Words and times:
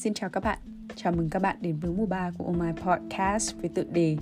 Xin 0.00 0.14
chào 0.14 0.30
các 0.30 0.44
bạn, 0.44 0.58
chào 0.96 1.12
mừng 1.12 1.30
các 1.30 1.42
bạn 1.42 1.56
đến 1.60 1.76
với 1.76 1.90
mùa 1.90 2.06
3 2.06 2.30
của 2.38 2.44
Oh 2.44 2.56
My 2.56 2.72
Podcast 2.82 3.54
với 3.56 3.70
tựa 3.74 3.84
đề 3.92 4.16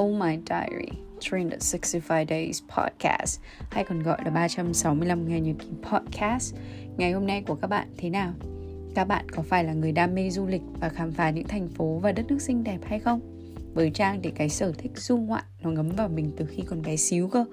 Oh 0.00 0.14
My 0.14 0.38
Diary 0.48 0.88
365 1.32 2.26
Days 2.28 2.62
Podcast 2.76 3.40
hay 3.70 3.84
còn 3.84 4.02
gọi 4.02 4.18
là 4.24 4.30
365 4.30 5.28
ngày 5.28 5.40
nhật 5.40 5.56
ký 5.58 5.66
podcast. 5.90 6.54
Ngày 6.96 7.12
hôm 7.12 7.26
nay 7.26 7.42
của 7.46 7.54
các 7.54 7.66
bạn 7.66 7.88
thế 7.96 8.10
nào? 8.10 8.32
Các 8.94 9.04
bạn 9.04 9.28
có 9.28 9.42
phải 9.42 9.64
là 9.64 9.72
người 9.72 9.92
đam 9.92 10.14
mê 10.14 10.30
du 10.30 10.46
lịch 10.46 10.62
và 10.80 10.88
khám 10.88 11.12
phá 11.12 11.30
những 11.30 11.48
thành 11.48 11.68
phố 11.68 11.98
và 11.98 12.12
đất 12.12 12.26
nước 12.28 12.42
xinh 12.42 12.64
đẹp 12.64 12.78
hay 12.84 12.98
không? 12.98 13.20
Với 13.74 13.90
Trang 13.90 14.20
thì 14.22 14.30
cái 14.30 14.48
sở 14.48 14.72
thích 14.78 14.92
du 14.94 15.16
ngoạn 15.16 15.44
nó 15.62 15.70
ngấm 15.70 15.88
vào 15.88 16.08
mình 16.08 16.30
từ 16.36 16.46
khi 16.46 16.62
còn 16.66 16.82
bé 16.82 16.96
xíu 16.96 17.28
cơ. 17.28 17.44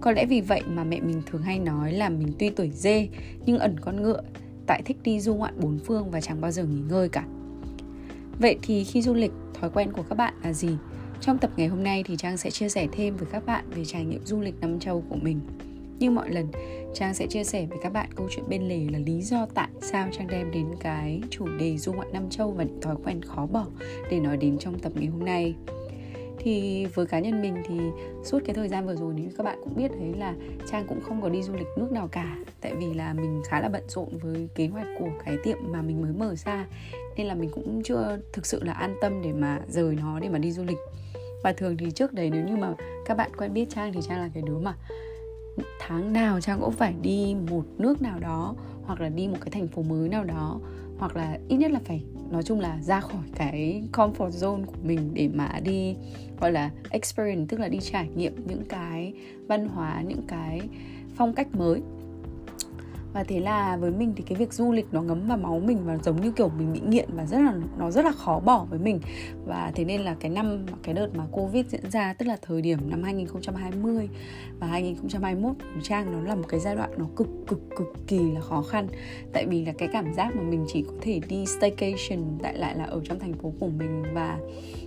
Có 0.00 0.12
lẽ 0.12 0.26
vì 0.26 0.40
vậy 0.40 0.62
mà 0.66 0.84
mẹ 0.84 1.00
mình 1.00 1.22
thường 1.26 1.42
hay 1.42 1.58
nói 1.58 1.92
là 1.92 2.08
mình 2.08 2.32
tuy 2.38 2.50
tuổi 2.50 2.70
dê 2.70 3.08
nhưng 3.46 3.58
ẩn 3.58 3.80
con 3.80 4.02
ngựa 4.02 4.22
tại 4.70 4.82
thích 4.82 4.96
đi 5.04 5.20
du 5.20 5.34
ngoạn 5.34 5.54
bốn 5.60 5.78
phương 5.78 6.10
và 6.10 6.20
chẳng 6.20 6.40
bao 6.40 6.50
giờ 6.50 6.64
nghỉ 6.64 6.80
ngơi 6.88 7.08
cả. 7.08 7.24
Vậy 8.40 8.58
thì 8.62 8.84
khi 8.84 9.02
du 9.02 9.14
lịch, 9.14 9.32
thói 9.54 9.70
quen 9.70 9.92
của 9.92 10.02
các 10.02 10.14
bạn 10.14 10.34
là 10.42 10.52
gì? 10.52 10.68
Trong 11.20 11.38
tập 11.38 11.50
ngày 11.56 11.68
hôm 11.68 11.82
nay 11.82 12.02
thì 12.06 12.16
Trang 12.16 12.36
sẽ 12.36 12.50
chia 12.50 12.68
sẻ 12.68 12.86
thêm 12.92 13.16
với 13.16 13.28
các 13.32 13.46
bạn 13.46 13.64
về 13.74 13.84
trải 13.84 14.04
nghiệm 14.04 14.26
du 14.26 14.40
lịch 14.40 14.60
năm 14.60 14.80
châu 14.80 15.04
của 15.08 15.16
mình. 15.22 15.40
Như 15.98 16.10
mọi 16.10 16.30
lần, 16.30 16.46
Trang 16.94 17.14
sẽ 17.14 17.26
chia 17.26 17.44
sẻ 17.44 17.66
với 17.66 17.78
các 17.82 17.92
bạn 17.92 18.08
câu 18.16 18.28
chuyện 18.30 18.44
bên 18.48 18.68
lề 18.68 18.86
là 18.92 18.98
lý 18.98 19.22
do 19.22 19.46
tại 19.54 19.68
sao 19.80 20.08
Trang 20.12 20.26
đem 20.26 20.50
đến 20.50 20.66
cái 20.80 21.20
chủ 21.30 21.48
đề 21.58 21.78
du 21.78 21.92
ngoạn 21.92 22.12
năm 22.12 22.30
châu 22.30 22.50
và 22.52 22.64
những 22.64 22.80
thói 22.80 22.96
quen 23.04 23.22
khó 23.22 23.46
bỏ 23.46 23.66
để 24.10 24.20
nói 24.20 24.36
đến 24.36 24.58
trong 24.58 24.78
tập 24.78 24.92
ngày 24.94 25.06
hôm 25.06 25.24
nay 25.24 25.54
thì 26.40 26.86
với 26.86 27.06
cá 27.06 27.18
nhân 27.18 27.42
mình 27.42 27.62
thì 27.68 27.80
suốt 28.24 28.38
cái 28.44 28.54
thời 28.54 28.68
gian 28.68 28.86
vừa 28.86 28.96
rồi, 28.96 29.14
nếu 29.16 29.30
các 29.36 29.44
bạn 29.44 29.58
cũng 29.64 29.76
biết 29.76 29.88
đấy 29.88 30.14
là 30.18 30.34
trang 30.70 30.84
cũng 30.88 31.00
không 31.00 31.22
có 31.22 31.28
đi 31.28 31.42
du 31.42 31.52
lịch 31.52 31.66
nước 31.76 31.92
nào 31.92 32.08
cả. 32.12 32.36
Tại 32.60 32.74
vì 32.74 32.94
là 32.94 33.14
mình 33.14 33.42
khá 33.46 33.60
là 33.60 33.68
bận 33.68 33.82
rộn 33.88 34.08
với 34.18 34.48
kế 34.54 34.66
hoạch 34.66 34.86
của 34.98 35.08
cái 35.24 35.36
tiệm 35.44 35.58
mà 35.62 35.82
mình 35.82 36.02
mới 36.02 36.12
mở 36.12 36.34
ra. 36.34 36.66
Nên 37.16 37.26
là 37.26 37.34
mình 37.34 37.50
cũng 37.52 37.82
chưa 37.84 38.18
thực 38.32 38.46
sự 38.46 38.64
là 38.64 38.72
an 38.72 38.96
tâm 39.00 39.22
để 39.22 39.32
mà 39.32 39.60
rời 39.68 39.94
nó 39.94 40.20
để 40.20 40.28
mà 40.28 40.38
đi 40.38 40.52
du 40.52 40.64
lịch. 40.64 40.78
Và 41.42 41.52
thường 41.52 41.76
thì 41.76 41.90
trước 41.90 42.12
đấy 42.12 42.30
nếu 42.30 42.44
như 42.44 42.56
mà 42.56 42.74
các 43.06 43.16
bạn 43.16 43.30
quen 43.36 43.54
biết 43.54 43.66
trang 43.70 43.92
thì 43.92 44.00
trang 44.08 44.20
là 44.20 44.30
cái 44.34 44.42
đứa 44.46 44.58
mà 44.58 44.74
tháng 45.80 46.12
nào 46.12 46.40
trang 46.40 46.60
cũng 46.60 46.72
phải 46.72 46.94
đi 47.02 47.36
một 47.50 47.64
nước 47.78 48.02
nào 48.02 48.18
đó 48.20 48.54
hoặc 48.82 49.00
là 49.00 49.08
đi 49.08 49.28
một 49.28 49.36
cái 49.40 49.50
thành 49.50 49.68
phố 49.68 49.82
mới 49.82 50.08
nào 50.08 50.24
đó 50.24 50.60
hoặc 51.00 51.16
là 51.16 51.38
ít 51.48 51.56
nhất 51.56 51.70
là 51.70 51.80
phải, 51.84 52.02
nói 52.30 52.42
chung 52.42 52.60
là 52.60 52.78
ra 52.82 53.00
khỏi 53.00 53.22
cái 53.34 53.82
comfort 53.92 54.30
zone 54.30 54.64
của 54.64 54.76
mình 54.82 55.10
để 55.14 55.28
mà 55.34 55.60
đi, 55.64 55.96
gọi 56.40 56.52
là, 56.52 56.70
experience, 56.90 57.46
tức 57.48 57.60
là 57.60 57.68
đi 57.68 57.78
trải 57.80 58.08
nghiệm 58.16 58.46
những 58.46 58.62
cái 58.68 59.12
văn 59.46 59.68
hóa, 59.68 60.02
những 60.06 60.22
cái 60.28 60.60
phong 61.14 61.34
cách 61.34 61.54
mới 61.54 61.80
và 63.12 63.24
thế 63.24 63.40
là 63.40 63.76
với 63.76 63.90
mình 63.90 64.12
thì 64.16 64.24
cái 64.26 64.38
việc 64.38 64.52
du 64.52 64.72
lịch 64.72 64.86
nó 64.92 65.02
ngấm 65.02 65.28
vào 65.28 65.38
máu 65.38 65.60
mình 65.60 65.78
và 65.84 65.98
giống 66.02 66.20
như 66.20 66.32
kiểu 66.32 66.48
mình 66.58 66.72
bị 66.72 66.80
nghiện 66.88 67.08
và 67.16 67.26
rất 67.26 67.38
là, 67.38 67.54
nó 67.78 67.90
rất 67.90 68.04
là 68.04 68.12
khó 68.12 68.40
bỏ 68.40 68.66
với 68.70 68.78
mình. 68.78 69.00
Và 69.46 69.72
thế 69.74 69.84
nên 69.84 70.00
là 70.00 70.16
cái 70.20 70.30
năm, 70.30 70.66
cái 70.82 70.94
đợt 70.94 71.08
mà 71.14 71.24
covid 71.32 71.66
diễn 71.66 71.90
ra, 71.90 72.12
tức 72.12 72.26
là 72.26 72.36
thời 72.42 72.62
điểm 72.62 72.78
năm 72.90 73.02
2020 73.02 74.08
và 74.58 74.66
2021 74.66 75.56
của 75.58 75.80
trang 75.82 76.12
nó 76.12 76.28
là 76.28 76.34
một 76.34 76.44
cái 76.48 76.60
giai 76.60 76.76
đoạn 76.76 76.90
nó 76.96 77.06
cực 77.16 77.28
cực 77.46 77.60
cực 77.76 77.94
kỳ 78.06 78.18
là 78.18 78.40
khó 78.40 78.62
khăn. 78.62 78.88
Tại 79.32 79.46
vì 79.46 79.64
là 79.64 79.72
cái 79.72 79.88
cảm 79.92 80.14
giác 80.14 80.36
mà 80.36 80.42
mình 80.42 80.64
chỉ 80.68 80.82
có 80.82 80.94
thể 81.00 81.20
đi 81.28 81.46
staycation 81.46 82.38
tại 82.42 82.58
lại 82.58 82.76
là 82.76 82.84
ở 82.84 83.00
trong 83.04 83.18
thành 83.18 83.32
phố 83.32 83.52
của 83.60 83.68
mình 83.68 84.02
và 84.14 84.38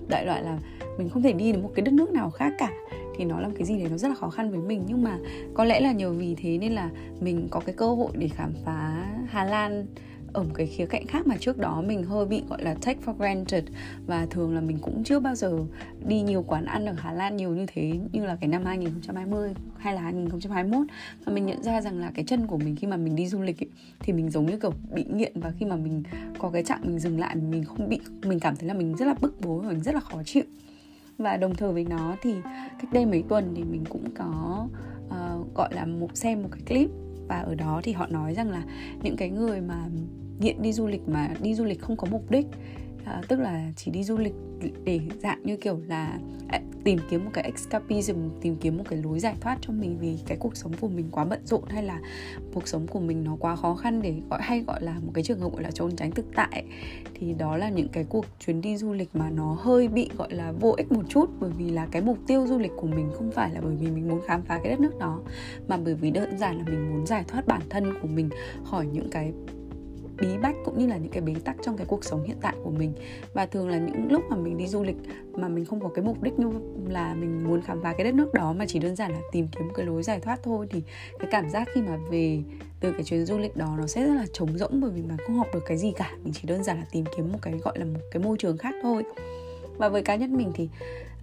đại 0.08 0.26
loại 0.26 0.44
là 0.44 0.60
mình 0.98 1.10
không 1.10 1.22
thể 1.22 1.34
đi 1.34 1.52
đến 1.52 1.64
một 1.64 1.72
cái 1.76 1.84
đất 1.84 1.94
nước 1.94 2.12
nào 2.12 2.30
khác 2.30 2.54
cả 2.58 2.70
thì 3.18 3.26
nó 3.26 3.40
là 3.40 3.48
một 3.48 3.54
cái 3.58 3.68
gì 3.68 3.80
đấy 3.80 3.88
nó 3.92 3.98
rất 3.98 4.08
là 4.08 4.16
khó 4.16 4.30
khăn 4.30 4.52
với 4.52 4.60
mình. 4.60 4.84
Nhưng 4.88 5.04
mà 5.04 5.18
có 5.54 5.64
lẽ 5.64 5.80
là 5.80 5.92
nhờ 5.92 6.14
vì 6.14 6.36
thế 6.36 6.58
nên 6.58 6.72
là 6.72 6.90
mình 7.22 7.48
có 7.52 7.60
cái 7.60 7.76
cơ 7.76 7.88
hội 7.96 8.12
để 8.18 8.28
khám 8.28 8.54
phá 8.66 9.08
Hà 9.28 9.46
Lan 9.46 9.86
ở 10.34 10.44
một 10.44 10.50
cái 10.54 10.68
khía 10.68 10.86
cạnh 10.86 11.08
khác 11.08 11.28
mà 11.28 11.36
trước 11.40 11.58
đó 11.58 11.84
mình 11.88 12.04
hơi 12.04 12.26
bị 12.26 12.42
gọi 12.50 12.64
là 12.64 12.74
take 12.74 13.00
for 13.06 13.14
granted. 13.14 13.64
Và 14.08 14.26
thường 14.30 14.56
là 14.56 14.62
mình 14.62 14.78
cũng 14.82 15.04
chưa 15.04 15.20
bao 15.20 15.36
giờ 15.36 15.60
đi 16.08 16.22
nhiều 16.22 16.44
quán 16.48 16.66
ăn 16.66 16.86
ở 16.86 16.94
Hà 16.98 17.14
Lan 17.14 17.38
nhiều 17.38 17.50
như 17.56 17.66
thế 17.74 18.00
như 18.12 18.26
là 18.26 18.36
cái 18.36 18.48
năm 18.48 18.66
2020 18.66 19.54
hay 19.78 19.94
là 19.94 20.02
2021 20.02 20.88
và 21.26 21.34
mình 21.34 21.46
nhận 21.46 21.64
ra 21.64 21.82
rằng 21.82 22.00
là 22.00 22.12
cái 22.16 22.26
chân 22.26 22.48
của 22.48 22.58
mình 22.58 22.76
khi 22.76 22.88
mà 22.88 22.98
mình 22.98 23.16
đi 23.16 23.28
du 23.28 23.42
lịch 23.42 23.64
ấy, 23.64 23.70
thì 24.00 24.14
mình 24.14 24.30
giống 24.30 24.46
như 24.46 24.58
kiểu 24.58 24.74
bị 24.94 25.06
nghiện. 25.14 25.32
Và 25.36 25.52
khi 25.60 25.66
mà 25.66 25.76
mình 25.76 26.04
có 26.38 26.50
cái 26.50 26.64
trạng 26.64 26.82
mình 26.84 27.00
dừng 27.00 27.20
lại 27.20 27.36
mình 27.36 27.64
không 27.64 27.90
bị 27.90 28.00
mình 28.26 28.40
cảm 28.40 28.56
thấy 28.56 28.68
là 28.68 28.74
mình 28.74 28.96
rất 28.96 29.06
là 29.06 29.14
bức 29.22 29.42
bối 29.42 29.62
và 29.64 29.70
mình 29.70 29.84
rất 29.84 29.96
là 29.96 30.02
khó 30.02 30.24
chịu 30.26 30.44
và 31.18 31.38
đồng 31.38 31.56
thời 31.56 31.74
với 31.74 31.84
nó 31.84 32.16
thì 32.22 32.36
cách 32.80 32.94
đây 32.94 33.06
mấy 33.06 33.24
tuần 33.30 33.54
thì 33.56 33.64
mình 33.64 33.84
cũng 33.90 34.06
có 34.18 34.68
uh, 35.08 35.56
gọi 35.56 35.74
là 35.74 35.86
một 35.86 36.18
xem 36.18 36.44
một 36.44 36.50
cái 36.52 36.62
clip. 36.68 36.90
Và 37.28 37.40
ở 37.40 37.56
đó 37.56 37.82
thì 37.84 37.92
họ 37.92 38.08
nói 38.08 38.34
rằng 38.34 38.50
là 38.50 38.64
những 39.04 39.18
cái 39.18 39.30
người 39.30 39.62
mà 39.62 39.86
nghiện 40.40 40.62
đi 40.62 40.74
du 40.74 40.88
lịch 40.88 41.08
mà 41.08 41.30
đi 41.42 41.56
du 41.56 41.64
lịch 41.64 41.82
không 41.82 41.98
có 41.98 42.08
mục 42.12 42.32
đích 42.32 42.48
à, 43.06 43.22
tức 43.28 43.40
là 43.40 43.72
chỉ 43.76 43.92
đi 43.92 44.04
du 44.04 44.18
lịch 44.18 44.34
để 44.84 45.00
dạng 45.24 45.44
như 45.44 45.58
kiểu 45.58 45.80
là 45.88 46.20
à, 46.48 46.60
tìm 46.84 47.00
kiếm 47.10 47.26
một 47.26 47.32
cái 47.34 47.44
escapism 47.44 48.16
tìm 48.42 48.56
kiếm 48.56 48.78
một 48.78 48.84
cái 48.90 49.00
lối 49.04 49.20
giải 49.20 49.36
thoát 49.42 49.58
cho 49.62 49.74
mình 49.74 49.98
vì 50.00 50.20
cái 50.28 50.38
cuộc 50.38 50.58
sống 50.58 50.72
của 50.82 50.88
mình 50.88 51.08
quá 51.12 51.26
bận 51.26 51.42
rộn 51.46 51.64
hay 51.70 51.84
là 51.84 52.00
cuộc 52.54 52.68
sống 52.68 52.88
của 52.88 53.00
mình 53.00 53.24
nó 53.24 53.36
quá 53.40 53.56
khó 53.56 53.76
khăn 53.76 54.02
để 54.02 54.16
gọi 54.30 54.40
hay 54.42 54.64
gọi 54.68 54.84
là 54.84 55.00
một 55.06 55.12
cái 55.14 55.24
trường 55.24 55.40
hợp 55.40 55.52
gọi 55.54 55.64
là 55.64 55.72
trốn 55.72 55.96
tránh 55.96 56.12
thực 56.12 56.26
tại 56.36 56.64
thì 57.14 57.34
đó 57.34 57.58
là 57.58 57.70
những 57.70 57.88
cái 57.88 58.06
cuộc 58.10 58.26
chuyến 58.40 58.62
đi 58.62 58.78
du 58.78 58.94
lịch 58.94 59.10
mà 59.14 59.30
nó 59.30 59.58
hơi 59.60 59.88
bị 59.88 60.10
gọi 60.18 60.34
là 60.34 60.52
vô 60.52 60.74
ích 60.78 60.92
một 60.92 61.04
chút 61.10 61.30
bởi 61.40 61.52
vì 61.58 61.70
là 61.70 61.88
cái 61.92 62.02
mục 62.02 62.18
tiêu 62.28 62.48
du 62.48 62.60
lịch 62.60 62.72
của 62.78 62.88
mình 62.88 63.12
không 63.14 63.32
phải 63.32 63.52
là 63.54 63.62
bởi 63.62 63.76
vì 63.76 63.88
mình 63.88 64.10
muốn 64.10 64.22
khám 64.28 64.42
phá 64.42 64.60
cái 64.64 64.72
đất 64.72 64.80
nước 64.80 65.00
đó 65.00 65.20
mà 65.68 65.78
bởi 65.78 65.96
vì 65.96 66.12
đơn 66.12 66.38
giản 66.38 66.58
là 66.58 66.64
mình 66.66 66.94
muốn 66.94 67.06
giải 67.06 67.24
thoát 67.28 67.48
bản 67.48 67.62
thân 67.70 67.94
của 68.02 68.08
mình 68.08 68.30
khỏi 68.64 68.86
những 68.86 69.10
cái 69.12 69.34
bí 70.24 70.38
bách 70.38 70.56
cũng 70.66 70.78
như 70.78 70.88
là 70.88 70.98
những 70.98 71.12
cái 71.12 71.22
bế 71.22 71.34
tắc 71.46 71.56
trong 71.62 71.78
cái 71.78 71.88
cuộc 71.88 72.04
sống 72.04 72.24
hiện 72.24 72.38
tại 72.42 72.56
của 72.64 72.72
mình. 72.72 72.94
Và 73.34 73.46
thường 73.46 73.70
là 73.70 73.78
những 73.78 74.12
lúc 74.12 74.24
mà 74.30 74.36
mình 74.36 74.58
đi 74.58 74.68
du 74.68 74.84
lịch 74.84 74.96
mà 75.34 75.48
mình 75.48 75.66
không 75.66 75.80
có 75.80 75.90
cái 75.90 76.06
mục 76.06 76.24
đích 76.24 76.40
như 76.40 76.52
là 76.88 77.14
mình 77.14 77.44
muốn 77.44 77.62
khám 77.62 77.82
phá 77.84 77.94
cái 77.98 78.04
đất 78.04 78.14
nước 78.14 78.34
đó, 78.34 78.54
mà 78.54 78.66
chỉ 78.68 78.80
đơn 78.80 78.96
giản 78.96 79.12
là 79.12 79.20
tìm 79.32 79.48
kiếm 79.48 79.68
cái 79.76 79.86
lối 79.86 80.04
giải 80.04 80.20
thoát 80.20 80.44
thôi, 80.44 80.68
thì 80.70 80.82
cái 81.20 81.28
cảm 81.32 81.50
giác 81.50 81.68
khi 81.74 81.82
mà 81.82 81.98
về 82.12 82.40
từ 82.80 82.92
cái 82.92 83.04
chuyến 83.04 83.26
du 83.26 83.38
lịch 83.38 83.58
đó 83.58 83.76
nó 83.78 83.88
sẽ 83.88 84.08
rất 84.08 84.14
là 84.14 84.26
trống 84.34 84.58
rỗng, 84.58 84.82
bởi 84.82 84.92
vì 84.92 85.02
mình 85.02 85.18
không 85.28 85.38
học 85.38 85.48
được 85.54 85.64
cái 85.66 85.78
gì 85.78 85.94
cả. 85.96 86.12
Mình 86.24 86.34
chỉ 86.34 86.48
đơn 86.48 86.64
giản 86.64 86.78
là 86.78 86.86
tìm 86.92 87.06
kiếm 87.18 87.32
một 87.32 87.40
cái, 87.42 87.54
gọi 87.54 87.80
là 87.80 87.86
một 87.86 88.00
cái 88.12 88.24
môi 88.24 88.38
trường 88.38 88.58
khác 88.58 88.74
thôi. 88.84 89.04
Và 89.78 89.90
với 89.90 90.02
cá 90.02 90.16
nhân 90.16 90.38
mình 90.38 90.52
thì 90.54 90.70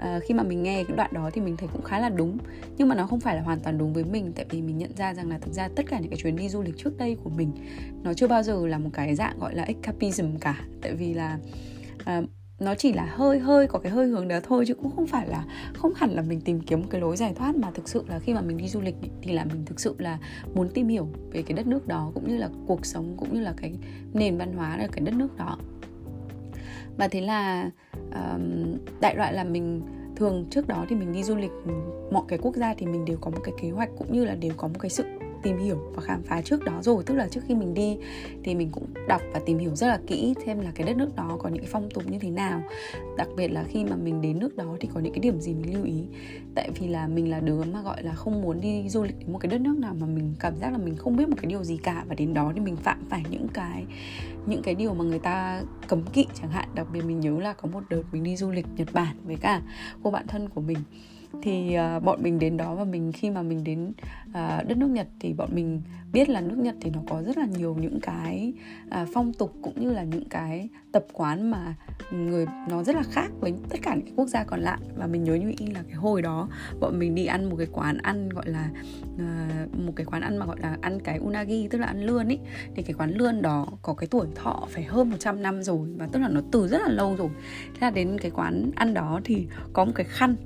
à, 0.01 0.21
khi 0.23 0.35
mà 0.35 0.43
mình 0.43 0.63
nghe 0.63 0.85
cái 0.85 0.97
đoạn 0.97 1.11
đó 1.13 1.31
thì 1.33 1.41
mình 1.41 1.57
thấy 1.57 1.69
cũng 1.73 1.83
khá 1.83 1.99
là 1.99 2.09
đúng. 2.09 2.39
Nhưng 2.79 2.89
mà 2.89 2.95
nó 2.95 3.07
không 3.07 3.21
phải 3.21 3.37
là 3.37 3.43
hoàn 3.43 3.61
toàn 3.61 3.79
đúng 3.79 3.93
với 3.93 4.05
mình 4.05 4.33
tại 4.37 4.47
vì 4.51 4.63
mình 4.63 4.79
nhận 4.79 4.97
ra 4.97 5.15
rằng 5.15 5.29
là 5.29 5.39
thực 5.39 5.53
ra 5.53 5.69
tất 5.77 5.87
cả 5.89 5.99
những 5.99 6.11
cái 6.11 6.19
chuyến 6.23 6.37
đi 6.37 6.49
du 6.49 6.63
lịch 6.63 6.79
trước 6.79 6.99
đây 6.99 7.17
của 7.25 7.31
mình 7.31 7.53
nó 8.03 8.15
chưa 8.15 8.27
bao 8.27 8.43
giờ 8.43 8.67
là 8.67 8.79
một 8.79 8.91
cái 8.93 9.15
dạng 9.15 9.39
gọi 9.39 9.55
là 9.55 9.63
escapism 9.63 10.37
cả. 10.41 10.61
Tại 10.83 10.95
vì 10.95 11.15
là 11.15 11.39
à, 12.05 12.23
nó 12.61 12.75
chỉ 12.75 12.93
là 12.93 13.05
hơi 13.05 13.39
hơi 13.39 13.67
có 13.67 13.79
cái 13.79 13.93
hơi 13.93 14.07
hướng 14.07 14.29
đó 14.29 14.41
thôi 14.43 14.65
chứ 14.69 14.75
cũng 14.75 14.91
không 14.97 15.07
phải 15.07 15.29
là 15.29 15.45
không 15.75 15.93
hẳn 15.97 16.11
là 16.11 16.23
mình 16.23 16.41
tìm 16.41 16.61
kiếm 16.61 16.81
một 16.81 16.87
cái 16.91 17.01
lối 17.01 17.17
giải 17.17 17.35
thoát 17.35 17.57
mà 17.57 17.71
thực 17.71 17.89
sự 17.89 18.05
là 18.09 18.19
khi 18.19 18.35
mà 18.35 18.41
mình 18.41 18.57
đi 18.57 18.69
du 18.69 18.81
lịch 18.81 18.95
thì 19.23 19.33
là 19.33 19.45
mình 19.45 19.65
thực 19.65 19.81
sự 19.81 19.95
là 19.99 20.19
muốn 20.55 20.69
tìm 20.69 20.89
hiểu 20.89 21.09
về 21.33 21.43
cái 21.43 21.57
đất 21.57 21.67
nước 21.67 21.89
đó 21.89 22.11
cũng 22.15 22.29
như 22.29 22.37
là 22.37 22.49
cuộc 22.67 22.87
sống 22.87 23.15
cũng 23.17 23.35
như 23.35 23.41
là 23.41 23.55
cái 23.57 23.75
nền 24.13 24.39
văn 24.39 24.53
hóa 24.53 24.77
ở 24.81 24.89
cái 24.93 25.01
đất 25.01 25.15
nước 25.15 25.37
đó. 25.37 25.59
Và 26.97 27.09
thế 27.09 27.21
là 27.21 27.71
um, 28.15 28.77
đại 29.01 29.17
loại 29.17 29.33
là 29.33 29.45
mình 29.45 29.83
thường 30.17 30.47
trước 30.51 30.69
đó 30.69 30.87
thì 30.89 30.97
mình 30.97 31.13
đi 31.13 31.23
du 31.23 31.37
lịch 31.37 31.51
mọi 32.11 32.23
cái 32.29 32.39
quốc 32.43 32.57
gia 32.57 32.75
thì 32.75 32.87
mình 32.87 33.05
đều 33.05 33.17
có 33.21 33.31
một 33.31 33.41
cái 33.45 33.55
kế 33.63 33.71
hoạch 33.71 33.89
cũng 33.99 34.13
như 34.13 34.25
là 34.25 34.35
đều 34.35 34.53
có 34.57 34.69
một 34.69 34.79
cái 34.81 34.91
sự 34.91 35.05
tìm 35.43 35.59
hiểu 35.59 35.79
và 35.95 36.03
khám 36.03 36.23
phá 36.23 36.43
trước 36.43 36.65
đó 36.65 36.83
rồi, 36.83 37.03
tức 37.07 37.15
là 37.15 37.29
trước 37.29 37.41
khi 37.49 37.55
mình 37.55 37.75
đi 37.75 37.97
thì 38.43 38.55
mình 38.55 38.69
cũng 38.73 38.87
đọc 39.09 39.23
và 39.33 39.41
tìm 39.47 39.59
hiểu 39.59 39.75
rất 39.75 39.87
là 39.87 40.01
kỹ 40.07 40.35
xem 40.47 40.61
là 40.61 40.71
cái 40.75 40.87
đất 40.87 40.97
nước 40.97 41.17
đó 41.17 41.37
có 41.39 41.49
những 41.49 41.63
cái 41.63 41.71
phong 41.73 41.89
tục 41.95 42.05
như 42.11 42.19
thế 42.19 42.31
nào. 42.31 42.63
Đặc 43.17 43.29
biệt 43.37 43.49
là 43.49 43.65
khi 43.69 43.85
mà 43.85 43.97
mình 43.97 44.21
đến 44.21 44.39
nước 44.39 44.57
đó 44.57 44.77
thì 44.81 44.89
có 44.95 45.01
những 45.01 45.13
cái 45.13 45.21
điểm 45.21 45.41
gì 45.41 45.55
mình 45.55 45.75
lưu 45.75 45.85
ý. 45.85 46.05
Tại 46.55 46.71
vì 46.81 46.89
là 46.89 47.07
mình 47.07 47.31
là 47.31 47.41
đứa 47.41 47.65
mà 47.65 47.83
gọi 47.83 48.03
là 48.03 48.13
không 48.13 48.43
muốn 48.43 48.61
đi 48.61 48.89
du 48.89 49.03
lịch 49.03 49.19
đến 49.19 49.33
một 49.33 49.39
cái 49.39 49.51
đất 49.51 49.61
nước 49.61 49.79
nào 49.79 49.95
mà 50.01 50.07
mình 50.07 50.35
cảm 50.41 50.57
giác 50.57 50.73
là 50.73 50.79
mình 50.79 50.97
không 50.97 51.17
biết 51.17 51.29
một 51.29 51.37
cái 51.43 51.51
điều 51.51 51.65
gì 51.65 51.77
cả. 51.77 52.05
Và 52.09 52.15
đến 52.15 52.35
đó 52.35 52.53
thì 52.55 52.61
mình 52.61 52.77
phạm 52.77 53.05
phải 53.11 53.23
những 53.31 53.49
cái 53.49 53.85
những 54.47 54.63
cái 54.63 54.75
điều 54.75 54.95
mà 54.95 55.05
người 55.05 55.19
ta 55.19 55.63
cấm 55.89 56.03
kỵ 56.03 56.27
chẳng 56.35 56.51
hạn. 56.51 56.69
Đặc 56.75 56.87
biệt 56.93 57.05
mình 57.05 57.21
nhớ 57.21 57.41
là 57.41 57.53
có 57.53 57.69
một 57.73 57.83
đợt 57.91 58.03
mình 58.13 58.23
đi 58.23 58.37
du 58.37 58.51
lịch 58.51 58.67
Nhật 58.77 58.89
Bản 58.93 59.17
với 59.25 59.37
cả 59.37 59.63
cô 60.03 60.11
bạn 60.11 60.27
thân 60.27 60.49
của 60.49 60.61
mình 60.61 60.79
thì 61.43 61.77
uh, 61.97 62.03
bọn 62.03 62.23
mình 62.23 62.39
đến 62.39 62.57
đó 62.57 62.75
và 62.75 62.85
mình 62.85 63.13
khi 63.13 63.31
mà 63.31 63.43
mình 63.43 63.65
đến 63.65 63.93
uh, 64.29 64.69
đất 64.69 64.77
nước 64.77 64.91
Nhật 64.91 65.07
thì 65.21 65.33
bọn 65.33 65.49
mình 65.53 65.83
biết 66.13 66.29
là 66.29 66.41
nước 66.41 66.59
Nhật 66.59 66.75
thì 66.81 66.91
nó 66.91 67.01
có 67.09 67.23
rất 67.23 67.39
là 67.39 67.47
nhiều 67.47 67.77
những 67.81 68.01
cái 68.01 68.53
uh, 68.87 69.09
phong 69.15 69.33
tục 69.33 69.55
cũng 69.63 69.81
như 69.81 69.93
là 69.93 70.03
những 70.03 70.29
cái 70.29 70.69
tập 70.93 71.07
quán 71.13 71.51
mà 71.51 71.75
người 72.13 72.47
nó 72.69 72.83
rất 72.83 72.97
là 72.97 73.03
khác 73.11 73.29
với 73.41 73.55
tất 73.69 73.79
cả 73.83 73.95
những 73.95 74.05
cái 74.05 74.13
quốc 74.17 74.27
gia 74.27 74.45
còn 74.45 74.61
lại. 74.61 74.79
Và 74.97 75.07
mình 75.07 75.25
nhớ 75.25 75.35
như 75.35 75.53
in 75.59 75.71
là 75.71 75.83
cái 75.83 75.95
hồi 75.95 76.23
đó 76.23 76.49
bọn 76.81 76.99
mình 76.99 77.15
đi 77.15 77.27
ăn 77.27 77.51
một 77.51 77.57
cái 77.57 77.67
quán 77.73 77.99
ăn 77.99 78.29
gọi 78.29 78.49
là 78.49 78.71
uh, 79.15 79.79
một 79.79 79.93
cái 79.97 80.07
quán 80.07 80.23
ăn 80.23 80.37
mà 80.37 80.47
gọi 80.47 80.57
là 80.61 80.77
ăn 80.81 81.01
cái 81.01 81.19
unagi 81.19 81.69
tức 81.71 81.79
là 81.79 81.87
ăn 81.87 82.03
lươn 82.03 82.29
ý. 82.29 82.39
Thì 82.75 82.83
cái 82.83 82.95
quán 82.99 83.11
lươn 83.11 83.43
đó 83.43 83.67
có 83.83 83.95
cái 83.95 84.07
tuổi 84.11 84.27
thọ 84.35 84.69
phải 84.71 84.85
hơn 84.85 85.11
100 85.11 85.43
năm 85.43 85.63
rồi 85.63 85.89
và 85.97 86.09
tức 86.13 86.19
là 86.21 86.29
nó 86.29 86.41
từ 86.53 86.69
rất 86.69 86.83
là 86.83 86.89
lâu 86.89 87.17
rồi. 87.17 87.29
Thế 87.67 87.79
là 87.81 87.91
đến 87.91 88.19
cái 88.19 88.31
quán 88.31 88.71
ăn 88.75 88.95
đó 88.95 89.21
thì 89.25 89.47
có 89.73 89.85
một 89.85 89.93
cái 89.95 90.07
khăn 90.09 90.37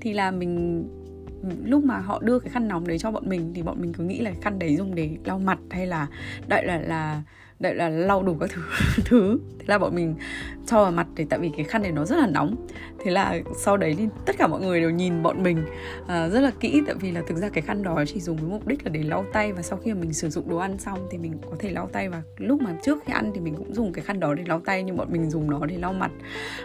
thì 0.00 0.12
là 0.12 0.30
mình, 0.30 0.84
lúc 1.64 1.84
mà 1.84 1.98
họ 1.98 2.20
đưa 2.22 2.38
cái 2.38 2.50
khăn 2.50 2.68
nóng 2.68 2.86
đấy 2.86 2.98
cho 2.98 3.10
bọn 3.10 3.28
mình 3.28 3.52
thì 3.54 3.62
bọn 3.62 3.80
mình 3.80 3.92
cứ 3.92 4.04
nghĩ 4.04 4.20
là 4.20 4.32
khăn 4.42 4.58
đấy 4.58 4.76
dùng 4.76 4.94
để 4.94 5.10
lau 5.24 5.38
mặt 5.38 5.58
hay 5.70 5.86
là 5.86 6.06
đại 6.48 6.66
là 6.66 6.78
là 6.78 7.22
đại 7.60 7.74
là 7.74 7.88
lau 7.88 8.22
đủ 8.22 8.36
các 8.40 8.50
thứ 8.52 8.62
thứ. 9.04 9.40
Thế 9.58 9.64
là 9.68 9.78
bọn 9.78 9.94
mình 9.94 10.14
cho 10.66 10.82
vào 10.82 10.92
mặt 10.92 11.06
để 11.14 11.26
tại 11.30 11.38
vì 11.38 11.50
cái 11.56 11.64
khăn 11.64 11.82
này 11.82 11.92
nó 11.92 12.04
rất 12.04 12.16
là 12.16 12.26
nóng 12.26 12.66
thế 13.04 13.10
là 13.10 13.38
sau 13.56 13.76
đấy 13.76 13.94
thì 13.98 14.08
tất 14.24 14.36
cả 14.38 14.46
mọi 14.46 14.60
người 14.60 14.80
đều 14.80 14.90
nhìn 14.90 15.22
bọn 15.22 15.42
mình 15.42 15.64
uh, 16.02 16.08
rất 16.08 16.40
là 16.40 16.50
kỹ. 16.60 16.82
Tại 16.86 16.94
vì 17.00 17.10
là 17.10 17.22
thực 17.26 17.36
ra 17.36 17.48
cái 17.48 17.62
khăn 17.62 17.82
đó 17.82 18.04
chỉ 18.06 18.20
dùng 18.20 18.36
với 18.36 18.50
mục 18.50 18.66
đích 18.66 18.84
là 18.84 18.90
để 18.90 19.02
lau 19.02 19.24
tay 19.32 19.52
và 19.52 19.62
sau 19.62 19.78
khi 19.78 19.92
mà 19.92 20.00
mình 20.00 20.12
sử 20.12 20.30
dụng 20.30 20.48
đồ 20.48 20.56
ăn 20.56 20.78
xong 20.78 21.08
thì 21.10 21.18
mình 21.18 21.38
có 21.50 21.56
thể 21.58 21.70
lau 21.70 21.88
tay. 21.92 22.08
Và 22.08 22.22
lúc 22.36 22.62
mà 22.62 22.74
trước 22.82 22.98
khi 23.06 23.12
ăn 23.12 23.32
thì 23.34 23.40
mình 23.40 23.54
cũng 23.56 23.74
dùng 23.74 23.92
cái 23.92 24.04
khăn 24.04 24.20
đó 24.20 24.34
để 24.34 24.44
lau 24.46 24.60
tay 24.60 24.82
nhưng 24.82 24.96
bọn 24.96 25.08
mình 25.10 25.30
dùng 25.30 25.50
nó 25.50 25.66
để 25.66 25.76
lau 25.78 25.92
mặt 25.92 26.10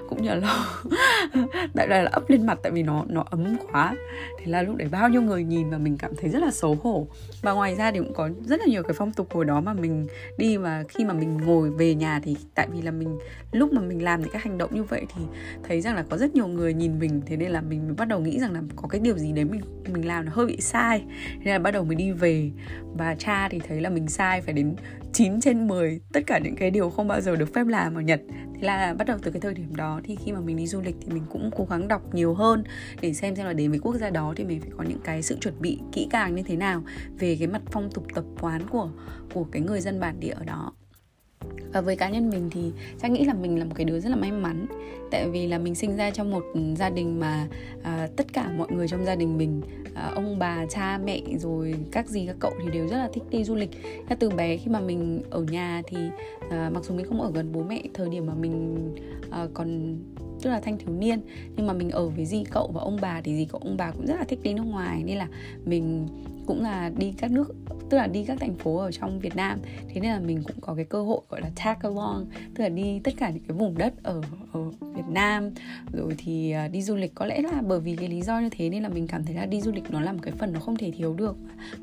cũng 0.09 0.21
như 0.21 0.29
là 0.29 0.35
lau 0.35 0.57
đại 1.73 1.87
là 1.87 2.09
ấp 2.11 2.29
lên 2.29 2.45
mặt 2.45 2.59
tại 2.63 2.71
vì 2.71 2.83
nó 2.83 3.05
nó 3.07 3.23
ấm 3.29 3.55
quá. 3.71 3.95
Thế 4.39 4.51
là 4.51 4.61
lúc 4.61 4.75
đấy 4.75 4.87
bao 4.91 5.09
nhiêu 5.09 5.21
người 5.21 5.43
nhìn 5.43 5.69
và 5.69 5.77
mình 5.77 5.97
cảm 5.97 6.11
thấy 6.15 6.29
rất 6.29 6.39
là 6.39 6.51
xấu 6.51 6.77
hổ. 6.83 7.07
Và 7.41 7.51
ngoài 7.51 7.75
ra 7.75 7.91
thì 7.91 7.99
cũng 7.99 8.13
có 8.13 8.29
rất 8.45 8.59
là 8.59 8.65
nhiều 8.65 8.83
cái 8.83 8.93
phong 8.97 9.13
tục 9.13 9.27
hồi 9.33 9.45
đó 9.45 9.61
mà 9.61 9.73
mình 9.73 10.07
đi 10.37 10.57
và 10.57 10.83
khi 10.89 11.05
mà 11.05 11.13
mình 11.13 11.37
ngồi 11.37 11.69
về 11.69 11.95
nhà 11.95 12.19
thì 12.23 12.37
tại 12.55 12.67
vì 12.71 12.81
là 12.81 12.91
mình 12.91 13.19
lúc 13.51 13.73
mà 13.73 13.81
mình 13.81 14.03
làm 14.03 14.21
những 14.21 14.31
cái 14.31 14.41
hành 14.41 14.57
động 14.57 14.69
như 14.73 14.83
vậy 14.83 15.05
thì 15.15 15.21
thấy 15.63 15.81
rằng 15.81 15.95
là 15.95 16.03
có 16.09 16.17
rất 16.17 16.22
rất 16.23 16.35
nhiều 16.35 16.47
người 16.47 16.73
nhìn 16.73 16.99
mình, 16.99 17.21
thế 17.25 17.37
nên 17.37 17.51
là 17.51 17.61
mình 17.61 17.85
mới 17.85 17.95
bắt 17.95 18.07
đầu 18.07 18.19
nghĩ 18.19 18.39
rằng 18.39 18.53
là 18.53 18.61
có 18.75 18.87
cái 18.87 19.01
điều 19.01 19.17
gì 19.17 19.31
đấy 19.31 19.45
mình 19.45 19.61
mình 19.93 20.07
làm 20.07 20.25
nó 20.25 20.31
hơi 20.35 20.45
bị 20.45 20.57
sai. 20.61 21.03
Thế 21.27 21.45
nên 21.45 21.53
là 21.53 21.59
bắt 21.59 21.71
đầu 21.71 21.83
mới 21.83 21.95
đi 21.95 22.11
về. 22.11 22.51
Và 22.97 23.15
cha 23.15 23.49
thì 23.49 23.59
thấy 23.67 23.81
là 23.81 23.89
mình 23.89 24.07
sai, 24.07 24.41
phải 24.41 24.53
đến 24.53 24.75
9 25.13 25.41
trên 25.41 25.67
10 25.67 26.01
tất 26.13 26.23
cả 26.27 26.39
những 26.39 26.55
cái 26.55 26.71
điều 26.71 26.89
không 26.89 27.07
bao 27.07 27.21
giờ 27.21 27.35
được 27.35 27.53
phép 27.53 27.67
làm 27.67 27.95
ở 27.95 28.01
Nhật. 28.01 28.21
Thế 28.55 28.61
là 28.61 28.93
bắt 28.93 29.07
đầu 29.07 29.17
từ 29.21 29.31
cái 29.31 29.41
thời 29.41 29.53
điểm 29.53 29.75
đó 29.75 30.01
thì 30.03 30.15
khi 30.15 30.31
mà 30.31 30.39
mình 30.39 30.57
đi 30.57 30.67
du 30.67 30.81
lịch 30.81 30.95
thì 31.01 31.13
mình 31.13 31.23
cũng 31.29 31.49
cố 31.55 31.67
gắng 31.69 31.87
đọc 31.87 32.13
nhiều 32.13 32.33
hơn 32.33 32.63
để 33.01 33.13
xem 33.13 33.35
xem 33.35 33.45
là 33.45 33.53
đến 33.53 33.69
với 33.69 33.79
quốc 33.79 33.95
gia 33.95 34.09
đó 34.09 34.33
thì 34.35 34.43
mình 34.43 34.61
phải 34.61 34.71
có 34.77 34.83
những 34.83 34.99
cái 35.03 35.21
sự 35.21 35.37
chuẩn 35.41 35.61
bị 35.61 35.79
kỹ 35.91 36.07
càng 36.09 36.35
như 36.35 36.43
thế 36.43 36.55
nào 36.55 36.83
về 37.19 37.35
cái 37.39 37.47
mặt 37.47 37.61
phong 37.71 37.91
tục 37.91 38.05
tập 38.13 38.23
quán 38.41 38.61
của 38.69 38.89
của 39.33 39.43
cái 39.43 39.61
người 39.61 39.81
dân 39.81 39.99
bản 39.99 40.19
địa 40.19 40.33
ở 40.33 40.45
đó 40.45 40.73
và 41.73 41.81
với 41.81 41.95
cá 41.95 42.09
nhân 42.09 42.29
mình 42.29 42.49
thì 42.51 42.71
trang 43.01 43.13
nghĩ 43.13 43.25
là 43.25 43.33
mình 43.33 43.59
là 43.59 43.65
một 43.65 43.73
cái 43.75 43.85
đứa 43.85 43.99
rất 43.99 44.09
là 44.09 44.15
may 44.15 44.31
mắn. 44.31 44.65
Tại 45.11 45.29
vì 45.29 45.47
là 45.47 45.57
mình 45.57 45.75
sinh 45.75 45.95
ra 45.95 46.11
trong 46.11 46.31
một 46.31 46.43
gia 46.75 46.89
đình 46.89 47.19
mà 47.19 47.47
à, 47.83 48.07
tất 48.15 48.33
cả 48.33 48.51
mọi 48.57 48.67
người 48.71 48.87
trong 48.87 49.05
gia 49.05 49.15
đình 49.15 49.37
mình 49.37 49.61
à, 49.93 50.11
ông 50.15 50.39
bà 50.39 50.65
cha 50.69 50.99
mẹ 51.05 51.21
rồi 51.37 51.75
các 51.91 52.09
gì 52.09 52.25
các 52.27 52.35
cậu 52.39 52.51
thì 52.63 52.71
đều 52.71 52.87
rất 52.87 52.97
là 52.97 53.09
thích 53.13 53.23
đi 53.29 53.43
du 53.43 53.55
lịch. 53.55 53.69
Thế 54.07 54.15
từ 54.19 54.29
bé 54.29 54.57
khi 54.57 54.71
mà 54.71 54.79
mình 54.79 55.21
ở 55.29 55.43
nhà 55.43 55.81
thì 55.87 55.97
à, 56.49 56.69
mặc 56.73 56.83
dù 56.83 56.95
mình 56.95 57.05
không 57.05 57.21
ở 57.21 57.31
gần 57.31 57.51
bố 57.51 57.63
mẹ 57.63 57.81
thời 57.93 58.09
điểm 58.09 58.25
mà 58.25 58.33
mình 58.33 58.77
à, 59.31 59.47
còn 59.53 59.97
tức 60.41 60.49
là 60.49 60.59
thanh 60.59 60.77
thiếu 60.77 60.95
niên 60.95 61.19
nhưng 61.55 61.67
mà 61.67 61.73
mình 61.73 61.89
ở 61.89 62.09
với 62.09 62.25
dì 62.25 62.43
cậu 62.43 62.71
và 62.73 62.81
ông 62.81 62.97
bà 63.01 63.21
thì 63.21 63.35
dì 63.35 63.45
cậu 63.45 63.61
ông 63.63 63.77
bà 63.77 63.91
cũng 63.91 64.05
rất 64.05 64.15
là 64.15 64.23
thích 64.23 64.39
đi 64.43 64.53
nước 64.53 64.63
ngoài. 64.63 65.03
Nên 65.05 65.17
là 65.17 65.27
mình 65.65 66.07
cũng 66.47 66.61
là 66.61 66.91
đi 66.97 67.13
các 67.17 67.31
nước, 67.31 67.55
tức 67.89 67.97
là 67.97 68.07
đi 68.07 68.23
các 68.25 68.37
thành 68.39 68.55
phố 68.55 68.77
ở 68.77 68.91
trong 68.91 69.19
Việt 69.19 69.35
Nam. 69.35 69.59
Thế 69.87 70.01
nên 70.01 70.11
là 70.11 70.19
mình 70.19 70.43
cũng 70.43 70.61
có 70.61 70.75
cái 70.75 70.85
cơ 70.85 71.03
hội 71.03 71.21
gọi 71.29 71.41
là 71.41 71.49
tag 71.55 71.75
along, 71.81 72.25
tức 72.55 72.63
là 72.63 72.69
đi 72.69 72.99
tất 73.03 73.13
cả 73.17 73.29
những 73.29 73.43
cái 73.47 73.57
vùng 73.57 73.77
đất 73.77 73.93
ở 74.03 74.21
ở 74.51 74.61
Việt 74.79 75.07
Nam. 75.09 75.49
Rồi 75.93 76.15
thì 76.17 76.51
à, 76.51 76.67
đi 76.67 76.81
du 76.81 76.95
lịch, 76.95 77.15
có 77.15 77.25
lẽ 77.25 77.41
là 77.41 77.61
bởi 77.67 77.79
vì 77.79 77.95
cái 77.95 78.07
lý 78.07 78.21
do 78.21 78.39
như 78.39 78.49
thế 78.49 78.69
nên 78.69 78.83
là 78.83 78.89
mình 78.89 79.07
cảm 79.07 79.25
thấy 79.25 79.35
là 79.35 79.45
đi 79.45 79.61
du 79.61 79.71
lịch 79.71 79.91
nó 79.91 80.01
là 80.01 80.13
một 80.13 80.19
cái 80.21 80.33
phần 80.39 80.53
nó 80.53 80.59
không 80.59 80.77
thể 80.77 80.91
thiếu 80.97 81.13
được. 81.13 81.35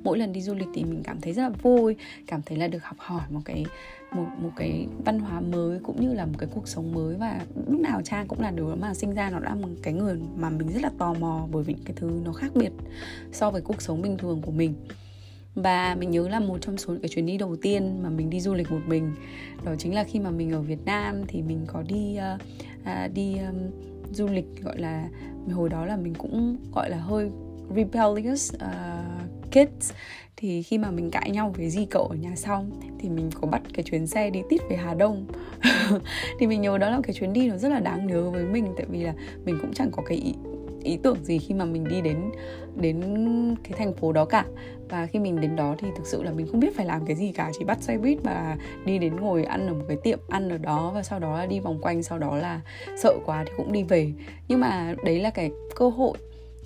Mỗi 0.02 0.18
lần 0.18 0.32
đi 0.32 0.42
du 0.42 0.54
lịch 0.54 0.68
thì 0.74 0.84
mình 0.84 1.02
cảm 1.04 1.20
thấy 1.20 1.32
rất 1.32 1.42
là 1.42 1.50
vui, 1.62 1.96
cảm 2.26 2.42
thấy 2.42 2.58
là 2.58 2.68
được 2.68 2.84
học 2.84 2.96
hỏi 2.98 3.22
một 3.30 3.40
cái 3.44 3.64
một 4.12 4.26
một 4.42 4.50
cái 4.56 4.86
văn 5.04 5.18
hóa 5.18 5.40
mới 5.40 5.78
cũng 5.78 6.00
như 6.00 6.14
là 6.14 6.26
một 6.26 6.34
cái 6.38 6.48
cuộc 6.54 6.68
sống 6.68 6.92
mới 6.92 7.16
và 7.16 7.40
lúc 7.66 7.80
nào 7.80 8.02
trang 8.04 8.28
cũng 8.28 8.40
là 8.40 8.50
đứa 8.50 8.74
mà 8.74 8.94
sinh 8.94 9.14
ra 9.14 9.30
nó 9.30 9.38
là 9.38 9.54
một 9.54 9.68
cái 9.82 9.94
người 9.94 10.20
mà 10.36 10.50
mình 10.50 10.68
rất 10.68 10.82
là 10.82 10.90
tò 10.98 11.14
mò 11.14 11.48
bởi 11.52 11.62
vì 11.62 11.74
cái 11.84 11.94
thứ 11.96 12.20
nó 12.24 12.32
khác 12.32 12.52
biệt 12.54 12.72
so 13.32 13.50
với 13.50 13.60
cuộc 13.60 13.82
sống 13.82 14.02
bình 14.02 14.16
thường 14.16 14.42
của 14.42 14.52
mình. 14.52 14.74
Và 15.54 15.94
mình 15.94 16.10
nhớ 16.10 16.28
là 16.28 16.40
một 16.40 16.58
trong 16.60 16.78
số 16.78 16.92
những 16.92 17.02
cái 17.02 17.08
chuyến 17.08 17.26
đi 17.26 17.38
đầu 17.38 17.56
tiên 17.56 18.02
mà 18.02 18.10
mình 18.10 18.30
đi 18.30 18.40
du 18.40 18.54
lịch 18.54 18.70
một 18.70 18.80
mình 18.86 19.12
đó 19.64 19.74
chính 19.78 19.94
là 19.94 20.04
khi 20.04 20.20
mà 20.20 20.30
mình 20.30 20.52
ở 20.52 20.60
Việt 20.60 20.84
Nam 20.84 21.22
thì 21.28 21.42
mình 21.42 21.60
có 21.66 21.82
đi 21.82 22.18
uh, 22.34 22.40
uh, 22.82 23.14
đi 23.14 23.38
um, 23.38 23.56
du 24.12 24.26
lịch 24.26 24.62
gọi 24.62 24.78
là 24.78 25.08
hồi 25.52 25.68
đó 25.68 25.86
là 25.86 25.96
mình 25.96 26.14
cũng 26.14 26.56
gọi 26.74 26.90
là 26.90 26.96
hơi 26.96 27.30
rebellious 27.76 28.54
uh, 28.54 28.60
kids. 29.50 29.92
Thì 30.36 30.62
khi 30.62 30.78
mà 30.78 30.90
mình 30.90 31.10
cãi 31.10 31.30
nhau 31.30 31.54
với 31.56 31.70
di 31.70 31.84
cậu 31.84 32.06
ở 32.06 32.16
nhà 32.16 32.36
xong 32.36 32.70
thì 32.98 33.08
mình 33.08 33.30
có 33.40 33.48
bắt 33.48 33.62
cái 33.74 33.82
chuyến 33.82 34.06
xe 34.06 34.30
đi 34.30 34.42
tít 34.48 34.60
về 34.70 34.76
Hà 34.76 34.94
Đông. 34.94 35.26
Thì 36.38 36.46
mình 36.46 36.60
nhớ 36.60 36.78
đó 36.78 36.90
là 36.90 37.00
cái 37.02 37.14
chuyến 37.14 37.32
đi 37.32 37.48
nó 37.48 37.56
rất 37.56 37.68
là 37.68 37.80
đáng 37.80 38.06
nhớ 38.06 38.30
với 38.30 38.44
mình 38.44 38.66
tại 38.76 38.86
vì 38.88 39.02
là 39.02 39.14
mình 39.44 39.58
cũng 39.60 39.72
chẳng 39.72 39.90
có 39.92 40.02
cái 40.06 40.18
ý, 40.18 40.34
ý 40.82 40.98
tưởng 41.02 41.24
gì 41.24 41.38
khi 41.38 41.54
mà 41.54 41.64
mình 41.64 41.84
đi 41.84 42.00
đến 42.00 42.30
đến 42.76 43.56
cái 43.64 43.72
thành 43.78 43.94
phố 43.94 44.12
đó 44.12 44.24
cả. 44.24 44.44
Và 44.88 45.06
khi 45.06 45.18
mình 45.18 45.40
đến 45.40 45.56
đó 45.56 45.74
thì 45.78 45.88
thực 45.96 46.06
sự 46.06 46.22
là 46.22 46.32
mình 46.32 46.46
không 46.46 46.60
biết 46.60 46.76
phải 46.76 46.86
làm 46.86 47.06
cái 47.06 47.16
gì 47.16 47.32
cả 47.32 47.50
chỉ 47.58 47.64
bắt 47.64 47.82
xe 47.82 47.98
buýt 47.98 48.18
và 48.22 48.56
đi 48.84 48.98
đến 48.98 49.16
ngồi 49.16 49.44
ăn 49.44 49.66
ở 49.66 49.74
một 49.74 49.84
cái 49.88 49.96
tiệm 50.02 50.18
ăn 50.28 50.48
ở 50.48 50.58
đó 50.58 50.92
và 50.94 51.02
sau 51.02 51.18
đó 51.18 51.38
là 51.38 51.46
đi 51.46 51.60
vòng 51.60 51.78
quanh 51.82 52.02
sau 52.02 52.18
đó 52.18 52.36
là 52.36 52.60
sợ 53.02 53.14
quá 53.26 53.44
thì 53.46 53.52
cũng 53.56 53.72
đi 53.72 53.82
về. 53.82 54.12
Nhưng 54.48 54.60
mà 54.60 54.94
đấy 55.04 55.20
là 55.20 55.30
cái 55.30 55.50
cơ 55.74 55.88
hội 55.88 56.18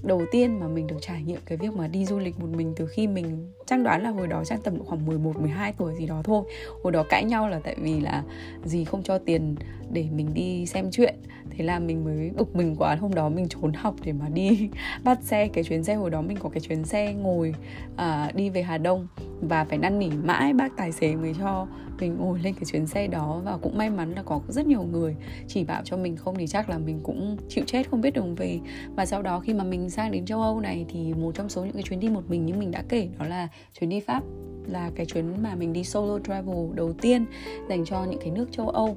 đầu 0.05 0.23
tiên 0.31 0.61
mà 0.61 0.69
mình 0.69 0.87
được 0.87 0.97
trải 1.01 1.23
nghiệm 1.23 1.41
cái 1.47 1.59
việc 1.59 1.73
mà 1.73 1.89
đi 1.89 2.07
du 2.07 2.19
lịch 2.19 2.41
một 2.41 2.49
mình 2.57 2.73
từ 2.77 2.87
khi 2.87 3.07
mình 3.07 3.53
chắc 3.67 3.81
đoán 3.81 4.03
là 4.03 4.11
hồi 4.11 4.27
đó 4.27 4.43
chắc 4.47 4.61
tầm 4.65 4.85
khoảng 4.85 5.07
11 5.07 5.37
12 5.37 5.73
tuổi 5.79 5.95
gì 5.95 6.07
đó 6.07 6.23
thôi. 6.25 6.45
Hồi 6.83 6.93
đó 6.93 7.05
cãi 7.09 7.25
nhau 7.25 7.49
là 7.49 7.61
tại 7.65 7.77
vì 7.79 8.01
là 8.01 8.23
gì 8.65 8.85
không 8.85 9.03
cho 9.03 9.19
tiền 9.19 9.55
để 9.91 10.07
mình 10.13 10.35
đi 10.35 10.67
xem 10.67 10.91
chuyện. 10.91 11.15
Thế 11.51 11.65
là 11.65 11.79
mình 11.79 12.05
mới 12.05 12.31
bực 12.37 12.57
mình 12.57 12.77
quá 12.79 12.95
hôm 12.95 13.15
đó 13.15 13.29
mình 13.29 13.49
trốn 13.49 13.73
học 13.77 13.95
để 14.05 14.13
mà 14.13 14.29
đi 14.29 14.69
bắt 15.05 15.19
xe 15.23 15.49
cái 15.49 15.65
chuyến 15.65 15.85
xe 15.85 15.95
hồi 15.95 16.11
đó 16.11 16.23
mình 16.23 16.37
có 16.41 16.49
cái 16.49 16.61
chuyến 16.61 16.85
xe 16.85 17.13
ngồi 17.13 17.55
à, 17.97 18.31
đi 18.35 18.51
về 18.51 18.63
Hà 18.63 18.79
Đông 18.79 19.07
và 19.49 19.65
phải 19.65 19.79
năn 19.79 19.99
nỉ 19.99 20.09
mãi 20.25 20.53
bác 20.53 20.77
tài 20.77 20.93
xế 20.93 21.15
mới 21.15 21.35
cho 21.39 21.67
mình 22.01 22.17
ngồi 22.19 22.39
lên 22.39 22.55
cái 22.55 22.65
chuyến 22.65 22.87
xe 22.87 23.07
đó. 23.07 23.41
Và 23.45 23.57
cũng 23.57 23.79
may 23.79 23.91
mắn 23.91 24.13
là 24.13 24.23
có 24.23 24.41
rất 24.49 24.67
nhiều 24.67 24.83
người 24.83 25.17
chỉ 25.49 25.65
bảo 25.65 25.83
cho 25.85 25.97
mình 25.97 26.17
không 26.17 26.35
thì 26.39 26.47
chắc 26.47 26.69
là 26.69 26.79
mình 26.79 27.01
cũng 27.03 27.37
chịu 27.49 27.65
chết, 27.67 27.91
không 27.91 28.01
biết 28.01 28.15
đường 28.15 28.35
về. 28.35 28.61
Và 28.97 29.07
sau 29.07 29.23
đó 29.23 29.41
khi 29.41 29.55
mà 29.55 29.65
mình 29.65 29.91
sang 29.91 30.11
đến 30.11 30.27
châu 30.27 30.43
Âu 30.43 30.61
này 30.61 30.87
thì 30.89 31.15
một 31.15 31.35
trong 31.35 31.49
số 31.49 31.65
những 31.65 31.73
cái 31.73 31.83
chuyến 31.83 32.01
đi 32.01 32.09
một 32.09 32.23
mình 32.29 32.47
như 32.47 32.55
mình 32.55 32.71
đã 32.71 32.83
kể, 32.89 33.09
đó 33.19 33.27
là 33.27 33.49
chuyến 33.81 33.91
đi 33.91 34.01
Pháp, 34.01 34.23
là 34.67 34.91
cái 34.95 35.07
chuyến 35.07 35.43
mà 35.43 35.55
mình 35.55 35.73
đi 35.73 35.85
solo 35.85 36.19
travel 36.19 36.57
đầu 36.75 36.93
tiên 36.93 37.27
dành 37.69 37.85
cho 37.85 38.05
những 38.05 38.21
cái 38.21 38.31
nước 38.31 38.53
châu 38.53 38.69
Âu 38.69 38.97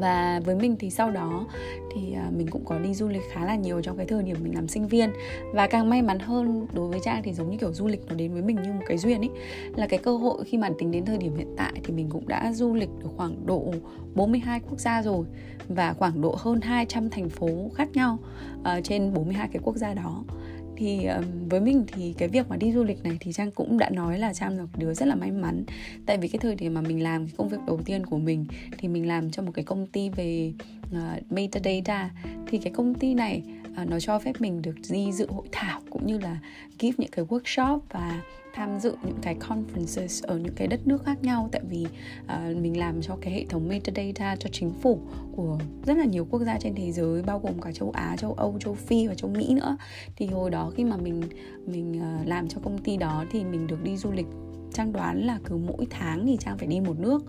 và 0.00 0.40
với 0.44 0.56
mình 0.56 0.76
thì 0.78 0.90
sau 0.90 1.10
đó 1.10 1.46
thì 1.94 2.12
à, 2.12 2.30
mình 2.36 2.46
cũng 2.46 2.64
có 2.64 2.78
đi 2.78 2.94
du 2.94 3.08
lịch 3.08 3.22
khá 3.32 3.44
là 3.44 3.54
nhiều 3.54 3.82
trong 3.82 3.96
cái 3.96 4.06
thời 4.06 4.22
điểm 4.22 4.36
mình 4.42 4.54
làm 4.54 4.68
sinh 4.68 4.88
viên. 4.88 5.10
Và 5.54 5.66
càng 5.66 5.90
may 5.90 6.02
mắn 6.02 6.18
hơn 6.18 6.66
đối 6.72 6.88
với 6.88 7.00
trang 7.04 7.22
thì 7.22 7.32
giống 7.32 7.50
như 7.50 7.56
kiểu 7.56 7.72
du 7.72 7.86
lịch 7.86 8.06
nó 8.08 8.14
đến 8.14 8.32
với 8.32 8.42
mình 8.42 8.56
như 8.62 8.72
một 8.72 8.82
cái 8.86 8.98
duyên 8.98 9.20
ấy. 9.20 9.30
Là 9.76 9.86
cái 9.86 9.98
cơ 9.98 10.16
hội 10.16 10.44
khi 10.44 10.58
mà 10.58 10.70
tính 10.78 10.90
đến 10.90 11.04
thời 11.04 11.18
điểm 11.18 11.36
hiện 11.36 11.54
tại 11.56 11.72
thì 11.84 11.92
mình 11.92 12.08
cũng 12.10 12.28
đã 12.28 12.52
du 12.52 12.74
lịch 12.74 12.90
được 13.02 13.08
khoảng 13.16 13.46
độ 13.46 13.72
42 14.14 14.60
quốc 14.60 14.80
gia 14.80 15.02
rồi 15.02 15.24
và 15.68 15.92
khoảng 15.92 16.20
độ 16.20 16.36
hơn 16.38 16.60
200 16.60 17.10
thành 17.10 17.28
phố 17.28 17.70
khác 17.74 17.88
nhau 17.94 18.18
uh, 18.60 18.66
trên 18.84 19.14
42 19.14 19.48
cái 19.52 19.62
quốc 19.64 19.76
gia 19.76 19.94
đó 19.94 20.24
thì 20.80 21.06
um, 21.06 21.48
với 21.48 21.60
mình 21.60 21.84
thì 21.94 22.14
cái 22.18 22.28
việc 22.28 22.48
mà 22.48 22.56
đi 22.56 22.72
du 22.72 22.84
lịch 22.84 23.02
này 23.02 23.16
thì 23.20 23.32
trang 23.32 23.50
cũng 23.50 23.78
đã 23.78 23.90
nói 23.90 24.18
là 24.18 24.34
trang 24.34 24.56
là 24.56 24.62
một 24.62 24.68
đứa 24.78 24.94
rất 24.94 25.06
là 25.06 25.14
may 25.14 25.30
mắn. 25.30 25.64
Tại 26.06 26.18
vì 26.18 26.28
cái 26.28 26.38
thời 26.38 26.54
điểm 26.54 26.74
mà 26.74 26.80
mình 26.80 27.02
làm 27.02 27.26
cái 27.26 27.34
công 27.36 27.48
việc 27.48 27.58
đầu 27.66 27.80
tiên 27.84 28.06
của 28.06 28.18
mình 28.18 28.46
thì 28.78 28.88
mình 28.88 29.08
làm 29.08 29.30
cho 29.30 29.42
một 29.42 29.52
cái 29.54 29.64
công 29.64 29.86
ty 29.86 30.08
về 30.08 30.52
ờ, 30.92 31.16
uh, 31.16 31.32
metadata 31.32 32.10
thì 32.46 32.58
cái 32.58 32.72
công 32.72 32.94
ty 32.94 33.14
này 33.14 33.42
Ờ, 33.80 33.84
nó 33.84 34.00
cho 34.00 34.18
phép 34.18 34.40
mình 34.40 34.62
được 34.62 34.74
đi 34.90 35.12
dự 35.12 35.26
hội 35.30 35.46
thảo 35.52 35.80
cũng 35.90 36.06
như 36.06 36.18
là 36.18 36.38
give 36.78 36.94
những 36.98 37.10
cái 37.10 37.24
workshop 37.24 37.80
và 37.90 38.22
tham 38.54 38.80
dự 38.80 38.94
những 39.04 39.18
cái 39.22 39.36
conferences 39.48 40.26
ở 40.26 40.38
những 40.38 40.54
cái 40.56 40.68
đất 40.68 40.86
nước 40.86 41.04
khác 41.04 41.22
nhau. 41.22 41.48
Tại 41.52 41.60
vì 41.70 41.86
uh, 42.24 42.56
mình 42.56 42.78
làm 42.78 43.02
cho 43.02 43.16
cái 43.20 43.32
hệ 43.32 43.44
thống 43.44 43.68
metadata 43.68 44.36
cho 44.36 44.48
chính 44.52 44.70
phủ 44.82 45.00
của 45.36 45.58
rất 45.86 45.96
là 45.96 46.04
nhiều 46.04 46.26
quốc 46.30 46.42
gia 46.42 46.58
trên 46.58 46.74
thế 46.74 46.92
giới 46.92 47.22
bao 47.22 47.38
gồm 47.38 47.60
cả 47.60 47.72
châu 47.72 47.90
Á, 47.90 48.16
châu 48.18 48.32
Âu, 48.32 48.58
châu 48.60 48.74
Phi 48.74 49.06
và 49.06 49.14
châu 49.14 49.30
Mỹ 49.30 49.54
nữa. 49.54 49.76
Thì 50.16 50.26
hồi 50.26 50.50
đó 50.50 50.72
khi 50.76 50.84
mà 50.84 50.96
mình 50.96 51.22
mình 51.66 52.02
uh, 52.20 52.28
làm 52.28 52.48
cho 52.48 52.60
công 52.64 52.78
ty 52.78 52.96
đó 52.96 53.24
thì 53.30 53.44
mình 53.44 53.66
được 53.66 53.84
đi 53.84 53.96
du 53.96 54.12
lịch. 54.12 54.26
Trang 54.72 54.92
đoán 54.92 55.26
là 55.26 55.38
cứ 55.44 55.56
mỗi 55.56 55.86
tháng 55.90 56.26
thì 56.26 56.36
Trang 56.40 56.58
phải 56.58 56.66
đi 56.66 56.80
một 56.80 56.98
nước. 56.98 57.24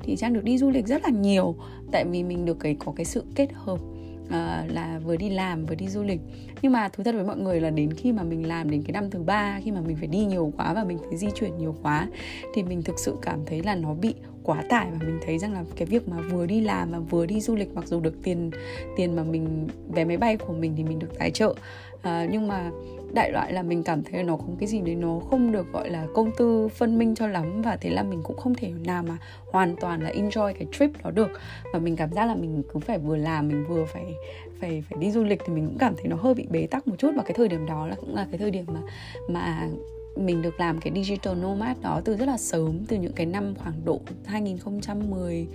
Thì 0.00 0.16
Trang 0.16 0.32
được 0.32 0.44
đi 0.44 0.58
du 0.58 0.70
lịch 0.70 0.86
rất 0.86 1.02
là 1.02 1.10
nhiều 1.10 1.56
Tại 1.92 2.04
vì 2.04 2.22
mình 2.22 2.44
được 2.44 2.56
cái 2.60 2.76
có 2.78 2.92
cái 2.96 3.04
sự 3.04 3.24
kết 3.34 3.48
hợp 3.52 3.78
uh, 4.26 4.72
là 4.72 5.00
vừa 5.04 5.16
đi 5.16 5.30
làm 5.30 5.66
vừa 5.66 5.74
đi 5.74 5.88
du 5.88 6.02
lịch. 6.02 6.20
Nhưng 6.62 6.72
mà 6.72 6.88
thú 6.88 7.02
thật 7.04 7.14
với 7.14 7.24
mọi 7.24 7.36
người 7.36 7.60
là 7.60 7.70
đến 7.70 7.92
khi 7.92 8.12
mà 8.12 8.22
mình 8.22 8.48
làm 8.48 8.70
đến 8.70 8.82
cái 8.82 8.92
năm 8.92 9.10
thứ 9.10 9.22
ba 9.22 9.60
khi 9.64 9.70
mà 9.70 9.80
mình 9.80 9.96
phải 9.96 10.08
đi 10.08 10.24
nhiều 10.24 10.52
quá 10.56 10.74
và 10.74 10.84
mình 10.84 10.98
phải 11.08 11.16
di 11.16 11.30
chuyển 11.34 11.58
nhiều 11.58 11.76
quá 11.82 12.08
thì 12.54 12.62
mình 12.62 12.82
thực 12.82 12.98
sự 12.98 13.16
cảm 13.22 13.38
thấy 13.46 13.62
là 13.62 13.74
nó 13.74 13.94
bị 13.94 14.14
quá 14.44 14.64
tải 14.68 14.86
và 14.90 14.98
mình 15.06 15.18
thấy 15.24 15.38
rằng 15.38 15.52
là 15.52 15.64
cái 15.76 15.86
việc 15.86 16.08
mà 16.08 16.16
vừa 16.30 16.46
đi 16.46 16.60
làm 16.60 16.90
và 16.90 16.98
vừa 16.98 17.26
đi 17.26 17.40
du 17.40 17.56
lịch 17.56 17.74
mặc 17.74 17.86
dù 17.86 18.00
được 18.00 18.14
tiền 18.22 18.50
tiền 18.96 19.16
mà 19.16 19.22
mình 19.22 19.68
vé 19.88 20.04
máy 20.04 20.16
bay 20.16 20.36
của 20.36 20.52
mình 20.52 20.74
thì 20.76 20.84
mình 20.84 20.98
được 20.98 21.18
tài 21.18 21.30
trợ. 21.30 21.54
Uh, 21.94 22.30
nhưng 22.30 22.48
mà 22.48 22.70
đại 23.12 23.32
loại 23.32 23.52
là 23.52 23.62
mình 23.62 23.82
cảm 23.82 24.02
thấy 24.02 24.22
nó 24.22 24.36
không 24.36 24.56
cái 24.60 24.68
gì 24.68 24.80
đấy 24.80 24.94
nó 24.94 25.20
không 25.30 25.52
được 25.52 25.72
gọi 25.72 25.90
là 25.90 26.06
công 26.14 26.30
tư 26.38 26.68
phân 26.68 26.98
minh 26.98 27.14
cho 27.14 27.26
lắm 27.26 27.62
và 27.62 27.76
thế 27.76 27.90
là 27.90 28.02
mình 28.02 28.20
cũng 28.22 28.36
không 28.36 28.54
thể 28.54 28.70
nào 28.84 29.02
mà 29.02 29.16
hoàn 29.50 29.76
toàn 29.76 30.02
là 30.02 30.10
enjoy 30.10 30.52
cái 30.52 30.66
trip 30.72 30.90
đó 31.04 31.10
được. 31.10 31.30
Và 31.72 31.78
mình 31.78 31.96
cảm 31.96 32.12
giác 32.12 32.26
là 32.26 32.34
mình 32.34 32.62
cứ 32.72 32.80
phải 32.80 32.98
vừa 32.98 33.16
làm 33.16 33.48
mình 33.48 33.64
vừa 33.68 33.84
phải 33.84 34.14
phải 34.60 34.82
phải 34.90 34.98
đi 34.98 35.10
du 35.10 35.24
lịch 35.24 35.40
thì 35.46 35.52
mình 35.52 35.66
cũng 35.66 35.78
cảm 35.78 35.94
thấy 35.96 36.06
nó 36.06 36.16
hơi 36.16 36.34
bị 36.34 36.46
bế 36.50 36.66
tắc 36.66 36.88
một 36.88 36.94
chút. 36.98 37.10
Và 37.16 37.22
cái 37.22 37.32
thời 37.34 37.48
điểm 37.48 37.66
đó 37.66 37.86
là 37.86 37.96
cũng 38.00 38.14
là 38.14 38.26
cái 38.30 38.38
thời 38.38 38.50
điểm 38.50 38.64
mà 38.68 38.80
mà 39.28 39.68
mình 40.16 40.42
được 40.42 40.60
làm 40.60 40.80
cái 40.80 40.92
digital 40.94 41.38
nomad 41.38 41.76
đó 41.82 42.00
từ 42.04 42.16
rất 42.16 42.26
là 42.26 42.38
sớm 42.38 42.84
từ 42.88 42.96
những 42.96 43.12
cái 43.12 43.26
năm 43.26 43.54
khoảng 43.54 43.84
độ 43.84 44.00
2010 44.24 45.46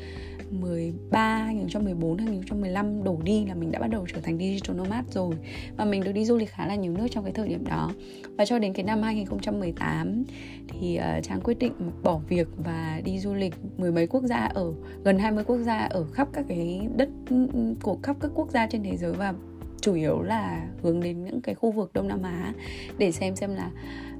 13, 0.52 1.38
2014, 1.38 2.18
2015 2.18 3.04
đổ 3.04 3.18
đi 3.24 3.46
là 3.46 3.56
mình 3.56 3.72
đã 3.72 3.80
bắt 3.80 3.88
đầu 3.88 4.06
trở 4.14 4.20
thành 4.22 4.38
digital 4.38 4.78
nomad 4.78 5.06
rồi. 5.10 5.36
Và 5.78 5.86
mình 5.86 6.04
được 6.04 6.12
đi 6.12 6.26
du 6.26 6.38
lịch 6.38 6.50
khá 6.50 6.68
là 6.68 6.76
nhiều 6.76 6.94
nước 6.98 7.08
trong 7.12 7.24
cái 7.24 7.34
thời 7.34 7.48
điểm 7.48 7.66
đó. 7.66 7.92
Và 8.38 8.46
cho 8.46 8.60
đến 8.60 8.74
cái 8.74 8.84
năm 8.84 9.02
2018 9.02 10.24
thì 10.68 11.00
uh, 11.00 11.24
Trang 11.24 11.42
quyết 11.42 11.60
định 11.60 11.74
bỏ 12.04 12.20
việc 12.30 12.48
và 12.58 13.02
đi 13.06 13.20
du 13.20 13.34
lịch 13.34 13.54
mười 13.78 13.92
mấy 13.92 14.08
quốc 14.08 14.24
gia 14.24 14.46
ở 14.46 14.74
gần 15.04 15.20
20 15.20 15.44
quốc 15.44 15.58
gia 15.58 15.78
ở 15.78 16.06
khắp 16.14 16.28
các 16.34 16.46
cái 16.50 16.88
đất 16.96 17.10
ừ, 17.30 17.48
ừ, 17.54 17.74
của 17.82 17.98
khắp 18.04 18.18
các 18.20 18.32
quốc 18.36 18.52
gia 18.52 18.68
trên 18.68 18.84
thế 18.84 18.98
giới 18.98 19.14
và 19.14 19.34
chủ 19.82 19.94
yếu 19.94 20.22
là 20.22 20.68
hướng 20.84 21.00
đến 21.00 21.24
những 21.24 21.42
cái 21.42 21.56
khu 21.56 21.72
vực 21.72 21.94
Đông 21.94 22.08
Nam 22.08 22.24
Á 22.24 22.54
để 22.98 23.12
xem 23.12 23.36
xem 23.36 23.56
là 23.56 23.72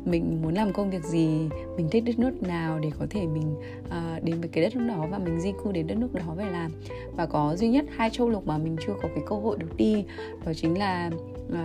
mình 0.06 0.42
muốn 0.42 0.54
làm 0.54 0.74
công 0.74 0.90
việc 0.90 1.04
gì 1.04 1.50
mình 1.78 1.88
thích 1.92 2.04
đất 2.06 2.20
nước 2.20 2.44
nào 2.44 2.80
để 2.80 2.92
có 3.00 3.06
thể 3.10 3.28
mình 3.28 3.56
uh, 3.88 4.24
đến 4.24 4.40
với 4.40 4.50
cái 4.50 4.64
đất 4.64 4.76
nước 4.76 4.86
đó 4.88 5.08
và 5.12 5.18
mình 5.18 5.40
di 5.40 5.52
cư 5.64 5.72
đến 5.72 5.88
đất 5.88 5.98
nước 5.98 6.14
đó 6.14 6.34
về 6.38 6.46
làm. 6.52 6.72
Và 7.16 7.26
có 7.26 7.56
duy 7.56 7.68
nhất 7.68 7.86
hai 7.96 8.10
châu 8.10 8.30
lục 8.30 8.48
mà 8.48 8.58
mình 8.58 8.76
chưa 8.88 8.94
có 9.02 9.10
cái 9.16 9.24
cơ 9.30 9.36
hội 9.36 9.58
được 9.58 9.78
đi 9.78 10.06
đó 10.46 10.52
chính 10.56 10.78
là 10.78 11.12
uh, 11.50 11.58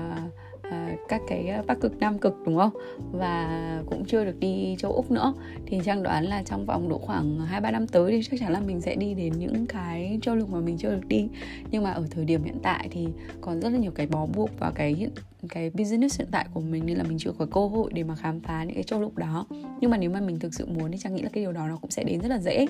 À, 0.73 0.97
các 1.09 1.23
cái 1.29 1.49
à, 1.49 1.63
bắc 1.67 1.81
cực 1.81 1.99
nam 1.99 2.19
cực 2.19 2.37
đúng 2.45 2.57
không? 2.57 2.71
Và 3.13 3.83
cũng 3.87 4.05
chưa 4.05 4.25
được 4.25 4.41
đi 4.41 4.77
châu 4.79 4.93
úc 4.93 5.11
nữa. 5.11 5.35
Thì 5.67 5.81
trang 5.85 6.03
đoán 6.03 6.25
là 6.25 6.43
trong 6.43 6.67
vòng 6.67 6.89
độ 6.89 6.99
khoảng 6.99 7.41
hai 7.41 7.61
ba 7.61 7.71
năm 7.71 7.87
tới 7.87 8.13
thì 8.13 8.23
chắc 8.31 8.41
chắn 8.41 8.53
là 8.53 8.61
mình 8.61 8.81
sẽ 8.81 8.95
đi 8.95 9.15
đến 9.15 9.33
những 9.39 9.67
cái 9.67 10.19
châu 10.23 10.35
lục 10.35 10.51
mà 10.51 10.61
mình 10.61 10.79
chưa 10.79 10.91
được 10.91 11.09
đi. 11.09 11.29
Nhưng 11.71 11.83
mà 11.83 11.91
ở 11.91 12.07
thời 12.11 12.25
điểm 12.25 12.45
hiện 12.45 12.59
tại 12.63 12.89
thì 12.91 13.09
còn 13.41 13.61
rất 13.61 13.69
là 13.69 13.79
nhiều 13.79 13.93
cái 13.95 14.07
bó 14.07 14.27
buộc 14.27 14.51
và 14.59 14.73
cái 14.75 14.95
hiện 14.95 15.11
cái 15.49 15.71
business 15.71 16.19
hiện 16.19 16.29
tại 16.31 16.47
của 16.55 16.61
mình 16.61 16.87
nên 16.87 16.97
là 16.97 17.05
mình 17.05 17.19
chưa 17.19 17.33
có 17.39 17.47
cơ 17.47 17.61
hội 17.61 17.93
để 17.95 18.03
mà 18.03 18.17
khám 18.17 18.41
phá 18.41 18.65
những 18.65 18.75
cái 18.75 18.85
châu 18.85 19.01
lục 19.01 19.17
đó. 19.17 19.47
Nhưng 19.81 19.91
mà 19.91 19.97
nếu 19.97 20.11
mà 20.11 20.21
mình 20.21 20.39
thực 20.39 20.55
sự 20.55 20.67
muốn 20.67 20.93
thì 20.93 20.99
trang 20.99 21.15
nghĩ 21.15 21.23
là 21.23 21.29
cái 21.33 21.45
điều 21.45 21.53
đó 21.53 21.69
nó 21.69 21.77
cũng 21.77 21.91
sẽ 21.91 22.05
đến 22.05 22.21
rất 22.21 22.29
là 22.29 22.39
dễ. 22.39 22.67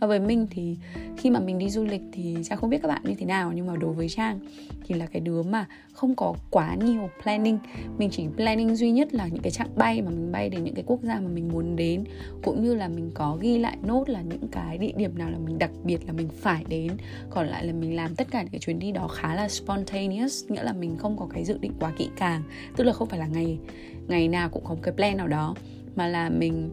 Và 0.00 0.06
với 0.06 0.20
mình 0.20 0.46
thì 0.50 0.76
khi 1.16 1.30
mà 1.30 1.40
mình 1.40 1.58
đi 1.58 1.70
du 1.70 1.84
lịch 1.84 2.02
thì 2.12 2.36
trang 2.44 2.58
không 2.58 2.70
biết 2.70 2.78
các 2.82 2.88
bạn 2.88 3.02
như 3.04 3.14
thế 3.14 3.26
nào, 3.26 3.52
nhưng 3.54 3.66
mà 3.66 3.76
đối 3.76 3.92
với 3.92 4.08
trang 4.08 4.38
thì 4.86 4.94
là 4.94 5.06
cái 5.06 5.20
đứa 5.20 5.42
mà 5.42 5.66
không 5.92 6.14
có 6.14 6.34
quá 6.50 6.74
nhiều 6.74 7.10
planning. 7.22 7.58
Mình 7.98 8.10
chỉ 8.12 8.26
planning 8.36 8.76
duy 8.76 8.90
nhất 8.90 9.14
là 9.14 9.26
những 9.26 9.42
cái 9.42 9.50
chặng 9.50 9.68
bay 9.76 10.02
mà 10.02 10.10
mình 10.10 10.32
bay 10.32 10.48
đến 10.48 10.64
những 10.64 10.74
cái 10.74 10.84
quốc 10.86 11.00
gia 11.02 11.20
mà 11.20 11.28
mình 11.28 11.48
muốn 11.48 11.76
đến, 11.76 12.04
cũng 12.42 12.64
như 12.64 12.74
là 12.74 12.88
mình 12.88 13.10
có 13.14 13.38
ghi 13.40 13.58
lại 13.58 13.76
nốt 13.82 14.08
là 14.08 14.22
những 14.22 14.48
cái 14.48 14.78
địa 14.78 14.92
điểm 14.96 15.18
nào 15.18 15.30
là 15.30 15.38
mình 15.38 15.58
đặc 15.58 15.70
biệt 15.84 16.06
là 16.06 16.12
mình 16.12 16.28
phải 16.28 16.64
đến. 16.68 16.92
Còn 17.30 17.46
lại 17.46 17.66
là 17.66 17.72
mình 17.72 17.96
làm 17.96 18.14
tất 18.14 18.30
cả 18.30 18.42
những 18.42 18.50
cái 18.50 18.60
chuyến 18.60 18.78
đi 18.78 18.92
đó 18.92 19.08
khá 19.08 19.34
là 19.34 19.48
spontaneous, 19.48 20.44
nghĩa 20.48 20.62
là 20.62 20.72
mình 20.72 20.96
không 20.96 21.16
có 21.16 21.26
cái 21.32 21.44
dự 21.44 21.58
định 21.58 21.72
quá 21.80 21.92
kỹ 21.96 22.10
càng. 22.16 22.42
Tức 22.76 22.84
là 22.84 22.92
không 22.92 23.08
phải 23.08 23.18
là 23.18 23.26
ngày 23.26 23.58
ngày 24.08 24.28
nào 24.28 24.48
cũng 24.48 24.64
có 24.64 24.74
một 24.74 24.80
cái 24.82 24.94
plan 24.94 25.16
nào 25.16 25.28
đó, 25.28 25.54
mà 25.96 26.06
là 26.06 26.28
mình 26.28 26.70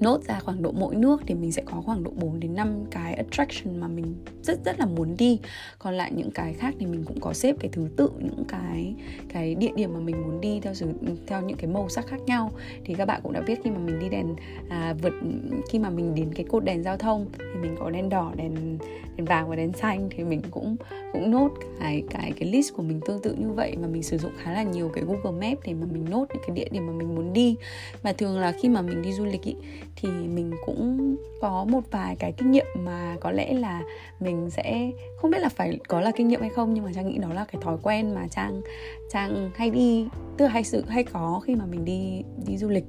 nốt 0.00 0.22
ra 0.22 0.40
khoảng 0.40 0.62
độ 0.62 0.72
mỗi 0.72 0.94
nước 0.94 1.22
thì 1.26 1.34
mình 1.34 1.52
sẽ 1.52 1.62
có 1.66 1.80
khoảng 1.80 2.04
độ 2.04 2.10
4 2.10 2.40
đến 2.40 2.54
5 2.54 2.84
cái 2.90 3.14
attraction 3.14 3.80
mà 3.80 3.88
mình 3.88 4.14
rất 4.42 4.64
rất 4.64 4.78
là 4.78 4.86
muốn 4.86 5.16
đi. 5.18 5.40
Còn 5.78 5.94
lại 5.94 6.12
những 6.14 6.30
cái 6.30 6.54
khác 6.54 6.74
thì 6.78 6.86
mình 6.86 7.04
cũng 7.04 7.20
có 7.20 7.32
xếp 7.32 7.56
cái 7.60 7.70
thứ 7.72 7.88
tự 7.96 8.10
những 8.18 8.44
cái 8.48 8.94
cái 9.28 9.54
địa 9.54 9.72
điểm 9.76 9.94
mà 9.94 10.00
mình 10.00 10.22
muốn 10.22 10.40
đi 10.40 10.60
theo 10.60 10.74
sự 10.74 10.86
theo 11.26 11.42
những 11.42 11.56
cái 11.56 11.66
màu 11.66 11.88
sắc 11.88 12.06
khác 12.06 12.20
nhau. 12.26 12.50
Thì 12.84 12.94
các 12.94 13.04
bạn 13.04 13.20
cũng 13.22 13.32
đã 13.32 13.40
biết 13.40 13.58
khi 13.64 13.70
mà 13.70 13.78
mình 13.78 13.98
đi 13.98 14.08
đèn 14.08 14.34
à, 14.68 14.94
vượt 15.02 15.12
khi 15.70 15.78
mà 15.78 15.90
mình 15.90 16.14
đến 16.14 16.34
cái 16.34 16.46
cột 16.48 16.64
đèn 16.64 16.82
giao 16.82 16.96
thông 16.96 17.26
thì 17.38 17.60
mình 17.60 17.76
có 17.78 17.90
đèn 17.90 18.08
đỏ 18.08 18.32
đèn 18.36 18.78
đèn 19.16 19.24
vàng 19.26 19.48
và 19.48 19.56
đèn 19.56 19.72
xanh 19.72 20.08
thì 20.16 20.24
mình 20.24 20.42
cũng 20.50 20.76
cũng 21.12 21.30
nốt 21.30 21.50
cái 21.80 22.02
cái 22.10 22.32
cái 22.36 22.48
list 22.48 22.74
của 22.74 22.82
mình 22.82 23.00
tương 23.06 23.22
tự 23.22 23.34
như 23.34 23.52
vậy. 23.52 23.76
Và 23.80 23.88
mình 23.88 24.02
sử 24.02 24.18
dụng 24.18 24.32
khá 24.38 24.52
là 24.52 24.62
nhiều 24.62 24.88
cái 24.88 25.04
Google 25.04 25.48
Maps 25.48 25.66
để 25.66 25.74
mà 25.74 25.86
mình 25.92 26.04
nốt 26.10 26.26
những 26.34 26.42
cái 26.46 26.56
địa 26.56 26.68
điểm 26.70 26.86
mà 26.86 26.92
mình 26.92 27.14
muốn 27.14 27.32
đi. 27.32 27.56
Và 28.02 28.12
thường 28.12 28.38
là 28.38 28.52
khi 28.52 28.68
mà 28.68 28.82
mình 28.82 29.02
đi 29.02 29.12
du 29.12 29.24
lịch 29.24 29.42
ý, 29.42 29.54
thì 29.96 30.08
mình 30.08 30.50
cũng 30.66 31.16
có 31.40 31.64
một 31.64 31.80
vài 31.90 32.16
cái 32.16 32.32
kinh 32.32 32.50
nghiệm 32.50 32.66
mà 32.78 33.16
có 33.20 33.30
lẽ 33.30 33.54
là 33.54 33.82
mình 34.20 34.50
sẽ 34.50 34.90
không 35.16 35.30
biết 35.30 35.38
là 35.38 35.48
phải 35.48 35.78
có 35.88 36.00
là 36.00 36.10
kinh 36.16 36.28
nghiệm 36.28 36.40
hay 36.40 36.50
không 36.50 36.74
nhưng 36.74 36.84
mà 36.84 36.90
trang 36.94 37.08
nghĩ 37.08 37.18
đó 37.18 37.32
là 37.32 37.44
cái 37.44 37.62
thói 37.62 37.76
quen 37.82 38.14
mà 38.14 38.28
trang 38.28 38.60
trang 39.12 39.50
hay 39.54 39.70
đi 39.70 40.08
tức 40.36 40.44
là 40.44 40.50
hay 40.50 40.64
sự 40.64 40.84
hay 40.88 41.04
có 41.04 41.40
khi 41.44 41.54
mà 41.54 41.66
mình 41.66 41.84
đi 41.84 42.22
đi 42.46 42.56
du 42.56 42.68
lịch. 42.68 42.84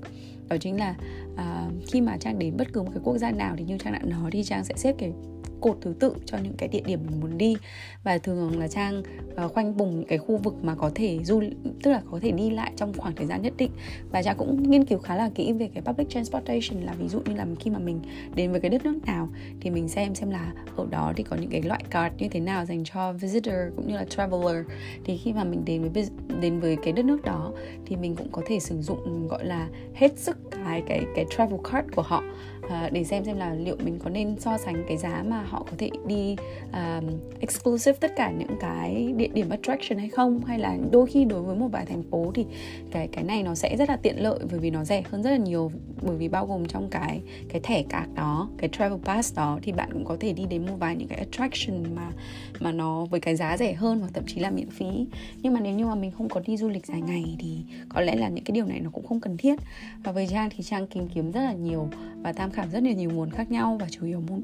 Đó 0.50 0.58
chính 0.58 0.78
là 0.80 0.96
uh, 1.34 1.74
khi 1.92 2.02
mà 2.02 2.18
trang 2.18 2.40
đến 2.40 2.58
bất 2.58 2.68
cứ 2.74 2.82
một 2.82 2.90
cái 2.94 3.02
quốc 3.04 3.18
gia 3.18 3.32
nào 3.32 3.56
thì 3.58 3.64
như 3.64 3.78
trang 3.78 3.94
đã 3.94 4.00
nói 4.04 4.32
thì 4.32 4.44
trang 4.44 4.64
sẽ 4.64 4.74
xếp 4.78 4.96
cái 4.98 5.14
cột 5.62 5.78
thứ 5.82 5.94
tự 6.00 6.14
cho 6.26 6.38
những 6.38 6.54
cái 6.58 6.70
địa 6.70 6.82
điểm 6.86 7.00
mình 7.10 7.20
muốn 7.20 7.38
đi. 7.38 7.56
Và 8.04 8.18
thường 8.18 8.60
là 8.60 8.68
trang 8.68 9.04
uh, 9.46 9.54
khoanh 9.54 9.74
vùng 9.74 9.96
những 9.96 10.08
cái 10.08 10.18
khu 10.18 10.38
vực 10.38 10.64
mà 10.64 10.76
có 10.76 10.92
thể 10.96 11.20
du 11.24 11.44
tức 11.84 11.92
là 11.92 12.02
có 12.12 12.20
thể 12.22 12.32
đi 12.32 12.50
lại 12.50 12.72
trong 12.76 12.94
khoảng 12.98 13.16
thời 13.16 13.26
gian 13.26 13.42
nhất 13.42 13.54
định. 13.58 13.72
Và 14.12 14.24
trang 14.24 14.38
cũng 14.38 14.72
nghiên 14.72 14.86
cứu 14.86 15.00
khá 15.00 15.16
là 15.16 15.30
kỹ 15.36 15.54
về 15.54 15.70
cái 15.74 15.84
public 15.84 16.10
transportation 16.10 16.84
là 16.84 16.94
ví 16.94 17.08
dụ 17.08 17.20
như 17.26 17.36
là 17.36 17.46
khi 17.60 17.72
mà 17.72 17.80
mình 17.80 18.00
đến 18.36 18.52
với 18.52 18.62
cái 18.62 18.70
đất 18.70 18.86
nước 18.86 19.06
nào 19.06 19.30
thì 19.62 19.70
mình 19.70 19.88
xem 19.88 20.16
xem 20.16 20.30
là 20.30 20.54
ở 20.76 20.86
đó 20.90 21.14
thì 21.16 21.24
có 21.24 21.36
những 21.36 21.50
cái 21.50 21.62
loại 21.62 21.84
card 21.92 22.16
như 22.18 22.30
thế 22.30 22.40
nào 22.40 22.66
dành 22.66 22.84
cho 22.84 23.14
visitor 23.14 23.56
cũng 23.76 23.88
như 23.88 23.96
là 23.96 24.06
traveler. 24.06 24.66
Thì 25.04 25.18
khi 25.18 25.34
mà 25.34 25.44
mình 25.44 25.66
đến 25.66 25.90
với 25.94 26.08
đến 26.42 26.60
với 26.60 26.78
cái 26.84 26.94
đất 26.94 27.06
nước 27.06 27.22
đó 27.24 27.52
thì 27.86 27.96
mình 27.96 28.16
cũng 28.16 28.32
có 28.32 28.42
thể 28.46 28.60
sử 28.60 28.82
dụng 28.82 29.28
gọi 29.28 29.46
là 29.46 29.68
hết 29.94 30.20
sức 30.20 30.38
cái 30.52 30.84
cái 30.88 31.06
cái 31.16 31.26
travel 31.38 31.60
card 31.72 31.88
của 31.96 32.02
họ 32.02 32.24
uh, 32.66 32.94
để 32.94 33.04
xem 33.04 33.24
xem 33.24 33.38
là 33.38 33.54
liệu 33.54 33.76
mình 33.84 34.00
có 34.04 34.10
nên 34.10 34.40
so 34.40 34.58
sánh 34.58 34.84
cái 34.88 34.98
giá 34.98 35.24
mà 35.28 35.44
họ 35.44 35.66
có 35.70 35.78
thể 35.78 35.90
đi 36.08 36.36
um, 36.74 37.10
exclusive 37.40 37.98
tất 38.02 38.12
cả 38.16 38.32
những 38.32 38.58
cái 38.60 39.14
địa 39.18 39.30
điểm 39.34 39.50
attraction 39.50 40.00
hay 40.00 40.10
không? 40.10 40.40
Hay 40.46 40.60
là 40.60 40.78
đôi 40.92 41.08
khi 41.08 41.26
đối 41.26 41.42
với 41.42 41.56
một 41.56 41.68
vài 41.72 41.86
thành 41.86 42.04
phố 42.12 42.32
thì 42.36 42.46
cái 42.92 43.08
cái 43.08 43.24
này 43.24 43.44
nó 43.44 43.56
sẽ 43.56 43.76
rất 43.78 43.90
là 43.90 43.96
tiện 43.96 44.24
lợi 44.24 44.40
bởi 44.52 44.60
vì 44.60 44.70
nó 44.70 44.84
rẻ 44.84 45.04
hơn 45.10 45.24
rất 45.24 45.32
là 45.32 45.38
nhiều. 45.38 45.72
Bởi 46.02 46.16
vì 46.16 46.28
bao 46.28 46.46
gồm 46.46 46.66
trong 46.66 46.90
cái 46.90 47.22
cái 47.50 47.62
thẻ 47.62 47.84
card 47.90 48.14
đó 48.16 48.50
cái 48.58 48.70
travel 48.70 49.00
pass 49.04 49.36
đó 49.36 49.60
thì 49.62 49.72
bạn 49.72 49.90
cũng 49.94 50.06
có 50.06 50.18
thể 50.20 50.34
đi 50.34 50.46
đến 50.46 50.66
một 50.66 50.76
vài 50.80 50.96
những 50.96 51.08
cái 51.08 51.18
attraction 51.18 51.96
mà 51.96 52.12
mà 52.60 52.72
nó 52.72 53.06
với 53.06 53.20
cái 53.20 53.36
giá 53.36 53.58
rẻ 53.58 53.74
hơn 53.74 54.02
và 54.02 54.08
thậm 54.14 54.24
chí 54.28 54.40
là 54.40 54.52
miễn 54.52 54.70
phí. 54.70 55.08
Nhưng 55.42 55.54
mà 55.54 55.60
nếu 55.60 55.74
như 55.74 55.86
mà 55.86 55.96
mình 55.96 56.12
không 56.12 56.30
có 56.30 56.42
đi 56.46 56.58
du 56.58 56.70
lịch 56.70 56.86
dài 56.86 57.02
ngày 57.02 57.36
thì 57.40 57.58
có 57.90 58.02
lẽ 58.02 58.16
là 58.16 58.30
những 58.30 58.44
cái 58.44 58.54
điều 58.54 58.66
này 58.66 58.80
nó 58.80 58.90
cũng 58.90 59.08
không 59.08 59.20
cần 59.20 59.38
thiết. 59.38 59.60
Và 60.04 60.12
với 60.12 60.28
trang 60.28 60.50
thì 60.56 60.64
trang 60.64 60.88
tìm 60.88 61.08
kiếm 61.08 61.32
rất 61.32 61.42
là 61.42 61.54
nhiều 61.54 61.90
và 62.22 62.34
tham 62.34 62.52
khảo 62.56 62.68
rất 62.72 62.84
là 62.84 62.92
nhiều 62.92 63.12
nguồn 63.12 63.32
khác 63.32 63.52
nhau 63.52 63.78
và 63.80 63.88
chủ 63.90 64.06
yếu 64.06 64.20
muốn 64.20 64.42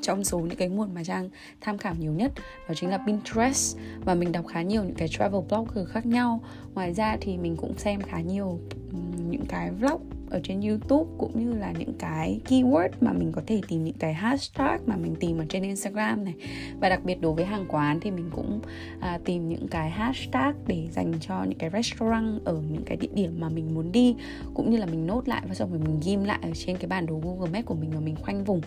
trong 0.00 0.24
số 0.24 0.38
những 0.38 0.56
cái 0.56 0.68
nguồn 0.68 0.94
mà 0.94 1.04
Trang 1.04 1.28
tham 1.60 1.78
khảo 1.78 1.94
nhiều 1.98 2.12
nhất 2.12 2.32
đó 2.68 2.74
chính 2.74 2.90
là 2.90 2.98
Pinterest. 3.06 3.76
Và 4.04 4.14
mình 4.14 4.32
đọc 4.32 4.46
khá 4.46 4.62
nhiều 4.62 4.84
những 4.84 4.94
cái 4.94 5.08
travel 5.08 5.40
blogger 5.48 5.88
khác 5.88 6.06
nhau. 6.06 6.40
Ngoài 6.74 6.94
ra 6.94 7.16
thì 7.20 7.36
mình 7.36 7.56
cũng 7.56 7.78
xem 7.78 8.00
khá 8.00 8.20
nhiều 8.20 8.60
những 9.30 9.46
cái 9.48 9.70
vlog 9.70 10.00
ở 10.30 10.40
trên 10.42 10.60
YouTube 10.60 11.10
cũng 11.18 11.44
như 11.44 11.58
là 11.58 11.72
những 11.78 11.92
cái 11.98 12.40
keyword 12.48 12.88
mà 13.00 13.12
mình 13.12 13.32
có 13.32 13.42
thể 13.46 13.60
tìm 13.68 13.84
những 13.84 13.98
cái 13.98 14.14
hashtag 14.14 14.78
mà 14.86 14.96
mình 14.96 15.14
tìm 15.20 15.38
ở 15.38 15.44
trên 15.48 15.62
Instagram 15.62 16.24
này. 16.24 16.34
Và 16.80 16.88
đặc 16.88 17.04
biệt 17.04 17.20
đối 17.20 17.32
với 17.32 17.44
hàng 17.44 17.64
quán 17.68 18.00
thì 18.00 18.10
mình 18.10 18.30
cũng 18.32 18.60
à, 19.00 19.18
tìm 19.24 19.48
những 19.48 19.68
cái 19.68 19.90
hashtag 19.90 20.52
để 20.66 20.88
dành 20.90 21.12
cho 21.20 21.44
những 21.44 21.58
cái 21.58 21.70
restaurant 21.70 22.44
ở 22.44 22.62
những 22.70 22.82
cái 22.86 22.96
địa 22.96 23.08
điểm 23.14 23.36
mà 23.40 23.48
mình 23.48 23.74
muốn 23.74 23.92
đi 23.92 24.16
cũng 24.54 24.70
như 24.70 24.76
là 24.76 24.86
mình 24.86 25.06
nốt 25.06 25.28
lại 25.28 25.42
và 25.48 25.54
xong 25.54 25.70
rồi 25.70 25.80
mình 25.84 26.00
ghim 26.04 26.24
lại 26.24 26.38
ở 26.42 26.50
trên 26.54 26.76
cái 26.76 26.88
bản 26.88 27.06
đồ 27.06 27.20
Google 27.24 27.50
Maps 27.50 27.66
của 27.66 27.74
mình 27.74 27.90
và 27.90 28.00
mình 28.00 28.16
khoanh 28.16 28.44
vùng. 28.44 28.60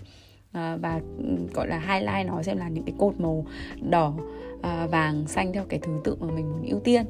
À, 0.51 0.77
và 0.82 1.01
gọi 1.53 1.68
là 1.68 1.80
highlight 1.80 2.27
nó 2.27 2.44
xem 2.44 2.58
là 2.58 2.70
những 2.70 2.84
cái 2.84 2.96
cột 2.98 3.20
màu 3.20 3.46
đỏ 3.89 4.13
à, 4.62 4.88
vàng 4.88 5.27
xanh 5.27 5.53
theo 5.53 5.65
cái 5.70 5.80
thứ 5.84 5.91
tự 6.03 6.15
mà 6.20 6.34
mình 6.34 6.51
muốn 6.51 6.65
ưu 6.65 6.80
tiên 6.80 7.06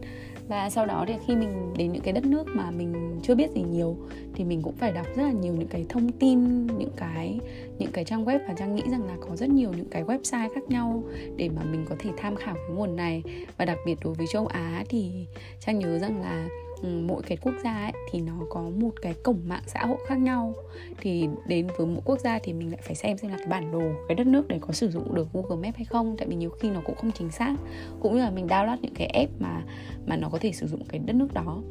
và 0.52 0.70
sau 0.70 0.86
đó 0.86 1.06
thì 1.08 1.14
khi 1.28 1.36
mình 1.36 1.74
đến 1.78 1.92
những 1.92 2.02
cái 2.02 2.14
đất 2.14 2.26
nước 2.26 2.48
mà 2.48 2.72
mình 2.72 3.20
chưa 3.24 3.36
biết 3.36 3.52
gì 3.52 3.62
nhiều, 3.62 3.98
thì 4.36 4.44
mình 4.44 4.62
cũng 4.62 4.76
phải 4.76 4.92
đọc 4.92 5.06
rất 5.16 5.24
là 5.24 5.32
nhiều 5.32 5.54
những 5.54 5.68
cái 5.68 5.86
thông 5.90 6.12
tin, 6.12 6.68
những 6.68 6.92
cái 6.96 7.40
những 7.78 7.92
cái 7.92 8.06
trang 8.06 8.26
web 8.26 8.40
và 8.48 8.54
trang 8.54 8.76
nghĩ 8.76 8.84
rằng 8.92 9.04
là 9.04 9.16
có 9.22 9.36
rất 9.36 9.50
nhiều 9.50 9.72
những 9.78 9.90
cái 9.90 10.04
website 10.04 10.50
khác 10.56 10.64
nhau 10.70 11.04
để 11.36 11.50
mà 11.50 11.64
mình 11.64 11.86
có 11.90 11.96
thể 12.00 12.10
tham 12.18 12.36
khảo 12.36 12.54
cái 12.54 12.76
nguồn 12.76 12.96
này. 12.96 13.24
Và 13.58 13.66
đặc 13.66 13.78
biệt 13.86 13.96
đối 14.04 14.14
với 14.14 14.28
châu 14.28 14.48
Á 14.48 14.84
thì 14.90 15.12
trang 15.60 15.80
nhớ 15.80 16.00
rằng 16.00 16.22
là 16.22 16.48
Ừ, 16.82 17.02
mỗi 17.08 17.22
cái 17.24 17.38
quốc 17.42 17.54
gia 17.64 17.74
ấy, 17.74 17.92
thì 18.12 18.22
nó 18.22 18.34
có 18.50 18.62
một 18.62 18.92
cái 19.02 19.14
cổng 19.24 19.40
mạng 19.46 19.64
xã 19.68 19.86
hội 19.86 19.98
khác 20.08 20.20
nhau. 20.20 20.54
Thì 21.02 21.28
đến 21.48 21.68
với 21.78 21.88
mỗi 21.88 22.02
quốc 22.06 22.20
gia 22.20 22.40
thì 22.40 22.54
mình 22.54 22.72
lại 22.72 22.82
phải 22.84 22.96
xem 22.96 23.18
xem 23.18 23.32
là 23.32 23.38
cái 23.38 23.48
bản 23.48 23.72
đồ 23.72 23.82
cái 24.08 24.16
đất 24.16 24.28
nước 24.28 24.48
để 24.48 24.60
có 24.62 24.74
sử 24.74 24.92
dụng 24.92 25.16
được 25.16 25.28
Google 25.34 25.68
Maps 25.68 25.78
hay 25.78 25.86
không. 25.86 26.16
Tại 26.18 26.28
vì 26.28 26.36
nhiều 26.36 26.50
khi 26.50 26.70
nó 26.70 26.82
cũng 26.86 26.96
không 26.96 27.12
chính 27.12 27.32
xác. 27.32 27.56
Cũng 28.00 28.14
như 28.16 28.20
là 28.20 28.30
mình 28.30 28.48
download 28.48 28.78
những 28.82 28.94
cái 28.94 29.08
app 29.08 29.42
mà 29.42 29.64
mà 30.06 30.16
nó 30.16 30.30
có 30.30 30.38
thể 30.42 30.52
sử 30.52 30.68
dụng 30.68 30.84
cái 30.90 31.00
đất 31.00 31.14
nước 31.14 31.34
đó 31.34 31.62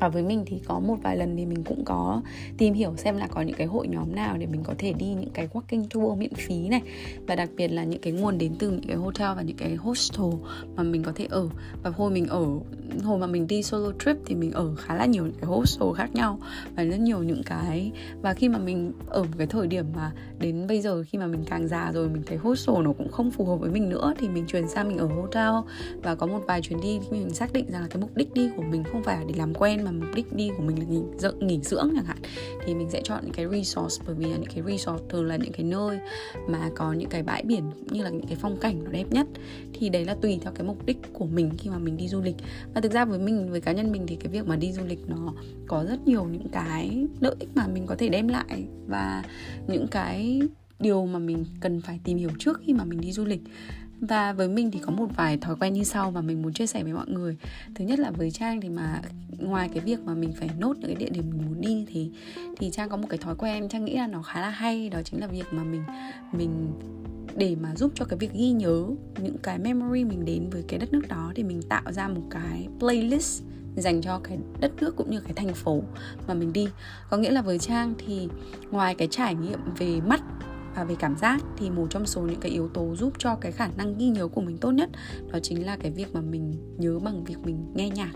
và 0.00 0.08
với 0.08 0.22
mình 0.22 0.44
thì 0.46 0.60
có 0.66 0.80
một 0.80 0.96
vài 1.02 1.16
lần 1.16 1.36
thì 1.36 1.46
mình 1.46 1.64
cũng 1.64 1.84
có 1.84 2.22
tìm 2.58 2.74
hiểu 2.74 2.92
xem 2.96 3.16
là 3.16 3.26
có 3.26 3.42
những 3.42 3.56
cái 3.56 3.66
hội 3.66 3.88
nhóm 3.88 4.14
nào 4.14 4.36
để 4.38 4.46
mình 4.46 4.62
có 4.64 4.74
thể 4.78 4.92
đi 4.92 5.06
những 5.06 5.30
cái 5.30 5.48
walking 5.52 5.84
tour 5.90 6.18
miễn 6.18 6.34
phí 6.34 6.68
này. 6.68 6.80
Và 7.26 7.36
đặc 7.36 7.50
biệt 7.56 7.68
là 7.68 7.84
những 7.84 8.00
cái 8.00 8.12
nguồn 8.12 8.38
đến 8.38 8.52
từ 8.58 8.70
những 8.70 8.86
cái 8.88 8.96
hotel 8.96 9.28
và 9.36 9.42
những 9.42 9.56
cái 9.56 9.74
hostel 9.74 10.26
mà 10.76 10.82
mình 10.82 11.02
có 11.02 11.12
thể 11.14 11.26
ở. 11.30 11.48
Và 11.82 11.90
hồi 11.90 12.10
mình 12.10 12.26
ở, 12.26 12.46
hồi 13.04 13.18
mà 13.18 13.26
mình 13.26 13.46
đi 13.46 13.62
solo 13.62 13.92
trip 14.04 14.16
thì 14.26 14.34
mình 14.34 14.52
ở 14.52 14.74
khá 14.74 14.94
là 14.94 15.06
nhiều 15.06 15.24
những 15.24 15.36
cái 15.40 15.50
hostel 15.50 15.88
khác 15.96 16.14
nhau 16.14 16.38
và 16.76 16.84
rất 16.84 17.00
nhiều 17.00 17.22
những 17.22 17.42
cái, 17.46 17.92
và 18.22 18.34
khi 18.34 18.48
mà 18.48 18.58
mình 18.58 18.92
ở 19.08 19.22
một 19.22 19.30
cái 19.38 19.46
thời 19.46 19.66
điểm 19.66 19.86
mà 19.94 20.12
đến 20.38 20.66
bây 20.66 20.80
giờ 20.80 21.04
khi 21.08 21.18
mà 21.18 21.26
mình 21.26 21.44
càng 21.46 21.68
già 21.68 21.92
rồi 21.94 22.08
mình 22.08 22.22
thấy 22.26 22.38
hostel 22.38 22.76
nó 22.82 22.92
cũng 22.92 23.10
không 23.10 23.30
phù 23.30 23.44
hợp 23.44 23.56
với 23.56 23.70
mình 23.70 23.88
nữa 23.88 24.14
thì 24.18 24.28
mình 24.28 24.44
chuyển 24.46 24.68
sang 24.68 24.88
mình 24.88 24.98
ở 24.98 25.06
hotel. 25.06 25.50
Và 26.02 26.14
có 26.14 26.26
một 26.26 26.40
vài 26.46 26.62
chuyến 26.62 26.80
đi 26.80 27.00
mình 27.10 27.30
xác 27.30 27.52
định 27.52 27.66
rằng 27.68 27.82
là 27.82 27.88
cái 27.88 28.02
mục 28.02 28.16
đích 28.16 28.34
đi 28.34 28.50
của 28.56 28.62
mình 28.62 28.84
không 28.84 29.02
phải 29.02 29.16
là 29.16 29.24
để 29.28 29.34
làm 29.36 29.54
quen 29.54 29.84
mà 29.86 30.06
mục 30.06 30.14
đích 30.14 30.32
đi 30.32 30.50
của 30.56 30.62
mình 30.62 30.78
là 30.78 30.84
nghỉ, 30.84 31.00
nghỉ 31.40 31.60
dưỡng 31.62 31.92
chẳng 31.94 32.04
hạn 32.04 32.18
thì 32.64 32.74
mình 32.74 32.88
sẽ 32.90 33.00
chọn 33.04 33.20
những 33.24 33.32
cái 33.32 33.46
resort 33.52 34.00
bởi 34.06 34.14
vì 34.14 34.26
là 34.26 34.36
những 34.36 34.50
cái 34.54 34.62
resort 34.66 35.02
thường 35.08 35.26
là 35.26 35.36
những 35.36 35.52
cái 35.52 35.64
nơi 35.64 35.98
mà 36.48 36.70
có 36.74 36.92
những 36.92 37.08
cái 37.08 37.22
bãi 37.22 37.42
biển 37.42 37.62
cũng 37.74 37.98
như 37.98 38.02
là 38.02 38.10
những 38.10 38.26
cái 38.26 38.36
phong 38.40 38.56
cảnh 38.56 38.84
nó 38.84 38.90
đẹp 38.90 39.04
nhất. 39.10 39.26
Thì 39.72 39.88
đấy 39.88 40.04
là 40.04 40.14
tùy 40.14 40.38
theo 40.42 40.52
cái 40.52 40.66
mục 40.66 40.86
đích 40.86 40.98
của 41.12 41.26
mình 41.26 41.50
khi 41.58 41.70
mà 41.70 41.78
mình 41.78 41.96
đi 41.96 42.08
du 42.08 42.20
lịch. 42.20 42.36
Và 42.74 42.80
thực 42.80 42.92
ra 42.92 43.04
với 43.04 43.18
mình 43.18 43.50
với 43.50 43.60
cá 43.60 43.72
nhân 43.72 43.92
mình 43.92 44.06
thì 44.06 44.16
cái 44.16 44.28
việc 44.28 44.46
mà 44.46 44.56
đi 44.56 44.72
du 44.72 44.84
lịch 44.84 45.08
nó 45.08 45.34
có 45.66 45.84
rất 45.88 46.06
nhiều 46.06 46.24
những 46.24 46.48
cái 46.52 47.06
lợi 47.20 47.34
ích 47.38 47.48
mà 47.54 47.66
mình 47.66 47.86
có 47.86 47.94
thể 47.98 48.08
đem 48.08 48.28
lại 48.28 48.64
và 48.86 49.22
những 49.68 49.86
cái 49.90 50.40
điều 50.78 51.06
mà 51.06 51.18
mình 51.18 51.44
cần 51.60 51.80
phải 51.80 52.00
tìm 52.04 52.18
hiểu 52.18 52.30
trước 52.38 52.60
khi 52.66 52.72
mà 52.72 52.84
mình 52.84 53.00
đi 53.00 53.12
du 53.12 53.24
lịch 53.24 53.40
và 54.00 54.32
với 54.32 54.48
mình 54.48 54.70
thì 54.70 54.78
có 54.78 54.90
một 54.92 55.06
vài 55.16 55.36
thói 55.36 55.56
quen 55.56 55.72
như 55.72 55.84
sau 55.84 56.10
mà 56.10 56.20
mình 56.20 56.42
muốn 56.42 56.52
chia 56.52 56.66
sẻ 56.66 56.82
với 56.82 56.92
mọi 56.92 57.08
người. 57.08 57.36
Thứ 57.74 57.84
nhất 57.84 57.98
là 57.98 58.10
với 58.10 58.30
trang 58.30 58.60
thì 58.60 58.68
mà 58.68 59.02
ngoài 59.38 59.68
cái 59.68 59.80
việc 59.80 60.00
mà 60.04 60.14
mình 60.14 60.32
phải 60.32 60.50
nốt 60.58 60.76
những 60.78 60.86
cái 60.86 60.94
địa 60.94 61.08
điểm 61.08 61.24
mình 61.30 61.46
muốn 61.46 61.60
đi 61.60 61.86
thì 61.88 62.10
thì 62.56 62.70
trang 62.70 62.88
có 62.88 62.96
một 62.96 63.06
cái 63.10 63.18
thói 63.18 63.34
quen 63.38 63.68
trang 63.68 63.84
nghĩ 63.84 63.96
là 63.96 64.06
nó 64.06 64.22
khá 64.22 64.40
là 64.40 64.50
hay, 64.50 64.88
đó 64.88 65.02
chính 65.04 65.20
là 65.20 65.26
việc 65.26 65.44
mà 65.50 65.64
mình 65.64 65.82
mình 66.32 66.72
để 67.36 67.56
mà 67.60 67.74
giúp 67.76 67.92
cho 67.94 68.04
cái 68.04 68.18
việc 68.18 68.32
ghi 68.32 68.50
nhớ 68.50 68.86
những 69.22 69.38
cái 69.38 69.58
memory 69.58 70.04
mình 70.04 70.24
đến 70.24 70.50
với 70.50 70.64
cái 70.68 70.78
đất 70.78 70.92
nước 70.92 71.02
đó 71.08 71.32
thì 71.34 71.42
mình 71.42 71.62
tạo 71.62 71.92
ra 71.92 72.08
một 72.08 72.22
cái 72.30 72.68
playlist 72.78 73.42
dành 73.76 74.02
cho 74.02 74.18
cái 74.18 74.38
đất 74.60 74.72
nước 74.80 74.96
cũng 74.96 75.10
như 75.10 75.20
cái 75.20 75.32
thành 75.36 75.54
phố 75.54 75.82
mà 76.28 76.34
mình 76.34 76.52
đi. 76.52 76.68
Có 77.10 77.16
nghĩa 77.16 77.30
là 77.30 77.42
với 77.42 77.58
trang 77.58 77.94
thì 78.06 78.28
ngoài 78.70 78.94
cái 78.94 79.08
trải 79.10 79.34
nghiệm 79.34 79.58
về 79.78 80.00
mắt 80.00 80.22
và 80.76 80.84
về 80.84 80.94
cảm 80.98 81.16
giác 81.16 81.40
thì 81.56 81.70
một 81.70 81.86
trong 81.90 82.06
số 82.06 82.22
những 82.22 82.40
cái 82.40 82.52
yếu 82.52 82.68
tố 82.68 82.96
giúp 82.96 83.12
cho 83.18 83.34
cái 83.34 83.52
khả 83.52 83.68
năng 83.76 83.98
ghi 83.98 84.08
nhớ 84.08 84.28
của 84.28 84.40
mình 84.40 84.58
tốt 84.58 84.70
nhất 84.70 84.90
đó 85.32 85.38
chính 85.42 85.66
là 85.66 85.76
cái 85.76 85.90
việc 85.90 86.14
mà 86.14 86.20
mình 86.20 86.54
nhớ 86.78 86.98
bằng 86.98 87.24
việc 87.24 87.38
mình 87.44 87.66
nghe 87.74 87.90
nhạc. 87.90 88.12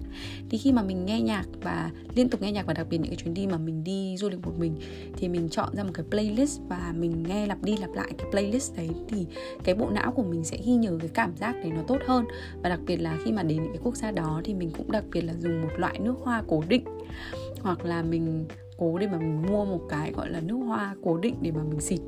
Thì 0.51 0.59
khi 0.59 0.73
mà 0.73 0.83
mình 0.83 1.07
nghe 1.07 1.21
nhạc 1.21 1.45
và 1.63 1.91
liên 2.15 2.29
tục 2.29 2.43
nghe 2.43 2.53
nhạc 2.53 2.67
và 2.67 2.75
đặc 2.75 2.87
biệt 2.91 2.99
những 2.99 3.11
cái 3.11 3.17
chuyến 3.17 3.35
đi 3.35 3.47
mà 3.47 3.59
mình 3.59 3.85
đi 3.85 4.17
du 4.17 4.29
lịch 4.29 4.41
một 4.43 4.53
mình 4.59 4.77
thì 5.17 5.29
mình 5.29 5.49
chọn 5.49 5.77
ra 5.77 5.85
một 5.85 5.91
cái 5.95 6.07
playlist 6.11 6.61
và 6.69 6.95
mình 6.99 7.23
nghe 7.23 7.47
lặp 7.47 7.63
đi 7.63 7.77
lặp 7.77 7.91
lại 7.93 8.13
cái 8.19 8.27
playlist 8.31 8.77
đấy 8.77 8.91
thì 9.09 9.27
cái 9.65 9.75
bộ 9.75 9.91
não 9.91 10.13
của 10.13 10.23
mình 10.23 10.45
sẽ 10.45 10.59
ghi 10.67 10.73
nhớ 10.73 10.97
cái 11.01 11.11
cảm 11.15 11.37
giác 11.37 11.53
đấy 11.53 11.71
nó 11.75 11.83
tốt 11.87 11.99
hơn. 12.07 12.25
Và 12.63 12.69
đặc 12.69 12.81
biệt 12.87 12.97
là 12.97 13.19
khi 13.25 13.33
mà 13.33 13.43
đến 13.43 13.63
những 13.63 13.73
cái 13.73 13.81
quốc 13.83 13.97
gia 13.97 14.11
đó 14.11 14.41
thì 14.45 14.55
mình 14.55 14.71
cũng 14.79 14.93
đặc 14.93 15.05
biệt 15.13 15.21
là 15.21 15.33
dùng 15.39 15.63
một 15.63 15.73
loại 15.77 15.99
nước 15.99 16.15
hoa 16.23 16.43
cố 16.49 16.63
định 16.69 16.85
hoặc 17.61 17.85
là 17.85 18.03
mình 18.03 18.45
cố 18.77 18.99
để 18.99 19.07
mà 19.07 19.19
mình 19.19 19.43
mua 19.43 19.65
một 19.65 19.81
cái 19.89 20.13
gọi 20.13 20.31
là 20.31 20.41
nước 20.41 20.57
hoa 20.57 20.95
cố 21.03 21.19
định 21.19 21.35
để 21.41 21.51
mà 21.51 21.63
mình 21.63 21.81
xịt 21.81 22.01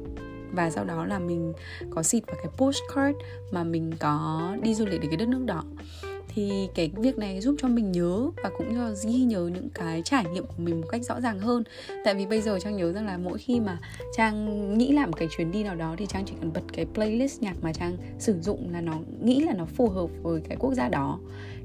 và 0.52 0.70
sau 0.70 0.84
đó 0.84 1.04
là 1.04 1.18
mình 1.18 1.52
có 1.90 2.02
xịt 2.02 2.26
vào 2.26 2.36
cái 2.42 2.52
postcard 2.56 3.18
mà 3.50 3.64
mình 3.64 3.92
có 3.98 4.42
đi 4.62 4.74
du 4.74 4.86
lịch 4.86 5.00
đến 5.00 5.10
cái 5.10 5.16
đất 5.16 5.28
nước 5.28 5.44
đó 5.46 5.64
thì 6.34 6.68
cái 6.74 6.90
việc 6.96 7.18
này 7.18 7.40
giúp 7.40 7.54
cho 7.58 7.68
mình 7.68 7.92
nhớ 7.92 8.30
và 8.42 8.50
cũng 8.58 8.74
cho 8.74 8.90
ghi 9.06 9.24
nhớ 9.24 9.50
những 9.54 9.68
cái 9.74 10.02
trải 10.04 10.24
nghiệm 10.32 10.46
của 10.46 10.62
mình 10.62 10.80
một 10.80 10.86
cách 10.90 11.04
rõ 11.04 11.20
ràng 11.20 11.38
hơn. 11.38 11.62
Tại 12.04 12.14
vì 12.14 12.26
bây 12.26 12.40
giờ 12.40 12.58
trang 12.60 12.76
nhớ 12.76 12.92
rằng 12.92 13.06
là 13.06 13.18
mỗi 13.18 13.38
khi 13.38 13.60
mà 13.60 13.78
trang 14.16 14.78
nghĩ 14.78 14.92
làm 14.92 15.10
một 15.10 15.16
cái 15.16 15.28
chuyến 15.36 15.52
đi 15.52 15.62
nào 15.62 15.74
đó 15.74 15.94
thì 15.98 16.06
trang 16.06 16.24
chỉ 16.26 16.34
cần 16.40 16.52
bật 16.52 16.62
cái 16.72 16.86
playlist 16.94 17.42
nhạc 17.42 17.56
mà 17.62 17.72
trang 17.72 17.96
sử 18.18 18.40
dụng 18.40 18.72
là 18.72 18.80
nó 18.80 18.98
nghĩ 19.22 19.42
là 19.42 19.52
nó 19.52 19.64
phù 19.64 19.88
hợp 19.88 20.10
với 20.22 20.40
cái 20.40 20.56
quốc 20.60 20.74
gia 20.74 20.88
đó. 20.88 21.18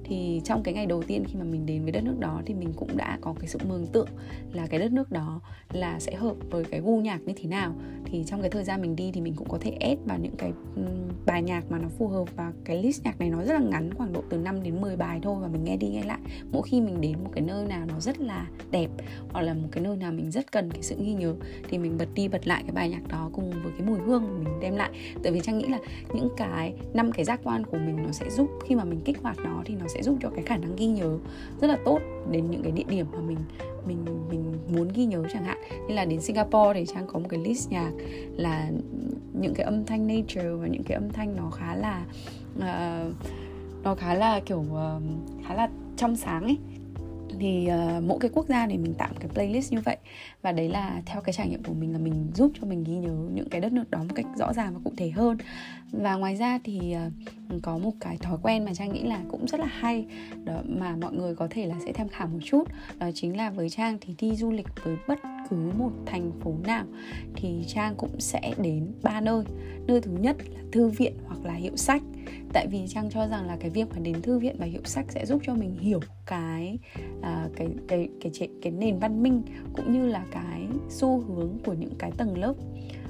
Thì 0.03 0.41
trong 0.43 0.63
cái 0.63 0.73
ngày 0.73 0.85
đầu 0.85 1.03
tiên 1.03 1.23
khi 1.27 1.35
mà 1.39 1.43
mình 1.43 1.65
đến 1.65 1.83
với 1.83 1.91
đất 1.91 2.03
nước 2.03 2.15
đó 2.19 2.41
thì 2.45 2.53
mình 2.53 2.73
cũng 2.75 2.97
đã 2.97 3.17
có 3.21 3.33
cái 3.39 3.47
sự 3.47 3.59
mường 3.67 3.87
tượng 3.87 4.07
là 4.53 4.67
cái 4.67 4.79
đất 4.79 4.91
nước 4.91 5.11
đó 5.11 5.41
là 5.71 5.99
sẽ 5.99 6.15
hợp 6.15 6.35
với 6.49 6.63
cái 6.63 6.81
gu 6.81 6.97
nhạc 6.97 7.21
như 7.25 7.33
thế 7.37 7.49
nào. 7.49 7.75
Thì 8.05 8.23
trong 8.27 8.41
cái 8.41 8.49
thời 8.49 8.63
gian 8.63 8.81
mình 8.81 8.95
đi 8.95 9.11
thì 9.11 9.21
mình 9.21 9.33
cũng 9.35 9.49
có 9.49 9.57
thể 9.61 9.71
add 9.71 10.01
vào 10.05 10.17
những 10.21 10.35
cái 10.37 10.51
bài 11.25 11.43
nhạc 11.43 11.71
mà 11.71 11.79
nó 11.79 11.87
phù 11.97 12.07
hợp 12.07 12.35
và 12.35 12.51
cái 12.65 12.83
list 12.83 13.03
nhạc 13.03 13.19
này 13.19 13.29
nó 13.29 13.43
rất 13.43 13.53
là 13.53 13.59
ngắn, 13.59 13.93
khoảng 13.93 14.13
độ 14.13 14.23
từ 14.29 14.37
5 14.37 14.56
đến 14.63 14.81
10 14.81 14.95
bài 14.95 15.19
thôi 15.23 15.35
và 15.41 15.47
mình 15.47 15.63
nghe 15.63 15.77
đi 15.77 15.87
nghe 15.87 16.03
lại. 16.03 16.19
Mỗi 16.51 16.61
khi 16.65 16.81
mình 16.81 17.01
đến 17.01 17.13
một 17.23 17.29
cái 17.33 17.41
nơi 17.41 17.65
nào 17.65 17.85
nó 17.85 17.99
rất 17.99 18.19
là 18.19 18.47
đẹp 18.71 18.89
hoặc 19.29 19.41
là 19.41 19.53
một 19.53 19.67
cái 19.71 19.83
nơi 19.83 19.97
nào 19.97 20.11
mình 20.11 20.31
rất 20.31 20.51
cần 20.51 20.71
cái 20.71 20.83
sự 20.83 20.95
ghi 20.99 21.13
nhớ 21.13 21.35
thì 21.69 21.77
mình 21.77 21.97
bật 21.97 22.07
đi 22.13 22.27
bật 22.27 22.47
lại 22.47 22.63
cái 22.63 22.71
bài 22.71 22.89
nhạc 22.89 23.07
đó 23.07 23.29
cùng 23.33 23.51
với 23.51 23.71
cái 23.77 23.87
mùi 23.87 23.99
hương 23.99 24.23
mà 24.23 24.49
mình 24.49 24.59
đem 24.61 24.75
lại. 24.75 24.89
Tại 25.23 25.31
vì 25.31 25.39
trang 25.43 25.57
nghĩ 25.57 25.67
là 25.67 25.79
những 26.13 26.29
cái 26.37 26.73
năm 26.93 27.11
cái 27.11 27.25
giác 27.25 27.39
quan 27.43 27.65
của 27.65 27.77
mình 27.77 28.03
nó 28.03 28.11
sẽ 28.11 28.29
giúp 28.29 28.49
khi 28.65 28.75
mà 28.75 28.83
mình 28.83 29.01
kích 29.05 29.21
hoạt 29.21 29.37
nó 29.43 29.61
thì 29.65 29.75
nó 29.75 29.87
sẽ 29.87 30.01
giúp 30.01 30.17
cho 30.21 30.29
cái 30.29 30.43
khả 30.43 30.57
năng 30.57 30.75
ghi 30.75 30.87
nhớ 30.87 31.17
rất 31.61 31.67
là 31.67 31.77
tốt 31.85 31.99
đến 32.31 32.51
những 32.51 32.63
cái 32.63 32.71
địa 32.71 32.83
điểm 32.89 33.05
mà 33.11 33.19
mình 33.19 33.37
mình 33.87 34.05
mình 34.29 34.53
muốn 34.75 34.87
ghi 34.93 35.05
nhớ 35.05 35.23
chẳng 35.33 35.43
hạn. 35.43 35.57
Như 35.87 35.95
là 35.95 36.05
đến 36.05 36.21
Singapore 36.21 36.73
thì 36.73 36.85
trang 36.85 37.07
có 37.07 37.19
một 37.19 37.27
cái 37.29 37.39
list 37.39 37.69
nhạc 37.69 37.91
là 38.35 38.71
những 39.33 39.53
cái 39.53 39.65
âm 39.65 39.85
thanh 39.85 40.07
nature 40.07 40.49
và 40.49 40.67
những 40.67 40.83
cái 40.83 40.95
âm 40.95 41.09
thanh 41.09 41.35
nó 41.35 41.49
khá 41.49 41.75
là 41.75 42.05
uh, 42.57 43.13
nó 43.87 43.95
khá 43.95 44.13
là 44.13 44.39
kiểu 44.39 44.59
uh, 44.59 45.03
khá 45.47 45.55
là 45.55 45.69
trong 45.97 46.15
sáng 46.15 46.43
ấy. 46.43 46.57
Thì 47.39 47.69
uh, 47.97 48.03
mỗi 48.03 48.17
cái 48.21 48.31
quốc 48.33 48.45
gia 48.47 48.67
này 48.67 48.77
mình 48.77 48.93
tạo 48.93 49.09
một 49.09 49.17
cái 49.19 49.29
playlist 49.33 49.73
như 49.73 49.81
vậy. 49.85 49.97
Và 50.41 50.51
đấy 50.51 50.69
là 50.69 51.01
theo 51.05 51.21
cái 51.21 51.33
trải 51.33 51.49
nghiệm 51.49 51.63
của 51.63 51.73
mình 51.73 51.93
là 51.93 51.99
mình 51.99 52.31
giúp 52.35 52.51
cho 52.61 52.67
mình 52.67 52.83
ghi 52.83 52.93
nhớ 52.93 53.15
những 53.33 53.49
cái 53.49 53.61
đất 53.61 53.71
nước 53.71 53.91
đó 53.91 53.99
một 53.99 54.15
cách 54.15 54.25
rõ 54.37 54.53
ràng 54.53 54.73
và 54.73 54.79
cụ 54.83 54.91
thể 54.97 55.09
hơn. 55.09 55.37
Và 55.91 56.15
ngoài 56.15 56.35
ra 56.35 56.59
thì 56.63 56.95
uh, 57.55 57.61
có 57.61 57.77
một 57.77 57.91
cái 57.99 58.17
thói 58.17 58.37
quen 58.43 58.65
mà 58.65 58.73
trang 58.73 58.93
nghĩ 58.93 59.03
là 59.03 59.19
cũng 59.29 59.47
rất 59.47 59.59
là 59.59 59.67
hay 59.69 60.05
đó 60.43 60.61
mà 60.65 60.95
mọi 60.95 61.13
người 61.13 61.35
có 61.35 61.47
thể 61.49 61.65
là 61.65 61.75
sẽ 61.85 61.93
tham 61.93 62.07
khảo 62.07 62.27
một 62.27 62.39
chút 62.43 62.63
đó 62.99 63.09
chính 63.13 63.37
là 63.37 63.49
với 63.49 63.69
trang 63.69 63.97
thì 64.01 64.15
đi 64.19 64.35
du 64.35 64.51
lịch 64.51 64.67
với 64.83 64.97
bất 65.07 65.19
cứ 65.49 65.71
một 65.77 65.91
thành 66.05 66.31
phố 66.39 66.53
nào 66.63 66.85
thì 67.35 67.63
trang 67.67 67.95
cũng 67.95 68.19
sẽ 68.19 68.53
đến 68.57 68.91
ba 69.03 69.21
nơi. 69.21 69.43
Nơi 69.87 70.01
thứ 70.01 70.11
nhất 70.11 70.35
là 70.53 70.59
thư 70.71 70.89
viện 70.89 71.13
hoặc 71.27 71.45
là 71.45 71.53
hiệu 71.53 71.75
sách. 71.75 72.01
Tại 72.53 72.67
vì 72.67 72.87
trang 72.87 73.09
cho 73.09 73.27
rằng 73.27 73.47
là 73.47 73.57
cái 73.59 73.69
việc 73.69 73.89
mà 73.91 73.99
đến 73.99 74.21
thư 74.21 74.39
viện 74.39 74.55
và 74.59 74.65
hiệu 74.65 74.81
sách 74.83 75.05
sẽ 75.09 75.25
giúp 75.25 75.41
cho 75.43 75.55
mình 75.55 75.77
hiểu 75.79 75.99
cái 76.25 76.79
à, 77.21 77.49
cái 77.55 77.67
cái 77.87 78.09
cái 78.21 78.31
cái, 78.39 78.49
cái 78.61 78.71
nền 78.71 78.99
văn 78.99 79.23
minh 79.23 79.41
cũng 79.75 79.93
như 79.93 80.07
là 80.07 80.25
cái 80.31 80.67
xu 80.89 81.19
hướng 81.19 81.57
của 81.65 81.73
những 81.73 81.95
cái 81.99 82.11
tầng 82.17 82.37
lớp 82.37 82.53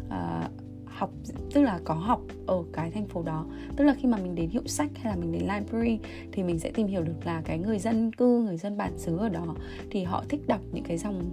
à, 0.09 0.49
học 0.85 1.11
tức 1.53 1.61
là 1.61 1.79
có 1.83 1.93
học 1.93 2.21
ở 2.47 2.63
cái 2.73 2.91
thành 2.91 3.07
phố 3.07 3.23
đó. 3.23 3.45
Tức 3.75 3.83
là 3.83 3.93
khi 3.93 4.07
mà 4.07 4.17
mình 4.17 4.35
đến 4.35 4.49
hiệu 4.49 4.61
sách 4.65 4.91
hay 4.95 5.13
là 5.13 5.21
mình 5.21 5.31
đến 5.31 5.41
library 5.41 5.99
thì 6.31 6.43
mình 6.43 6.59
sẽ 6.59 6.71
tìm 6.71 6.87
hiểu 6.87 7.01
được 7.01 7.25
là 7.25 7.41
cái 7.45 7.57
người 7.57 7.79
dân 7.79 8.11
cư 8.11 8.41
người 8.41 8.57
dân 8.57 8.77
bản 8.77 8.97
xứ 8.97 9.17
ở 9.17 9.29
đó 9.29 9.55
thì 9.89 10.03
họ 10.03 10.23
thích 10.29 10.41
đọc 10.47 10.61
những 10.71 10.83
cái 10.83 10.97
dòng 10.97 11.23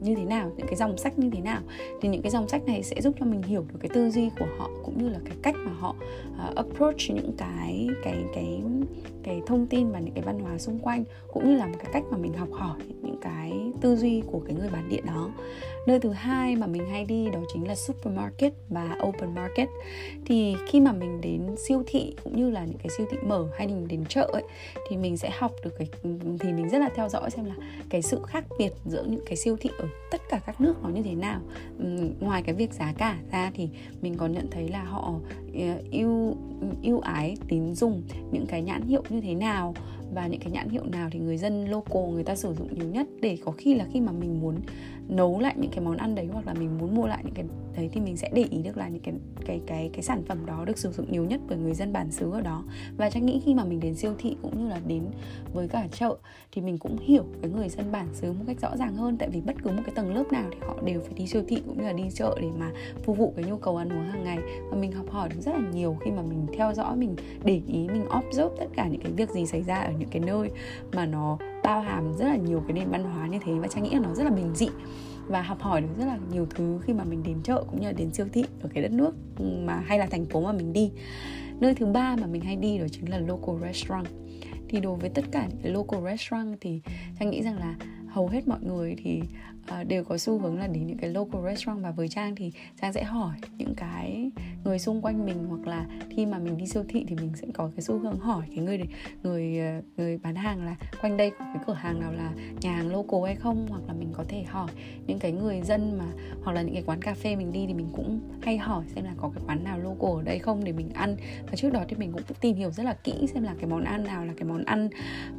như 0.00 0.14
thế 0.14 0.24
nào 0.24 0.52
những 0.56 0.66
cái 0.66 0.76
dòng 0.76 0.98
sách 0.98 1.18
như 1.18 1.30
thế 1.32 1.40
nào 1.40 1.60
thì 2.00 2.08
những 2.08 2.22
cái 2.22 2.30
dòng 2.30 2.48
sách 2.48 2.66
này 2.66 2.82
sẽ 2.82 3.00
giúp 3.00 3.14
cho 3.20 3.26
mình 3.26 3.42
hiểu 3.42 3.64
được 3.72 3.78
cái 3.80 3.90
tư 3.94 4.10
duy 4.10 4.30
của 4.38 4.46
họ 4.58 4.70
cũng 4.84 4.98
như 5.02 5.08
là 5.08 5.18
cái 5.24 5.36
cách 5.42 5.54
mà 5.64 5.72
họ 5.72 5.94
uh, 6.50 6.56
approach 6.56 6.96
những 7.08 7.32
cái 7.38 7.88
cái 8.04 8.24
cái 8.34 8.60
cái 9.28 9.42
thông 9.46 9.66
tin 9.66 9.90
và 9.90 9.98
những 9.98 10.14
cái 10.14 10.24
văn 10.24 10.38
hóa 10.38 10.58
xung 10.58 10.78
quanh, 10.78 11.04
cũng 11.32 11.48
như 11.48 11.56
là 11.56 11.66
một 11.66 11.76
cái 11.78 11.92
cách 11.92 12.02
mà 12.10 12.18
mình 12.18 12.32
học 12.32 12.48
hỏi 12.52 12.78
những 13.02 13.18
cái 13.22 13.52
tư 13.80 13.96
duy 13.96 14.22
của 14.26 14.40
cái 14.46 14.54
người 14.54 14.68
bản 14.68 14.88
địa 14.88 15.00
đó. 15.00 15.30
Nơi 15.86 16.00
thứ 16.00 16.10
hai 16.10 16.56
mà 16.56 16.66
mình 16.66 16.86
hay 16.90 17.04
đi 17.04 17.30
đó 17.30 17.40
chính 17.52 17.68
là 17.68 17.74
supermarket 17.74 18.52
và 18.68 18.96
open 19.02 19.34
market. 19.34 19.68
Thì 20.24 20.56
khi 20.66 20.80
mà 20.80 20.92
mình 20.92 21.20
đến 21.20 21.56
siêu 21.56 21.82
thị 21.86 22.14
cũng 22.24 22.36
như 22.36 22.50
là 22.50 22.64
những 22.64 22.78
cái 22.78 22.88
siêu 22.96 23.06
thị 23.10 23.18
mở 23.22 23.48
hay 23.56 23.66
mình 23.66 23.88
đến 23.88 24.04
chợ 24.08 24.30
ấy, 24.32 24.42
thì 24.88 24.96
mình 24.96 25.16
sẽ 25.16 25.30
học 25.38 25.52
được 25.64 25.78
cái, 25.78 25.88
thì 26.40 26.52
mình 26.52 26.68
rất 26.68 26.78
là 26.78 26.90
theo 26.94 27.08
dõi 27.08 27.30
xem 27.30 27.44
là 27.44 27.54
cái 27.88 28.02
sự 28.02 28.20
khác 28.26 28.44
biệt 28.58 28.72
giữa 28.86 29.04
những 29.08 29.24
cái 29.26 29.36
siêu 29.36 29.56
thị 29.60 29.70
ở 29.78 29.88
tất 30.10 30.20
cả 30.28 30.40
các 30.46 30.60
nước 30.60 30.82
nó 30.82 30.88
như 30.88 31.02
thế 31.02 31.14
nào. 31.14 31.40
Ngoài 32.20 32.42
cái 32.42 32.54
việc 32.54 32.72
giá 32.72 32.92
cả 32.98 33.18
ra 33.32 33.50
thì 33.54 33.68
mình 34.02 34.14
còn 34.16 34.32
nhận 34.32 34.50
thấy 34.50 34.68
là 34.68 34.84
họ 34.84 35.14
Ờ, 35.58 35.82
yêu 35.90 36.36
yêu 36.82 37.00
ái, 37.00 37.36
tín 37.48 37.74
dùng 37.74 38.02
những 38.32 38.46
cái 38.46 38.62
nhãn 38.62 38.82
hiệu 38.82 39.02
như 39.08 39.20
thế 39.20 39.34
nào. 39.34 39.74
Và 40.14 40.26
những 40.26 40.40
cái 40.40 40.50
nhãn 40.52 40.68
hiệu 40.68 40.84
nào 40.84 41.08
thì 41.12 41.18
người 41.18 41.36
dân 41.36 41.70
local, 41.70 42.02
người 42.12 42.24
ta 42.24 42.36
sử 42.36 42.54
dụng 42.54 42.74
nhiều 42.74 42.88
nhất 42.88 43.06
để 43.20 43.38
có 43.44 43.52
khi 43.52 43.74
là 43.74 43.86
khi 43.92 44.00
mà 44.00 44.12
mình 44.12 44.40
muốn 44.40 44.54
nấu 45.08 45.40
lại 45.40 45.54
những 45.58 45.70
cái 45.70 45.80
món 45.80 45.96
ăn 45.96 46.14
đấy 46.14 46.28
hoặc 46.32 46.46
là 46.46 46.54
mình 46.54 46.78
muốn 46.78 46.94
mua 46.94 47.06
lại 47.06 47.22
những 47.24 47.34
cái 47.34 47.44
đấy 47.76 47.90
thì 47.92 48.00
mình 48.00 48.16
sẽ 48.16 48.30
để 48.34 48.46
ý 48.50 48.62
được 48.62 48.76
là 48.76 48.88
những 48.88 49.02
cái 49.02 49.14
cái 49.46 49.60
cái 49.66 49.90
cái 49.92 50.02
sản 50.02 50.22
phẩm 50.28 50.46
đó 50.46 50.64
được 50.64 50.78
sử 50.78 50.92
dụng 50.92 51.12
nhiều 51.12 51.24
nhất 51.24 51.40
bởi 51.48 51.58
người 51.58 51.74
dân 51.74 51.92
bản 51.92 52.10
xứ 52.10 52.30
ở 52.30 52.40
đó. 52.40 52.64
Và 52.96 53.10
chắc 53.10 53.22
nghĩ 53.22 53.42
khi 53.44 53.54
mà 53.54 53.64
mình 53.64 53.80
đến 53.80 53.94
siêu 53.94 54.14
thị 54.18 54.36
cũng 54.42 54.62
như 54.62 54.68
là 54.68 54.80
đến 54.86 55.02
với 55.54 55.68
cả 55.68 55.88
chợ 55.92 56.16
thì 56.52 56.62
mình 56.62 56.78
cũng 56.78 56.96
hiểu 56.98 57.24
cái 57.42 57.50
người 57.50 57.68
dân 57.68 57.92
bản 57.92 58.06
xứ 58.12 58.32
một 58.32 58.44
cách 58.46 58.60
rõ 58.60 58.76
ràng 58.76 58.96
hơn. 58.96 59.16
Tại 59.18 59.28
vì 59.28 59.40
bất 59.40 59.56
cứ 59.62 59.70
một 59.70 59.82
cái 59.86 59.94
tầng 59.94 60.14
lớp 60.14 60.24
nào 60.32 60.44
thì 60.52 60.58
họ 60.60 60.76
đều 60.84 61.00
phải 61.00 61.14
đi 61.14 61.26
siêu 61.26 61.42
thị 61.48 61.62
cũng 61.66 61.78
như 61.78 61.84
là 61.84 61.92
đi 61.92 62.04
chợ 62.14 62.38
để 62.40 62.48
mà 62.58 62.70
phục 63.02 63.18
vụ 63.18 63.32
cái 63.36 63.44
nhu 63.44 63.56
cầu 63.56 63.76
ăn 63.76 63.92
uống 63.92 64.10
hàng 64.10 64.24
ngày. 64.24 64.38
Và 64.70 64.76
mình 64.76 64.92
học 64.92 65.06
hỏi 65.10 65.28
được 65.28 65.40
rất 65.40 65.52
là 65.52 65.62
nhiều 65.74 65.96
khi 66.00 66.10
mà 66.10 66.22
mình 66.22 66.46
theo 66.56 66.74
dõi, 66.74 66.96
mình 66.96 67.16
để 67.44 67.60
ý, 67.66 67.88
mình 67.88 68.04
observe 68.18 68.56
tất 68.58 68.66
cả 68.76 68.88
những 68.88 69.00
cái 69.00 69.12
việc 69.12 69.30
gì 69.30 69.46
xảy 69.46 69.62
ra 69.62 69.76
ở 69.76 69.92
những 69.98 70.08
cái 70.08 70.20
nơi 70.20 70.50
mà 70.92 71.06
nó 71.06 71.38
bao 71.62 71.80
hàm 71.80 72.12
rất 72.18 72.24
là 72.24 72.36
nhiều 72.36 72.62
cái 72.68 72.72
nền 72.72 72.90
văn 72.90 73.04
hóa 73.04 73.26
như 73.26 73.38
thế 73.44 73.52
và 73.52 73.68
trang 73.68 73.84
nghĩ 73.84 73.90
là 73.90 74.00
nó 74.00 74.14
rất 74.14 74.24
là 74.24 74.30
bình 74.30 74.54
dị 74.54 74.68
và 75.28 75.42
học 75.42 75.60
hỏi 75.60 75.80
được 75.80 75.88
rất 75.98 76.04
là 76.04 76.18
nhiều 76.32 76.46
thứ 76.50 76.80
khi 76.82 76.92
mà 76.92 77.04
mình 77.04 77.22
đến 77.22 77.42
chợ 77.42 77.64
cũng 77.70 77.80
như 77.80 77.86
là 77.86 77.92
đến 77.92 78.12
siêu 78.12 78.26
thị 78.32 78.44
ở 78.62 78.68
cái 78.74 78.82
đất 78.82 78.92
nước 78.92 79.14
ừ, 79.38 79.44
mà 79.64 79.82
hay 79.86 79.98
là 79.98 80.06
thành 80.06 80.24
phố 80.24 80.40
mà 80.40 80.52
mình 80.52 80.72
đi. 80.72 80.90
Nơi 81.60 81.74
thứ 81.74 81.86
ba 81.86 82.16
mà 82.16 82.26
mình 82.26 82.42
hay 82.42 82.56
đi 82.56 82.78
đó 82.78 82.86
chính 82.92 83.10
là 83.10 83.18
local 83.18 83.56
restaurant. 83.62 84.06
Thì 84.68 84.80
đối 84.80 84.96
với 84.96 85.10
tất 85.10 85.24
cả 85.30 85.46
những 85.48 85.58
cái 85.62 85.72
local 85.72 86.00
restaurant 86.04 86.56
thì 86.60 86.80
trang 87.20 87.30
nghĩ 87.30 87.42
rằng 87.42 87.58
là 87.58 87.76
hầu 88.08 88.28
hết 88.28 88.48
mọi 88.48 88.58
người 88.62 88.96
thì 89.04 89.22
uh, 89.80 89.86
đều 89.86 90.04
có 90.04 90.18
xu 90.18 90.38
hướng 90.38 90.58
là 90.58 90.66
đến 90.66 90.86
những 90.86 90.98
cái 90.98 91.10
local 91.10 91.42
restaurant 91.44 91.82
và 91.82 91.90
với 91.90 92.08
trang 92.08 92.34
thì 92.36 92.52
trang 92.80 92.92
sẽ 92.92 93.04
hỏi 93.04 93.36
những 93.58 93.74
cái 93.76 94.30
người 94.64 94.78
xung 94.78 95.02
quanh 95.02 95.26
mình 95.26 95.46
hoặc 95.48 95.66
là 95.66 95.86
khi 96.10 96.26
mà 96.26 96.38
mình 96.38 96.56
đi 96.56 96.66
siêu 96.66 96.84
thị 96.88 97.04
thì 97.08 97.14
mình 97.14 97.32
sẽ 97.34 97.46
có 97.54 97.70
cái 97.76 97.82
xu 97.82 97.98
hướng 97.98 98.18
hỏi 98.18 98.46
cái 98.54 98.64
người 98.64 98.80
người 99.22 99.58
ờ, 99.58 99.82
người 99.96 100.18
bán 100.18 100.34
hàng 100.34 100.64
là 100.64 100.76
quanh 101.02 101.16
đây 101.16 101.30
có 101.30 101.38
cái 101.38 101.64
cửa 101.66 101.74
hàng 101.74 102.00
nào 102.00 102.12
là 102.12 102.32
nhà 102.60 102.72
hàng 102.72 102.92
local 102.92 103.20
hay 103.26 103.36
không? 103.36 103.66
Hoặc 103.70 103.82
là 103.86 103.92
mình 103.94 104.12
có 104.12 104.24
thể 104.28 104.42
hỏi 104.42 104.70
những 105.06 105.18
cái 105.18 105.32
người 105.32 105.60
dân 105.62 105.98
mà 105.98 106.04
hoặc 106.42 106.52
là 106.52 106.62
những 106.62 106.74
cái 106.74 106.82
quán 106.86 107.02
cà 107.02 107.14
phê 107.14 107.36
mình 107.36 107.52
đi 107.52 107.66
thì 107.66 107.74
mình 107.74 107.88
cũng 107.92 108.20
hay 108.42 108.58
hỏi 108.58 108.84
xem 108.94 109.04
là 109.04 109.14
có 109.16 109.30
cái 109.34 109.44
quán 109.46 109.64
nào 109.64 109.78
local 109.78 110.10
ở 110.10 110.22
đây 110.22 110.38
không 110.38 110.64
để 110.64 110.72
mình 110.72 110.90
ăn. 110.94 111.16
Và 111.46 111.56
trước 111.56 111.72
đó 111.72 111.84
thì 111.88 111.96
mình 111.96 112.12
cũng 112.12 112.22
tìm 112.40 112.56
hiểu 112.56 112.70
rất 112.70 112.82
là 112.82 112.94
kỹ 113.04 113.26
xem 113.34 113.42
là 113.42 113.54
cái 113.60 113.70
món 113.70 113.84
ăn 113.84 114.04
nào 114.04 114.24
là 114.24 114.32
cái 114.36 114.48
món 114.48 114.64
ăn 114.64 114.88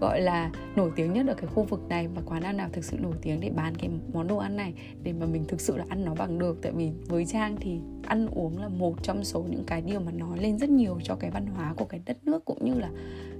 gọi 0.01 0.21
là 0.21 0.51
nổi 0.75 0.91
tiếng 0.95 1.13
nhất 1.13 1.27
ở 1.27 1.33
cái 1.33 1.47
khu 1.47 1.63
vực 1.63 1.81
này 1.89 2.07
và 2.07 2.21
quán 2.25 2.43
ăn 2.43 2.57
nào 2.57 2.69
thực 2.73 2.83
sự 2.83 2.97
nổi 3.01 3.13
tiếng 3.21 3.39
để 3.39 3.49
bán 3.49 3.75
cái 3.75 3.89
món 4.13 4.18
đồ 4.23 4.37
ăn 4.37 4.55
này 4.55 4.73
để 5.03 5.13
mà 5.13 5.25
mình 5.25 5.45
thực 5.45 5.61
sự 5.61 5.77
là 5.77 5.85
ăn 5.89 6.05
nó 6.05 6.15
bằng 6.15 6.39
được. 6.39 6.61
Tại 6.61 6.71
vì 6.71 6.91
với 7.07 7.25
trang 7.25 7.55
thì 7.59 7.79
ăn 8.05 8.27
uống 8.27 8.61
là 8.61 8.67
một 8.67 9.03
trong 9.03 9.23
số 9.23 9.45
những 9.49 9.63
cái 9.63 9.81
điều 9.81 9.99
mà 9.99 10.11
nói 10.11 10.37
lên 10.39 10.59
rất 10.59 10.69
nhiều 10.69 10.99
cho 11.03 11.15
cái 11.15 11.31
văn 11.31 11.47
hóa 11.47 11.73
của 11.77 11.85
cái 11.85 12.01
đất 12.05 12.17
nước 12.25 12.45
cũng 12.45 12.65
như 12.65 12.79
là 12.79 12.89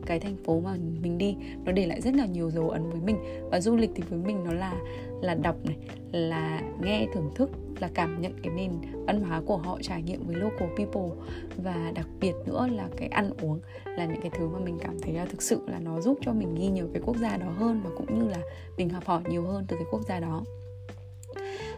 cái 0.06 0.20
thành 0.20 0.36
phố 0.46 0.60
mà 0.60 0.76
mình 1.02 1.18
đi. 1.18 1.36
Nó 1.66 1.72
để 1.72 1.88
lại 1.88 2.02
rất 2.02 2.14
là 2.16 2.26
nhiều 2.26 2.52
dấu 2.52 2.70
ấn 2.70 2.90
với 2.90 3.02
mình. 3.02 3.18
Và 3.52 3.62
du 3.62 3.76
lịch 3.76 3.92
thì 3.96 4.04
với 4.10 4.20
mình 4.20 4.44
nó 4.44 4.52
là 4.52 4.74
là 5.22 5.36
đọc 5.36 5.56
này, 5.66 5.78
là 6.12 6.62
nghe 6.82 7.08
thưởng 7.14 7.32
thức, 7.36 7.50
là 7.80 7.90
cảm 7.94 8.22
nhận 8.22 8.34
cái 8.44 8.54
nền 8.54 8.72
văn 8.94 9.22
hóa 9.22 9.42
của 9.46 9.58
họ, 9.58 9.78
trải 9.82 10.04
nghiệm 10.04 10.28
với 10.28 10.36
local 10.36 10.70
people. 10.78 11.10
Và 11.58 11.92
đặc 11.96 12.08
biệt 12.20 12.34
nữa 12.46 12.68
là 12.72 12.90
cái 12.98 13.08
ăn 13.08 13.32
uống 13.42 13.60
là 13.86 14.06
những 14.06 14.22
cái 14.22 14.32
thứ 14.38 14.48
mà 14.48 14.60
mình 14.60 14.78
cảm 14.82 15.00
thấy 15.00 15.14
là 15.14 15.26
thực 15.26 15.42
sự 15.42 15.62
là 15.68 15.80
nó 15.80 16.02
giúp 16.02 16.18
cho 16.22 16.34
mình 16.34 16.56
ghi 16.56 16.68
nhiều 16.68 16.90
cái 16.94 17.02
quốc 17.06 17.18
gia 17.18 17.38
đó 17.38 17.50
hơn 17.58 17.82
và 17.84 17.90
cũng 17.98 18.20
như 18.20 18.28
là 18.30 18.40
mình 18.78 18.90
học 18.90 19.06
hỏi 19.06 19.22
nhiều 19.30 19.44
hơn 19.44 19.66
từ 19.68 19.76
cái 19.76 19.86
quốc 19.92 20.02
gia 20.08 20.20
đó 20.20 20.44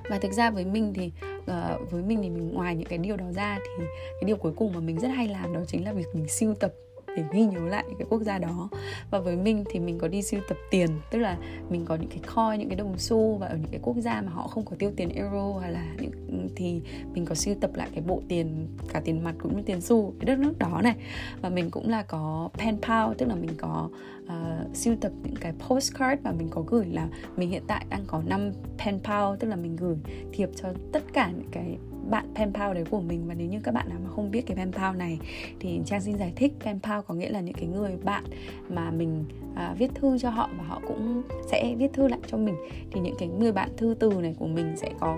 và 0.09 0.17
thực 0.17 0.31
ra 0.31 0.51
với 0.51 0.65
mình 0.65 0.93
thì 0.93 1.11
uh, 1.37 1.91
với 1.91 2.03
mình 2.03 2.19
thì 2.21 2.29
mình 2.29 2.53
ngoài 2.53 2.75
những 2.75 2.87
cái 2.87 2.97
điều 2.97 3.17
đó 3.17 3.25
ra 3.35 3.59
thì 3.63 3.83
cái 4.21 4.27
điều 4.27 4.35
cuối 4.35 4.51
cùng 4.55 4.73
mà 4.73 4.79
mình 4.79 4.99
rất 4.99 5.07
hay 5.07 5.27
làm 5.27 5.53
đó 5.53 5.59
chính 5.67 5.85
là 5.85 5.93
việc 5.93 6.07
mình 6.13 6.27
siêu 6.27 6.53
tập 6.59 6.73
để 7.17 7.23
ghi 7.31 7.45
nhớ 7.45 7.59
lại 7.59 7.83
những 7.87 7.97
cái 7.97 8.07
quốc 8.09 8.21
gia 8.21 8.37
đó. 8.37 8.69
Và 9.11 9.19
với 9.19 9.35
mình 9.35 9.63
thì 9.71 9.79
mình 9.79 9.99
có 9.99 10.07
đi 10.07 10.21
siêu 10.21 10.41
tập 10.49 10.57
tiền 10.71 10.89
tức 11.11 11.19
là 11.19 11.37
mình 11.69 11.85
có 11.85 11.95
những 11.95 12.09
cái 12.09 12.19
coin 12.35 12.59
những 12.59 12.69
cái 12.69 12.75
đồng 12.75 12.97
xu 12.97 13.37
và 13.37 13.47
ở 13.47 13.55
những 13.55 13.71
cái 13.71 13.79
quốc 13.83 13.95
gia 13.97 14.21
mà 14.21 14.31
họ 14.31 14.47
không 14.47 14.65
có 14.65 14.75
tiêu 14.79 14.91
tiền 14.95 15.09
euro 15.09 15.59
hay 15.61 15.71
là 15.71 15.85
những 15.99 16.11
thì 16.55 16.81
mình 17.13 17.25
có 17.25 17.35
sưu 17.35 17.55
tập 17.61 17.71
lại 17.73 17.89
cái 17.93 18.03
bộ 18.07 18.21
tiền 18.27 18.67
cả 18.93 19.01
tiền 19.05 19.23
mặt 19.23 19.35
cũng 19.39 19.57
như 19.57 19.63
tiền 19.65 19.81
xu 19.81 20.13
cái 20.19 20.25
đất 20.25 20.39
nước 20.39 20.59
đó 20.59 20.81
này. 20.83 20.95
Và 21.41 21.49
mình 21.49 21.71
cũng 21.71 21.89
là 21.89 22.03
có 22.03 22.49
pen 22.53 22.81
pal 22.81 23.13
tức 23.17 23.25
là 23.25 23.35
mình 23.35 23.51
có 23.57 23.89
ờ, 24.27 24.65
uh, 24.69 24.75
sưu 24.75 24.95
tập 25.01 25.11
những 25.23 25.35
cái 25.35 25.53
postcard 25.59 26.21
mà 26.23 26.31
mình 26.31 26.47
có 26.51 26.61
gửi 26.67 26.85
là 26.85 27.07
mình 27.37 27.49
hiện 27.49 27.63
tại 27.67 27.85
đang 27.89 28.03
có 28.07 28.21
5 28.27 28.51
pen 28.77 28.99
pal 29.03 29.35
tức 29.39 29.47
là 29.47 29.55
mình 29.55 29.75
gửi 29.75 29.95
thiệp 30.33 30.49
cho 30.55 30.69
tất 30.91 31.03
cả 31.13 31.31
những 31.37 31.49
cái 31.51 31.77
bạn 32.09 32.25
pen 32.35 32.53
pal 32.53 32.73
đấy 32.73 32.85
của 32.89 33.01
mình. 33.01 33.27
Và 33.27 33.33
nếu 33.33 33.47
như 33.47 33.59
các 33.63 33.73
bạn 33.73 33.89
nào 33.89 33.99
mà 34.03 34.09
không 34.09 34.31
biết 34.31 34.41
cái 34.41 34.57
pen 34.57 34.71
pal 34.71 34.97
này 34.97 35.19
thì 35.59 35.81
trang 35.85 36.01
xin 36.01 36.17
giải 36.17 36.33
thích. 36.35 36.53
Pen 36.59 36.79
pal 36.79 36.99
có 37.07 37.13
nghĩa 37.13 37.29
là 37.29 37.41
những 37.41 37.55
cái 37.55 37.67
người 37.67 37.97
bạn 38.03 38.23
mà 38.69 38.91
mình 38.91 39.25
à, 39.55 39.75
viết 39.77 39.91
thư 39.95 40.17
cho 40.17 40.29
họ 40.29 40.49
và 40.57 40.63
họ 40.63 40.81
cũng 40.87 41.21
sẽ 41.51 41.75
viết 41.77 41.93
thư 41.93 42.07
lại 42.07 42.19
cho 42.27 42.37
mình. 42.37 42.55
Thì 42.91 42.99
những 42.99 43.15
cái 43.19 43.27
người 43.27 43.51
bạn 43.51 43.69
thư 43.77 43.95
từ 43.99 44.11
này 44.21 44.35
của 44.39 44.47
mình 44.47 44.73
sẽ 44.77 44.89
có 44.99 45.17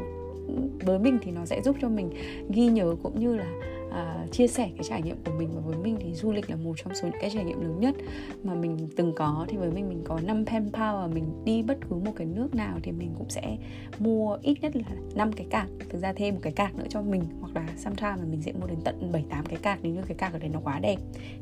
với 0.86 0.99
mình 0.99 1.17
thì 1.21 1.32
nó 1.32 1.45
sẽ 1.45 1.62
giúp 1.62 1.75
cho 1.82 1.89
mình 1.89 2.10
ghi 2.49 2.67
nhớ 2.67 2.95
cũng 3.03 3.19
như 3.19 3.36
là 3.36 3.45
uh, 3.93 4.32
chia 4.32 4.47
sẻ 4.47 4.69
cái 4.75 4.84
trải 4.89 5.01
nghiệm 5.01 5.17
của 5.25 5.32
mình. 5.38 5.49
Và 5.56 5.62
với 5.62 5.77
mình 5.77 5.97
thì 5.99 6.13
du 6.13 6.32
lịch 6.32 6.49
là 6.49 6.56
một 6.56 6.73
trong 6.84 6.95
số 6.95 7.08
những 7.08 7.21
cái 7.21 7.29
trải 7.34 7.43
nghiệm 7.43 7.62
lớn 7.62 7.79
nhất 7.79 7.95
mà 8.43 8.53
mình 8.53 8.88
từng 8.97 9.13
có. 9.15 9.45
Thì 9.49 9.58
với 9.58 9.71
mình 9.71 9.89
mình 9.89 10.01
có 10.06 10.19
5 10.23 10.45
pen 10.45 10.71
pal 10.73 10.95
và 10.95 11.08
mình 11.08 11.43
đi 11.45 11.63
bất 11.63 11.77
cứ 11.89 11.95
một 11.95 12.12
cái 12.15 12.27
nước 12.27 12.56
nào 12.56 12.79
thì 12.84 12.91
mình 12.91 13.13
cũng 13.17 13.29
sẽ 13.29 13.58
mua 13.99 14.38
ít 14.41 14.58
nhất 14.62 14.75
là 14.75 14.84
5 15.15 15.34
cái 15.34 15.47
cạc. 15.49 15.67
Thực 15.89 16.01
ra 16.01 16.13
thêm 16.13 16.34
một 16.34 16.39
cái 16.43 16.53
cạc 16.53 16.75
nữa 16.75 16.86
cho 16.89 17.01
mình 17.01 17.23
hoặc 17.41 17.56
là 17.56 17.67
sometimes 17.77 18.19
mà 18.19 18.25
mình 18.29 18.41
sẽ 18.41 18.51
mua 18.51 18.67
đến 18.67 18.77
tận 18.84 19.12
7 19.12 19.25
8 19.29 19.45
cái 19.45 19.58
cạc. 19.62 19.79
Nếu 19.82 19.93
như 19.93 20.01
cái 20.08 20.17
cạc 20.17 20.34
ở 20.34 20.39
đấy 20.39 20.49
nó 20.53 20.60
quá 20.63 20.79
đẹp 20.79 20.97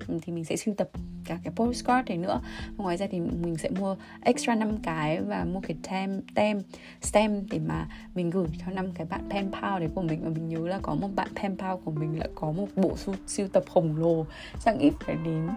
ừ, 0.08 0.18
thì 0.22 0.34
mình 0.34 0.46
sẽ 0.46 0.56
sưu 0.56 0.76
tập 0.76 0.90
cả 1.26 1.40
cái 1.44 1.54
postcard 1.56 2.10
này 2.10 2.18
nữa. 2.18 2.42
Và 2.78 2.84
ngoài 2.84 2.98
ra 2.98 3.08
thì 3.12 3.20
mình 3.20 3.56
sẽ 3.56 3.70
mua 3.70 3.96
extra 4.22 4.56
5 4.56 4.78
cái 4.84 5.22
và 5.22 5.46
mua 5.46 5.60
cái 5.60 5.78
tem 5.90 6.22
tem 6.36 6.62
stem 7.02 7.44
để 7.52 7.60
mà 7.60 7.88
mình 8.16 8.30
gửi 8.30 8.48
cho 8.66 8.72
năm 8.72 8.92
cái 8.92 9.08
bạn 9.10 9.22
pen 9.30 9.52
pal 9.52 9.80
đấy 9.80 9.90
của 9.96 10.02
mình. 10.02 10.22
Và 10.24 10.30
mình 10.30 10.50
nhớ 10.50 10.68
là 10.68 10.80
có 10.82 10.96
một 10.96 11.10
bạn 11.16 11.28
pen 11.42 11.58
pal 11.58 11.76
của 11.86 11.92
mình 11.92 12.20
là 12.20 12.28
có 12.42 12.52
một 12.52 12.68
bộ 12.76 12.96
sưu, 12.96 13.16
sưu 13.28 13.48
tập 13.48 13.64
khổng 13.70 13.98
lồ 13.98 14.26
chắc 14.66 14.80
ít 14.80 14.94
phải 15.06 15.16
đến 15.26 15.48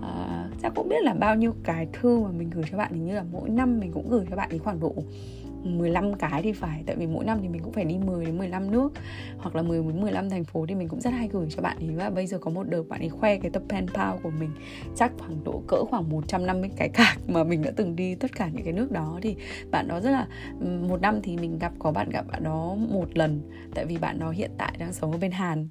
uh, 0.00 0.60
chắc 0.62 0.72
cũng 0.74 0.88
biết 0.88 1.02
là 1.02 1.14
bao 1.14 1.36
nhiêu 1.36 1.54
cái 1.64 1.86
thư 1.92 2.20
mà 2.20 2.30
mình 2.30 2.50
gửi 2.50 2.64
cho 2.70 2.78
bạn. 2.78 2.92
Hình 2.92 3.06
như 3.06 3.14
là 3.14 3.24
mỗi 3.32 3.48
năm 3.48 3.80
mình 3.80 3.92
cũng 3.92 4.10
gửi 4.10 4.26
cho 4.30 4.36
bạn 4.36 4.50
ấy 4.50 4.58
khoảng 4.58 4.80
độ 4.80 4.94
15 5.62 6.14
cái 6.14 6.42
thì 6.42 6.52
phải 6.52 6.82
tại 6.86 6.96
vì 6.96 7.06
mỗi 7.06 7.24
năm 7.24 7.38
thì 7.42 7.48
mình 7.48 7.62
cũng 7.62 7.72
phải 7.72 7.84
đi 7.84 7.98
10 7.98 8.24
đến 8.24 8.38
15 8.38 8.70
nước 8.70 8.92
hoặc 9.38 9.56
là 9.56 9.62
10 9.62 9.82
đến 9.82 10.00
15 10.00 10.30
thành 10.30 10.44
phố 10.44 10.66
thì 10.66 10.74
mình 10.74 10.88
cũng 10.88 11.00
rất 11.00 11.10
hay 11.10 11.28
gửi 11.28 11.46
cho 11.50 11.62
bạn 11.62 11.76
ấy. 11.80 11.96
Và 11.96 12.10
bây 12.10 12.26
giờ 12.26 12.38
có 12.38 12.50
một 12.50 12.68
đợt 12.68 12.82
bạn 12.88 13.00
ấy 13.00 13.08
khoe 13.08 13.38
cái 13.38 13.50
tập 13.50 13.62
pen 13.68 13.86
pal 13.94 14.16
của 14.22 14.30
mình 14.30 14.50
chắc 14.96 15.12
khoảng 15.18 15.44
độ 15.44 15.62
cỡ 15.68 15.84
khoảng 15.84 16.08
150 16.08 16.70
cái 16.76 16.88
cạc 16.88 17.18
mà 17.28 17.44
mình 17.44 17.62
đã 17.62 17.70
từng 17.76 17.96
đi 17.96 18.14
tất 18.14 18.36
cả 18.36 18.48
những 18.52 18.64
cái 18.64 18.72
nước 18.72 18.90
đó. 18.90 19.18
Thì 19.22 19.36
bạn 19.70 19.88
đó 19.88 20.00
rất 20.00 20.10
là 20.10 20.26
một 20.88 21.00
năm 21.00 21.20
thì 21.22 21.36
mình 21.36 21.58
gặp 21.58 21.72
có 21.78 21.92
bạn 21.92 22.10
gặp 22.10 22.26
bạn 22.32 22.44
đó 22.44 22.74
một 22.74 23.08
lần 23.14 23.40
tại 23.74 23.84
vì 23.84 23.98
bạn 23.98 24.18
đó 24.18 24.30
hiện 24.30 24.50
tại 24.58 24.76
đang 24.78 24.92
sống 24.92 25.12
ở 25.12 25.18
bên 25.18 25.30
Hàn 25.30 25.68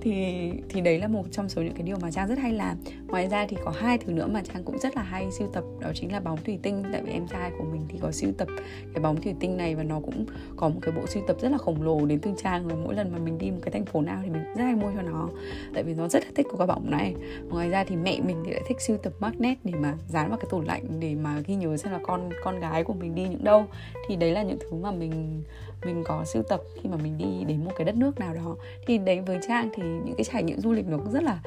thì 0.00 0.50
thì 0.68 0.80
đấy 0.80 0.98
là 0.98 1.08
một 1.08 1.24
trong 1.30 1.48
số 1.48 1.62
những 1.62 1.74
cái 1.74 1.82
điều 1.82 1.96
mà 2.02 2.10
trang 2.10 2.28
rất 2.28 2.38
hay 2.38 2.52
làm. 2.52 2.76
Ngoài 3.08 3.28
ra 3.28 3.46
thì 3.46 3.56
có 3.64 3.70
hai 3.70 3.98
thứ 3.98 4.12
nữa 4.12 4.26
mà 4.26 4.42
trang 4.42 4.64
cũng 4.64 4.78
rất 4.78 4.96
là 4.96 5.02
hay 5.02 5.30
siêu 5.38 5.48
tập, 5.52 5.64
đó 5.80 5.90
chính 5.94 6.12
là 6.12 6.20
bóng 6.20 6.38
thủy 6.44 6.58
tinh. 6.62 6.82
Tại 6.92 7.02
vì 7.02 7.12
em 7.12 7.26
trai 7.28 7.50
của 7.58 7.64
mình 7.64 7.82
thì 7.88 7.98
có 8.02 8.10
siêu 8.12 8.30
tập 8.38 8.48
cái 8.94 9.02
bóng 9.02 9.20
thủy 9.20 9.34
tinh 9.40 9.56
này 9.56 9.74
và 9.74 9.82
nó 9.82 10.00
cũng 10.00 10.26
có 10.56 10.68
một 10.68 10.78
cái 10.82 10.94
bộ 10.94 11.06
siêu 11.06 11.22
tập 11.26 11.36
rất 11.40 11.48
là 11.48 11.58
khổng 11.58 11.82
lồ 11.82 12.06
đến 12.06 12.18
từ 12.18 12.30
trang. 12.42 12.68
Và 12.68 12.74
mỗi 12.74 12.94
lần 12.94 13.12
mà 13.12 13.18
mình 13.18 13.38
đi 13.38 13.50
một 13.50 13.58
cái 13.62 13.72
thành 13.72 13.84
phố 13.84 14.00
nào 14.00 14.20
thì 14.24 14.30
mình 14.30 14.42
rất 14.56 14.64
hay 14.64 14.74
mua 14.74 14.90
cho 14.96 15.02
nó. 15.02 15.28
Tại 15.74 15.82
vì 15.82 15.94
nó 15.94 16.08
rất 16.08 16.24
là 16.24 16.30
thích 16.34 16.46
của 16.50 16.56
cái 16.56 16.66
bóng 16.66 16.90
này. 16.90 17.14
Ngoài 17.48 17.68
ra 17.68 17.84
thì 17.84 17.96
mẹ 17.96 18.20
mình 18.20 18.42
thì 18.46 18.52
lại 18.52 18.62
thích 18.68 18.80
siêu 18.80 18.96
tập 18.96 19.12
magnet 19.20 19.58
để 19.64 19.72
mà 19.80 19.94
dán 20.08 20.28
vào 20.28 20.38
cái 20.38 20.46
tủ 20.50 20.60
lạnh, 20.60 20.84
để 21.00 21.14
mà 21.14 21.40
ghi 21.46 21.54
nhớ 21.54 21.76
xem 21.76 21.92
là 21.92 21.98
con 22.02 22.30
con 22.44 22.60
gái 22.60 22.84
của 22.84 22.94
mình 22.94 23.14
đi 23.14 23.28
những 23.28 23.44
đâu. 23.44 23.66
Thì 24.08 24.16
đấy 24.16 24.32
là 24.32 24.42
những 24.42 24.58
thứ 24.60 24.76
mà 24.76 24.90
mình 24.90 25.42
mình 25.84 26.02
có 26.04 26.24
sưu 26.24 26.42
tập 26.42 26.62
khi 26.82 26.88
mà 26.88 26.96
mình 26.96 27.18
đi 27.18 27.44
đến 27.44 27.64
một 27.64 27.70
cái 27.76 27.84
đất 27.84 27.96
nước 27.96 28.20
nào 28.20 28.34
đó. 28.34 28.56
Thì 28.86 28.98
đấy, 28.98 29.20
với 29.20 29.38
trang 29.48 29.70
thì 29.74 29.82
những 29.82 30.14
cái 30.16 30.24
trải 30.24 30.42
nghiệm 30.42 30.60
du 30.60 30.72
lịch 30.72 30.86
nó 30.88 30.98
cũng 30.98 31.12
rất 31.12 31.22
là 31.22 31.40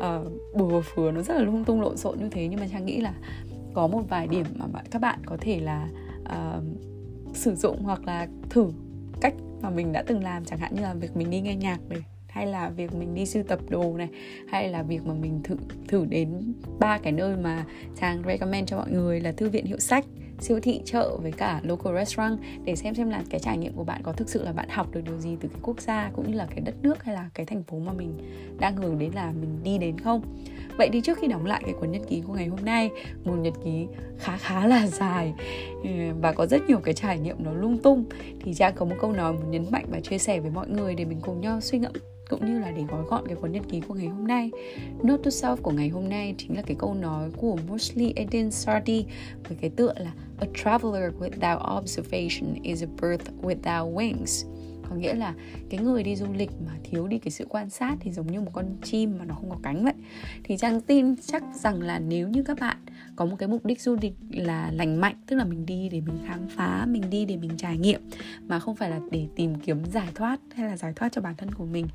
uh, 0.00 0.56
bừa 0.56 0.80
phừa 0.80 1.10
nó 1.10 1.22
rất 1.22 1.34
là 1.34 1.40
lung 1.40 1.64
tung 1.64 1.80
lộn 1.80 1.96
xộn 1.96 2.18
như 2.18 2.28
thế. 2.30 2.48
Nhưng 2.48 2.60
mà 2.60 2.66
trang 2.72 2.86
nghĩ 2.86 3.00
là 3.00 3.14
có 3.74 3.86
một 3.86 4.02
vài 4.08 4.26
điểm 4.26 4.46
mà 4.56 4.66
các 4.90 5.02
bạn 5.02 5.18
có 5.26 5.36
thể 5.40 5.60
là 5.60 5.88
uh, 6.22 6.64
sử 7.34 7.54
dụng 7.54 7.82
hoặc 7.82 8.04
là 8.04 8.28
thử 8.50 8.70
cách 9.20 9.34
mà 9.62 9.70
mình 9.70 9.92
đã 9.92 10.02
từng 10.06 10.22
làm. 10.22 10.44
Chẳng 10.44 10.58
hạn 10.58 10.74
như 10.74 10.82
là 10.82 10.94
việc 10.94 11.16
mình 11.16 11.30
đi 11.30 11.40
nghe 11.40 11.56
nhạc 11.56 11.78
này 11.88 12.04
hay 12.28 12.46
là 12.46 12.70
việc 12.70 12.94
mình 12.94 13.14
đi 13.14 13.26
sưu 13.26 13.42
tập 13.42 13.58
đồ 13.68 13.96
này 13.96 14.08
hay 14.48 14.68
là 14.68 14.82
việc 14.82 15.06
mà 15.06 15.14
mình 15.14 15.40
thử 15.44 15.56
thử 15.88 16.04
đến 16.04 16.54
ba 16.78 16.98
cái 16.98 17.12
nơi 17.12 17.36
mà 17.36 17.64
trang 18.00 18.22
recommend 18.26 18.68
cho 18.68 18.76
mọi 18.76 18.90
người 18.90 19.20
là 19.20 19.32
thư 19.32 19.48
viện 19.48 19.66
hiệu 19.66 19.78
sách 19.78 20.04
siêu 20.42 20.60
thị, 20.62 20.80
chợ 20.84 21.16
với 21.22 21.32
cả 21.32 21.60
local 21.62 21.94
restaurant 21.94 22.38
để 22.64 22.76
xem 22.76 22.94
xem 22.94 23.10
là 23.10 23.22
cái 23.30 23.40
trải 23.40 23.58
nghiệm 23.58 23.72
của 23.72 23.84
bạn 23.84 24.00
có 24.02 24.12
thực 24.12 24.28
sự 24.28 24.44
là 24.44 24.52
bạn 24.52 24.68
học 24.68 24.86
được 24.92 25.00
điều 25.04 25.18
gì 25.18 25.36
từ 25.40 25.48
cái 25.48 25.58
quốc 25.62 25.80
gia 25.80 26.10
cũng 26.14 26.30
như 26.30 26.36
là 26.36 26.46
cái 26.50 26.60
đất 26.60 26.74
nước 26.82 27.04
hay 27.04 27.14
là 27.14 27.30
cái 27.34 27.46
thành 27.46 27.62
phố 27.62 27.78
mà 27.78 27.92
mình 27.92 28.18
đang 28.60 28.76
hướng 28.76 28.98
đến 28.98 29.10
là 29.14 29.32
mình 29.40 29.62
đi 29.62 29.78
đến 29.78 29.98
không. 29.98 30.22
Vậy 30.78 30.88
thì 30.92 31.00
trước 31.00 31.18
khi 31.18 31.26
đóng 31.26 31.46
lại 31.46 31.62
cái 31.64 31.74
cuốn 31.80 31.90
nhật 31.92 32.02
ký 32.08 32.22
của 32.26 32.32
ngày 32.32 32.46
hôm 32.46 32.64
nay, 32.64 32.90
một 33.24 33.36
nhật 33.36 33.54
ký 33.64 33.86
khá 34.18 34.36
khá 34.36 34.66
là 34.66 34.86
dài 34.86 35.34
ừ, 35.82 35.90
và 36.20 36.32
có 36.32 36.46
rất 36.46 36.62
nhiều 36.68 36.78
cái 36.78 36.94
trải 36.94 37.18
nghiệm 37.18 37.44
nó 37.44 37.52
lung 37.52 37.78
tung, 37.78 38.04
thì 38.44 38.54
trang 38.54 38.74
có 38.76 38.84
một 38.84 38.96
câu 39.00 39.12
nói 39.12 39.32
muốn 39.32 39.50
nhấn 39.50 39.64
mạnh 39.70 39.84
và 39.90 40.00
chia 40.00 40.18
sẻ 40.18 40.40
với 40.40 40.50
mọi 40.50 40.68
người 40.68 40.94
để 40.94 41.04
mình 41.04 41.20
cùng 41.20 41.40
nhau 41.40 41.60
suy 41.60 41.78
ngẫm 41.78 41.92
cũng 42.30 42.46
như 42.46 42.58
là 42.58 42.70
để 42.70 42.82
gói 42.88 43.04
gọn 43.08 43.26
cái 43.26 43.36
cuốn 43.36 43.52
nhật 43.52 43.62
ký 43.68 43.80
của 43.80 43.94
ngày 43.94 44.06
hôm 44.06 44.26
nay. 44.26 44.50
Note 45.02 45.22
to 45.22 45.28
self 45.28 45.56
của 45.56 45.70
ngày 45.70 45.88
hôm 45.88 46.08
nay 46.08 46.34
chính 46.38 46.56
là 46.56 46.62
cái 46.62 46.76
câu 46.78 46.94
nói 46.94 47.30
của 47.36 47.58
Mosley 47.68 48.12
Eden 48.16 48.50
Sardi 48.50 49.04
với 49.48 49.58
cái 49.60 49.70
tựa 49.70 49.92
là, 49.96 50.12
A 50.40 50.46
traveler 50.54 51.12
without 51.20 51.78
observation 51.78 52.54
is 52.62 52.82
a 52.82 52.86
bird 52.86 53.22
without 53.42 53.94
wings 53.94 54.59
có 54.90 54.96
nghĩa 54.96 55.14
là 55.14 55.34
cái 55.70 55.80
người 55.80 56.02
đi 56.02 56.16
du 56.16 56.26
lịch 56.32 56.50
mà 56.66 56.72
thiếu 56.84 57.06
đi 57.06 57.18
cái 57.18 57.30
sự 57.30 57.46
quan 57.48 57.70
sát 57.70 57.96
thì 58.00 58.12
giống 58.12 58.26
như 58.26 58.40
một 58.40 58.50
con 58.52 58.76
chim 58.82 59.18
mà 59.18 59.24
nó 59.24 59.34
không 59.34 59.50
có 59.50 59.58
cánh 59.62 59.84
vậy. 59.84 59.94
Thì 60.44 60.56
trang 60.56 60.80
tin 60.80 61.16
chắc 61.16 61.42
rằng 61.54 61.82
là 61.82 61.98
nếu 61.98 62.28
như 62.28 62.42
các 62.42 62.60
bạn 62.60 62.76
có 63.16 63.26
một 63.26 63.36
cái 63.38 63.48
mục 63.48 63.64
đích 63.64 63.80
du 63.80 63.96
lịch 64.00 64.14
là 64.30 64.70
lành 64.72 65.00
mạnh, 65.00 65.14
tức 65.26 65.36
là 65.36 65.44
mình 65.44 65.66
đi 65.66 65.88
để 65.88 66.00
mình 66.00 66.18
khám 66.26 66.48
phá, 66.48 66.86
mình 66.88 67.02
đi 67.10 67.24
để 67.24 67.36
mình 67.36 67.50
trải 67.56 67.78
nghiệm, 67.78 68.00
mà 68.48 68.58
không 68.58 68.76
phải 68.76 68.90
là 68.90 69.00
để 69.10 69.26
tìm 69.36 69.54
kiếm 69.54 69.84
giải 69.84 70.08
thoát 70.14 70.40
hay 70.54 70.66
là 70.68 70.76
giải 70.76 70.92
thoát 70.96 71.12
cho 71.12 71.20
bản 71.20 71.34
thân 71.36 71.52
của 71.52 71.66
mình, 71.66 71.86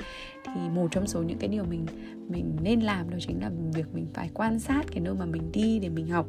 thì 0.46 0.70
một 0.76 0.88
trong 0.92 1.08
số 1.08 1.24
những 1.24 1.38
cái 1.38 1.50
điều 1.50 1.64
mình 1.64 1.86
mình 2.30 2.58
nên 2.64 2.80
làm 2.80 3.10
đó 3.10 3.18
chính 3.20 3.42
là 3.42 3.52
việc 3.74 3.94
mình 3.94 4.08
phải 4.14 4.30
quan 4.34 4.60
sát 4.60 4.84
cái 4.92 5.00
nơi 5.00 5.14
mà 5.14 5.26
mình 5.26 5.52
đi 5.52 5.80
để 5.80 5.90
mình 5.90 6.08
học 6.08 6.28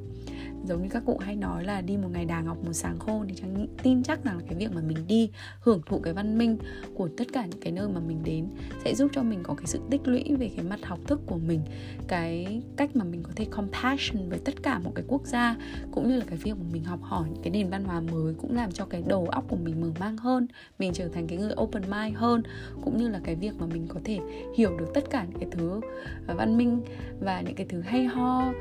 giống 0.67 0.83
như 0.83 0.89
các 0.89 1.03
cụ 1.07 1.19
hay 1.19 1.37
nói 1.37 1.65
là 1.65 1.81
đi 1.81 1.97
một 1.97 2.09
ngày 2.13 2.25
đà 2.25 2.41
ngọc, 2.41 2.65
một 2.65 2.73
sáng 2.73 2.99
khôn 2.99 3.27
thì 3.29 3.35
trang 3.35 3.67
tin 3.83 4.03
chắc 4.03 4.25
rằng 4.25 4.37
là 4.37 4.43
cái 4.49 4.55
việc 4.59 4.73
mà 4.75 4.81
mình 4.81 4.99
đi 5.07 5.31
hưởng 5.61 5.81
thụ 5.87 5.99
cái 5.99 6.13
văn 6.13 6.39
minh 6.39 6.59
của 6.95 7.09
tất 7.17 7.25
cả 7.33 7.47
những 7.47 7.61
cái 7.61 7.73
nơi 7.73 7.89
mà 7.89 8.01
mình 8.01 8.19
đến 8.25 8.47
sẽ 8.85 8.95
giúp 8.95 9.11
cho 9.15 9.23
mình 9.23 9.41
có 9.43 9.55
cái 9.55 9.67
sự 9.67 9.81
tích 9.91 10.01
lũy 10.05 10.25
về 10.39 10.51
cái 10.57 10.65
mặt 10.65 10.81
học 10.83 10.99
thức 11.07 11.21
của 11.27 11.39
mình, 11.39 11.61
cái 12.09 12.63
cách 12.77 12.97
mà 12.97 13.05
mình 13.05 13.23
có 13.23 13.31
thể 13.37 13.45
compassion 13.45 14.29
với 14.29 14.39
tất 14.39 14.63
cả 14.63 14.79
một 14.79 14.93
cái 14.95 15.05
quốc 15.09 15.27
gia, 15.27 15.57
cũng 15.93 16.09
như 16.09 16.19
là 16.19 16.25
cái 16.29 16.39
việc 16.39 16.57
mà 16.57 16.65
mình 16.73 16.85
học 16.85 17.01
hỏi 17.03 17.29
những 17.33 17.43
cái 17.43 17.51
nền 17.51 17.71
văn 17.71 17.85
hóa 17.85 18.01
mới 18.01 18.35
cũng 18.35 18.57
làm 18.57 18.73
cho 18.73 18.85
cái 18.85 19.03
đầu 19.07 19.27
óc 19.27 19.45
của 19.49 19.57
mình 19.57 19.81
mở 19.81 19.91
mang 20.01 20.17
hơn, 20.17 20.47
mình 20.79 20.93
trở 20.95 21.09
thành 21.09 21.27
cái 21.27 21.39
người 21.39 21.55
open 21.61 21.83
mind 21.91 22.17
hơn, 22.17 22.43
cũng 22.85 22.97
như 22.97 23.09
là 23.09 23.21
cái 23.25 23.35
việc 23.35 23.53
mà 23.59 23.67
mình 23.67 23.87
có 23.89 24.01
thể 24.05 24.19
hiểu 24.57 24.77
được 24.79 24.87
tất 24.95 25.11
cả 25.11 25.27
những 25.31 25.41
cái 25.41 25.49
thứ 25.53 25.81
văn 26.27 26.57
minh 26.57 26.81
và 27.21 27.41
những 27.41 27.55
cái 27.55 27.67
thứ 27.69 27.81
hay 27.81 28.05
ho 28.05 28.53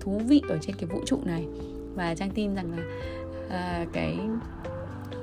thú 0.00 0.20
vị 0.28 0.42
ở 0.48 0.58
trên 0.60 0.76
cái 0.76 0.86
vũ 0.86 1.00
trụ 1.06 1.18
này. 1.24 1.46
Và 1.94 2.14
trang 2.14 2.30
tin 2.30 2.54
rằng 2.54 2.70
là 2.76 2.82
à, 3.50 3.86
cái 3.92 4.18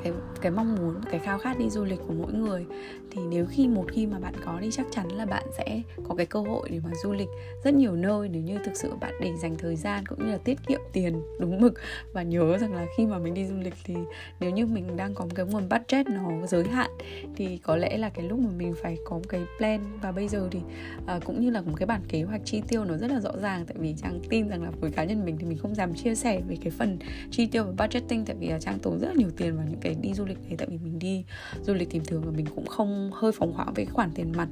cái 0.03 0.13
cái 0.41 0.51
mong 0.51 0.75
muốn 0.75 0.95
cái 1.12 1.19
khao 1.19 1.39
khát 1.39 1.59
đi 1.59 1.69
du 1.69 1.83
lịch 1.83 1.99
của 2.07 2.13
mỗi 2.13 2.33
người 2.33 2.65
thì 3.11 3.21
nếu 3.29 3.45
khi 3.49 3.67
một 3.67 3.85
khi 3.91 4.05
mà 4.05 4.19
bạn 4.19 4.33
có 4.45 4.59
đi 4.59 4.69
chắc 4.71 4.85
chắn 4.91 5.07
là 5.07 5.25
bạn 5.25 5.43
sẽ 5.57 5.81
có 6.07 6.15
cái 6.15 6.25
cơ 6.25 6.39
hội 6.39 6.69
để 6.69 6.79
mà 6.83 6.89
du 7.03 7.11
lịch 7.11 7.27
rất 7.63 7.73
nhiều 7.73 7.95
nơi. 7.95 8.29
Nếu 8.29 8.41
như 8.41 8.57
thực 8.65 8.75
sự 8.75 8.91
bạn 9.01 9.13
để 9.21 9.31
dành 9.41 9.57
thời 9.57 9.75
gian 9.75 10.05
cũng 10.05 10.25
như 10.25 10.31
là 10.31 10.37
tiết 10.37 10.59
kiệm 10.67 10.79
tiền 10.93 11.21
đúng 11.39 11.61
mực 11.61 11.73
và 12.13 12.23
nhớ 12.23 12.57
rằng 12.57 12.73
là 12.73 12.85
khi 12.97 13.05
mà 13.05 13.17
mình 13.17 13.33
đi 13.33 13.45
du 13.45 13.55
lịch 13.57 13.73
thì 13.83 13.95
nếu 14.39 14.51
như 14.51 14.65
mình 14.65 14.97
đang 14.97 15.13
có 15.13 15.25
một 15.25 15.31
cái 15.35 15.45
nguồn 15.45 15.69
budget 15.69 16.07
nó 16.09 16.47
giới 16.47 16.63
hạn 16.63 16.91
thì 17.35 17.57
có 17.57 17.75
lẽ 17.75 17.97
là 17.97 18.09
cái 18.09 18.25
lúc 18.25 18.39
mà 18.39 18.49
mình 18.57 18.73
phải 18.81 18.97
có 19.05 19.15
một 19.15 19.25
cái 19.29 19.41
plan. 19.57 19.99
Và 20.01 20.11
bây 20.11 20.27
giờ 20.27 20.47
thì 20.51 20.59
à, 21.07 21.19
cũng 21.25 21.41
như 21.41 21.49
là 21.49 21.61
một 21.61 21.73
cái 21.75 21.87
bản 21.87 22.01
kế 22.07 22.23
hoạch 22.23 22.41
chi 22.45 22.61
tiêu 22.67 22.85
nó 22.85 22.97
rất 22.97 23.11
là 23.11 23.19
rõ 23.19 23.31
ràng. 23.41 23.65
Tại 23.65 23.75
vì 23.79 23.95
trang 24.01 24.19
tin 24.29 24.49
rằng 24.49 24.63
là 24.63 24.71
với 24.79 24.91
cá 24.91 25.03
nhân 25.03 25.25
mình 25.25 25.37
thì 25.37 25.45
mình 25.45 25.57
không 25.57 25.75
dám 25.75 25.93
chia 25.93 26.15
sẻ 26.15 26.41
về 26.47 26.57
cái 26.61 26.71
phần 26.71 26.97
chi 27.31 27.45
tiêu 27.45 27.63
và 27.63 27.71
budgeting. 27.71 28.25
Tại 28.25 28.35
vì 28.39 28.47
là 28.47 28.59
trang 28.59 28.79
tốn 28.79 28.99
rất 28.99 29.07
là 29.07 29.13
nhiều 29.17 29.29
tiền 29.37 29.55
vào 29.55 29.65
những 29.69 29.79
cái 29.81 29.95
đi 30.01 30.13
du 30.13 30.25
lịch 30.25 30.37
này 30.47 30.55
tại 30.57 30.67
vì 30.71 30.77
mình 30.77 30.99
đi 30.99 31.23
du 31.63 31.73
lịch 31.73 31.89
tìm 31.89 32.03
thường 32.05 32.21
và 32.25 32.31
mình 32.31 32.45
cũng 32.55 32.65
không 32.65 32.98
hơi 33.13 33.31
phóng 33.31 33.53
khoáng 33.53 33.73
về 33.75 33.85
khoản 33.85 34.12
tiền 34.15 34.31
mặt 34.38 34.47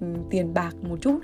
ừ, 0.00 0.06
tiền 0.30 0.54
bạc 0.54 0.74
một 0.82 0.96
chút. 1.00 1.18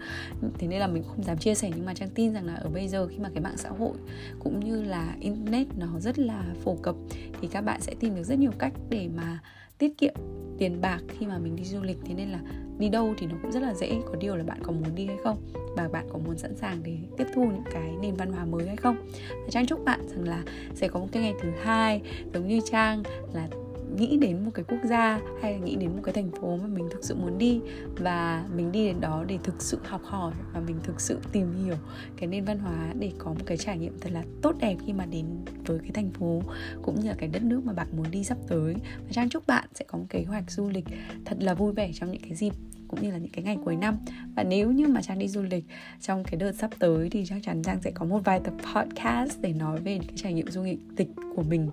Thế 0.58 0.66
nên 0.66 0.80
là 0.80 0.86
mình 0.86 1.02
không 1.02 1.22
dám 1.22 1.38
chia 1.38 1.54
sẻ, 1.54 1.70
nhưng 1.76 1.86
mà 1.86 1.94
trang 1.94 2.10
tin 2.14 2.32
rằng 2.32 2.46
là 2.46 2.54
ở 2.54 2.68
bây 2.68 2.88
giờ 2.88 3.06
khi 3.06 3.18
mà 3.18 3.28
cái 3.34 3.42
mạng 3.42 3.56
xã 3.56 3.68
hội 3.68 3.96
cũng 4.38 4.60
như 4.60 4.82
là 4.82 5.16
internet 5.20 5.66
nó 5.78 6.00
rất 6.00 6.18
là 6.18 6.44
phổ 6.64 6.76
cập, 6.76 6.94
thì 7.40 7.48
các 7.48 7.60
bạn 7.60 7.80
sẽ 7.80 7.94
tìm 8.00 8.14
được 8.14 8.22
rất 8.22 8.38
nhiều 8.38 8.52
cách 8.58 8.72
để 8.90 9.08
mà 9.16 9.38
tiết 9.78 9.98
kiệm 9.98 10.14
tiền 10.58 10.80
bạc 10.80 11.00
khi 11.18 11.26
mà 11.26 11.38
mình 11.38 11.56
đi 11.56 11.64
du 11.64 11.82
lịch. 11.82 11.98
Thế 12.04 12.14
nên 12.14 12.28
là 12.28 12.40
đi 12.78 12.88
đâu 12.88 13.14
thì 13.18 13.26
nó 13.26 13.34
cũng 13.42 13.52
rất 13.52 13.62
là 13.62 13.74
dễ. 13.74 14.00
Có 14.06 14.14
điều 14.20 14.36
là 14.36 14.44
bạn 14.44 14.58
có 14.62 14.72
muốn 14.72 14.94
đi 14.94 15.06
hay 15.06 15.16
không? 15.24 15.36
Và 15.76 15.88
bạn 15.88 16.06
có 16.12 16.18
muốn 16.18 16.38
sẵn 16.38 16.56
sàng 16.56 16.82
để 16.82 16.96
tiếp 17.16 17.26
thu 17.34 17.44
những 17.44 17.64
cái 17.72 17.94
nền 18.02 18.14
văn 18.14 18.32
hóa 18.32 18.44
mới 18.44 18.66
hay 18.66 18.76
không? 18.76 18.96
Và 19.30 19.50
trang 19.50 19.66
chúc 19.66 19.84
bạn 19.84 20.08
rằng 20.08 20.28
là 20.28 20.42
sẽ 20.74 20.88
có 20.88 21.00
một 21.00 21.06
cái 21.12 21.22
ngày 21.22 21.34
thứ 21.42 21.48
hai 21.62 22.02
giống 22.34 22.48
như 22.48 22.60
trang 22.70 23.02
là 23.32 23.48
nghĩ 23.96 24.16
đến 24.16 24.44
một 24.44 24.50
cái 24.54 24.64
quốc 24.68 24.80
gia 24.84 25.20
hay 25.42 25.52
là 25.52 25.58
nghĩ 25.58 25.76
đến 25.76 25.90
một 25.96 26.02
cái 26.04 26.14
thành 26.14 26.30
phố 26.30 26.56
mà 26.56 26.66
mình 26.66 26.88
thực 26.90 27.04
sự 27.04 27.14
muốn 27.14 27.38
đi 27.38 27.60
và 27.96 28.46
mình 28.56 28.72
đi 28.72 28.86
đến 28.86 29.00
đó 29.00 29.24
để 29.26 29.38
thực 29.42 29.62
sự 29.62 29.78
học 29.84 30.00
hỏi 30.04 30.32
và 30.54 30.60
mình 30.60 30.76
thực 30.82 31.00
sự 31.00 31.18
tìm 31.32 31.64
hiểu 31.64 31.76
cái 32.16 32.26
nền 32.26 32.44
văn 32.44 32.58
hóa 32.58 32.92
để 32.98 33.12
có 33.18 33.30
một 33.30 33.44
cái 33.46 33.56
trải 33.56 33.78
nghiệm 33.78 33.98
thật 34.00 34.10
là 34.12 34.24
tốt 34.42 34.56
đẹp 34.60 34.76
khi 34.86 34.92
mà 34.92 35.06
đến 35.06 35.26
với 35.66 35.78
cái 35.78 35.90
thành 35.94 36.10
phố 36.10 36.42
cũng 36.82 37.00
như 37.00 37.08
là 37.08 37.14
cái 37.18 37.28
đất 37.28 37.42
nước 37.42 37.60
mà 37.64 37.72
bạn 37.72 37.86
muốn 37.96 38.06
đi 38.10 38.24
sắp 38.24 38.38
tới. 38.48 38.74
Và 38.74 39.08
trang 39.10 39.28
chúc 39.28 39.46
bạn 39.46 39.68
sẽ 39.74 39.84
có 39.88 39.98
một 39.98 40.04
kế 40.08 40.24
hoạch 40.24 40.50
du 40.50 40.68
lịch 40.68 40.84
thật 41.24 41.36
là 41.40 41.54
vui 41.54 41.72
vẻ 41.72 41.90
trong 41.94 42.12
những 42.12 42.22
cái 42.22 42.34
dịp 42.34 42.52
cũng 42.88 43.02
như 43.02 43.10
là 43.10 43.18
những 43.18 43.32
cái 43.32 43.44
ngày 43.44 43.58
cuối 43.64 43.76
năm. 43.76 43.96
Và 44.36 44.42
nếu 44.44 44.70
như 44.70 44.86
mà 44.86 45.02
trang 45.02 45.18
đi 45.18 45.28
du 45.28 45.42
lịch 45.42 45.64
trong 46.00 46.24
cái 46.24 46.36
đợt 46.36 46.52
sắp 46.52 46.70
tới 46.78 47.10
thì 47.10 47.24
chắc 47.26 47.38
chắn 47.42 47.62
trang 47.62 47.82
sẽ 47.82 47.90
có 47.90 48.04
một 48.04 48.20
vài 48.24 48.40
tập 48.44 48.54
podcast 48.74 49.40
để 49.40 49.52
nói 49.52 49.80
về 49.80 49.94
những 49.94 50.08
cái 50.08 50.16
trải 50.16 50.32
nghiệm 50.32 50.50
du 50.50 50.62
lịch 50.96 51.08
của 51.36 51.42
mình 51.42 51.70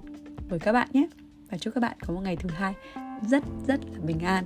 với 0.50 0.60
các 0.60 0.72
bạn 0.72 0.90
nhé 0.94 1.08
và 1.52 1.58
chúc 1.58 1.74
các 1.74 1.82
bạn 1.82 1.98
có 2.08 2.14
một 2.14 2.22
ngày 2.22 2.36
thứ 2.36 2.50
hai 2.50 2.74
rất 3.30 3.44
rất 3.68 3.80
là 3.92 4.00
bình 4.06 4.20
an. 4.20 4.46